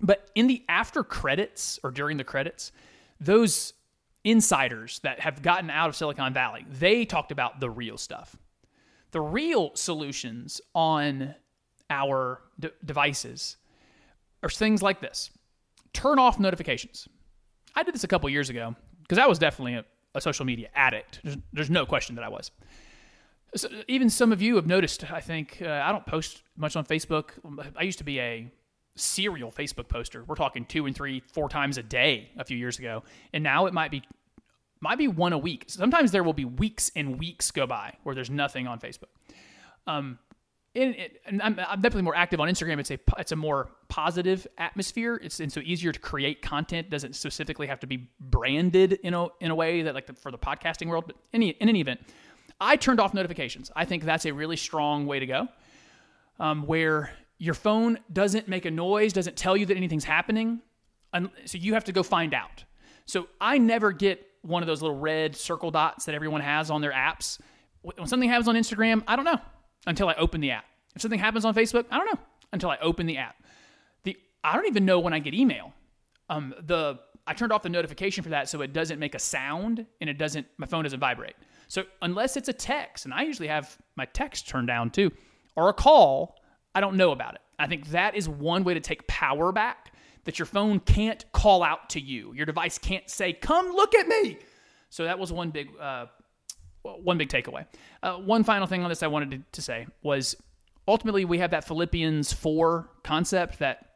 But 0.01 0.30
in 0.36 0.47
the 0.47 0.64
after 0.68 1.03
credits 1.03 1.80
or 1.84 1.91
during 1.91 2.18
the 2.18 2.24
credits, 2.24 2.72
those 3.20 3.74
insiders 4.24 4.99
that 4.99 5.20
have 5.20 5.41
gotten 5.41 5.70
out 5.70 5.89
of 5.89 5.95
Silicon 5.95 6.34
Valley, 6.34 6.66
they 6.70 7.06
talked 7.06 7.32
about 7.32 7.60
the 7.60 7.70
real 7.70 7.97
stuff. 7.97 8.36
The 9.16 9.22
real 9.22 9.72
solutions 9.76 10.59
on 10.74 11.36
our 11.89 12.41
de- 12.59 12.74
devices 12.84 13.55
are 14.43 14.49
things 14.49 14.82
like 14.82 14.99
this 14.99 15.30
turn 15.93 16.20
off 16.20 16.38
notifications. 16.38 17.07
I 17.76 17.84
did 17.84 17.95
this 17.95 18.03
a 18.03 18.09
couple 18.09 18.30
years 18.30 18.49
ago 18.49 18.76
because 19.03 19.18
I 19.18 19.26
was 19.26 19.39
definitely 19.39 19.76
a, 19.76 19.86
a 20.16 20.20
social 20.20 20.43
media 20.43 20.68
addict. 20.76 21.22
There's, 21.24 21.38
there's, 21.53 21.70
no 21.70 21.86
question 21.86 22.16
that 22.16 22.26
I 22.26 22.28
was. 22.28 22.51
So 23.55 23.70
even 23.88 24.09
some 24.09 24.34
of 24.34 24.41
you 24.41 24.57
have 24.57 24.68
noticed, 24.68 25.09
I 25.09 25.22
think, 25.22 25.61
uh, 25.61 25.70
I 25.70 25.93
don't 25.93 26.05
post 26.05 26.43
much 26.57 26.76
on 26.76 26.84
Facebook. 26.84 27.30
I 27.78 27.84
used 27.84 27.99
to 27.99 28.03
be 28.03 28.20
a 28.20 28.51
serial 28.97 29.49
Facebook 29.49 29.88
poster. 29.88 30.26
We're 30.26 30.36
talking 30.36 30.66
two 30.66 30.88
and 30.88 30.93
three, 30.93 31.24
four 31.32 31.47
times 31.47 31.78
a 31.78 31.84
day 31.84 32.32
a 32.38 32.43
few 32.43 32.57
years 32.57 32.80
ago. 32.80 33.03
And 33.32 33.45
now 33.45 33.66
it 33.68 33.74
might 33.74 33.91
be 33.91 34.03
might 34.82 34.98
be 34.98 35.08
one 35.08 35.34
a 35.34 35.38
week. 35.38 35.66
Sometimes 35.68 36.12
there 36.12 36.24
will 36.24 36.34
be 36.34 36.46
weeks 36.46 36.92
and 36.96 37.20
weeks 37.20 37.52
go 37.52 37.66
by 37.66 37.94
where 38.04 38.16
there's 38.16 38.30
nothing 38.30 38.68
on 38.68 38.80
Facebook. 38.80 39.10
Um, 39.88 40.20
and, 40.76 40.96
I'm, 41.42 41.60
I'm, 41.60 41.82
definitely 41.82 42.02
more 42.02 42.16
active 42.16 42.40
on 42.40 42.50
Instagram. 42.50 42.80
It's 42.80 42.92
a 42.92 43.00
it's 43.18 43.32
a 43.32 43.36
more 43.36 43.70
positive 43.88 44.46
atmosphere. 44.58 45.20
It's 45.24 45.40
and 45.40 45.52
so 45.52 45.62
easier 45.62 45.92
to 45.92 46.00
create 46.00 46.42
content. 46.42 46.90
Doesn't 46.90 47.16
specifically 47.16 47.68
have 47.68 47.80
to 47.80 47.88
be 47.88 48.10
branded 48.20 48.94
in 49.04 49.14
a 49.14 49.28
in 49.40 49.52
a 49.52 49.56
way 49.56 49.84
that 49.84 49.94
like 49.94 50.08
the, 50.08 50.14
for 50.14 50.32
the 50.32 50.38
podcasting 50.38 50.88
world. 50.88 51.06
But 51.08 51.16
any 51.34 51.50
in 51.52 51.70
any 51.70 51.80
event, 51.80 52.02
I 52.60 52.76
turned 52.76 53.00
off 53.00 53.14
notifications. 53.14 53.72
I 53.76 53.86
think 53.86 54.04
that's 54.04 54.26
a 54.26 54.34
really 54.34 54.58
strong 54.58 55.06
way 55.06 55.20
to 55.20 55.26
go. 55.26 55.48
Um, 56.40 56.68
where 56.68 57.12
your 57.38 57.54
phone 57.54 57.98
doesn't 58.12 58.50
make 58.50 58.66
a 58.66 58.72
noise, 58.72 59.14
doesn't 59.14 59.38
tell 59.38 59.56
you 59.56 59.66
that 59.68 59.78
anything's 59.78 60.04
happening, 60.04 60.62
and 61.14 61.30
so 61.46 61.58
you 61.58 61.74
have 61.74 61.86
to 61.86 61.94
go 61.94 62.04
find 62.04 62.34
out. 62.34 62.66
So 63.06 63.28
I 63.40 63.60
never 63.60 63.94
get 63.94 64.28
one 64.46 64.64
of 64.64 64.68
those 64.68 64.82
little 64.82 64.98
red 64.98 65.36
circle 65.36 65.72
dots 65.72 66.06
that 66.06 66.16
everyone 66.16 66.41
has 66.41 66.70
on 66.70 66.82
their 66.82 66.91
apps. 66.91 67.39
When 67.82 68.08
something 68.08 68.30
happens 68.30 68.48
on 68.48 68.56
Instagram, 68.56 69.04
I 69.08 69.16
don't 69.16 69.26
know 69.26 69.39
until 69.88 70.10
I 70.10 70.14
open 70.16 70.41
the 70.41 70.52
app. 70.52 70.66
If 70.96 71.02
something 71.02 71.20
happens 71.20 71.46
on 71.46 71.54
Facebook, 71.54 71.86
I 71.91 71.98
don't 71.98 72.06
know 72.06 72.20
until 72.54 72.70
I 72.70 72.78
open 72.82 73.06
the 73.06 73.18
app. 73.18 73.36
The 74.04 74.18
I 74.43 74.56
don't 74.56 74.68
even 74.68 74.86
know 74.86 75.00
when 75.00 75.14
I 75.14 75.20
get 75.20 75.34
email. 75.34 75.74
Um, 76.30 76.54
the 76.64 77.00
I 77.28 77.34
turned 77.34 77.52
off 77.52 77.64
the 77.64 77.70
notification 77.70 78.24
for 78.24 78.30
that 78.30 78.50
so 78.50 78.62
it 78.62 78.72
doesn't 78.72 79.00
make 79.00 79.16
a 79.16 79.20
sound 79.20 79.86
and 80.00 80.10
it 80.10 80.18
doesn't 80.18 80.48
my 80.58 80.68
phone 80.68 80.84
doesn't 80.84 81.00
vibrate. 81.00 81.36
So 81.68 81.84
unless 82.02 82.38
it's 82.38 82.48
a 82.48 82.54
text, 82.54 83.06
and 83.06 83.14
I 83.14 83.24
usually 83.24 83.48
have 83.48 83.78
my 83.96 84.06
text 84.06 84.48
turned 84.48 84.68
down 84.68 84.91
too, 84.91 85.12
or 85.56 85.70
a 85.70 85.74
call, 85.74 86.36
I 86.76 86.82
don't 86.82 86.98
know 86.98 87.12
about 87.12 87.36
it. 87.36 87.41
I 87.58 87.68
think 87.68 87.88
that 87.88 88.16
is 88.16 88.30
one 88.30 88.64
way 88.64 88.76
to 88.76 88.80
take 88.80 89.08
power 89.08 89.52
back 89.52 89.93
that 90.26 90.38
your 90.38 90.46
phone 90.46 90.80
can't 90.80 91.24
call 91.32 91.64
out 91.64 91.90
to 91.92 92.00
you. 92.00 92.34
Your 92.34 92.46
device 92.46 92.78
can't 92.78 93.10
say, 93.10 93.34
"Come 93.34 93.72
look 93.72 93.96
at 93.96 94.08
me." 94.08 94.38
So 94.90 95.04
that 95.06 95.18
was 95.18 95.32
one 95.32 95.50
big, 95.52 95.70
uh, 95.80 96.08
one 96.84 97.18
big 97.18 97.30
takeaway. 97.30 97.66
Uh, 98.04 98.16
one 98.18 98.44
final 98.44 98.68
thing 98.68 98.84
on 98.84 98.90
this 98.90 99.02
I 99.04 99.08
wanted 99.08 99.32
to, 99.32 99.42
to 99.54 99.62
say 99.62 99.88
was 100.04 100.36
ultimately 100.88 101.26
we 101.26 101.40
have 101.40 101.52
that 101.52 101.66
Philippians 101.66 102.34
4 102.34 102.90
concept 103.04 103.60
that 103.60 103.96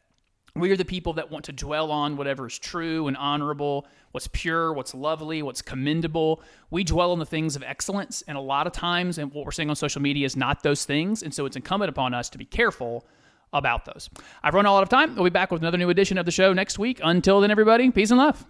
we 0.55 0.71
are 0.71 0.77
the 0.77 0.85
people 0.85 1.13
that 1.13 1.29
want 1.29 1.45
to 1.45 1.51
dwell 1.51 1.91
on 1.91 2.17
whatever 2.17 2.47
is 2.47 2.57
true 2.57 3.07
and 3.07 3.15
honorable, 3.17 3.87
what's 4.11 4.27
pure, 4.27 4.73
what's 4.73 4.93
lovely, 4.93 5.41
what's 5.41 5.61
commendable. 5.61 6.41
We 6.69 6.83
dwell 6.83 7.11
on 7.11 7.19
the 7.19 7.25
things 7.25 7.55
of 7.55 7.63
excellence, 7.63 8.23
and 8.27 8.37
a 8.37 8.41
lot 8.41 8.67
of 8.67 8.73
times, 8.73 9.17
and 9.17 9.31
what 9.31 9.45
we're 9.45 9.51
seeing 9.51 9.69
on 9.69 9.75
social 9.75 10.01
media 10.01 10.25
is 10.25 10.35
not 10.35 10.63
those 10.63 10.85
things. 10.85 11.23
And 11.23 11.33
so 11.33 11.45
it's 11.45 11.55
incumbent 11.55 11.89
upon 11.89 12.13
us 12.13 12.29
to 12.31 12.37
be 12.37 12.45
careful 12.45 13.05
about 13.53 13.85
those. 13.85 14.09
I've 14.43 14.53
run 14.53 14.65
all 14.65 14.77
out 14.77 14.83
of 14.83 14.89
time. 14.89 15.15
We'll 15.15 15.23
be 15.23 15.29
back 15.29 15.51
with 15.51 15.61
another 15.61 15.77
new 15.77 15.89
edition 15.89 16.17
of 16.17 16.25
the 16.25 16.31
show 16.31 16.53
next 16.53 16.79
week. 16.79 16.99
Until 17.03 17.41
then, 17.41 17.51
everybody, 17.51 17.89
peace 17.91 18.11
and 18.11 18.17
love. 18.17 18.45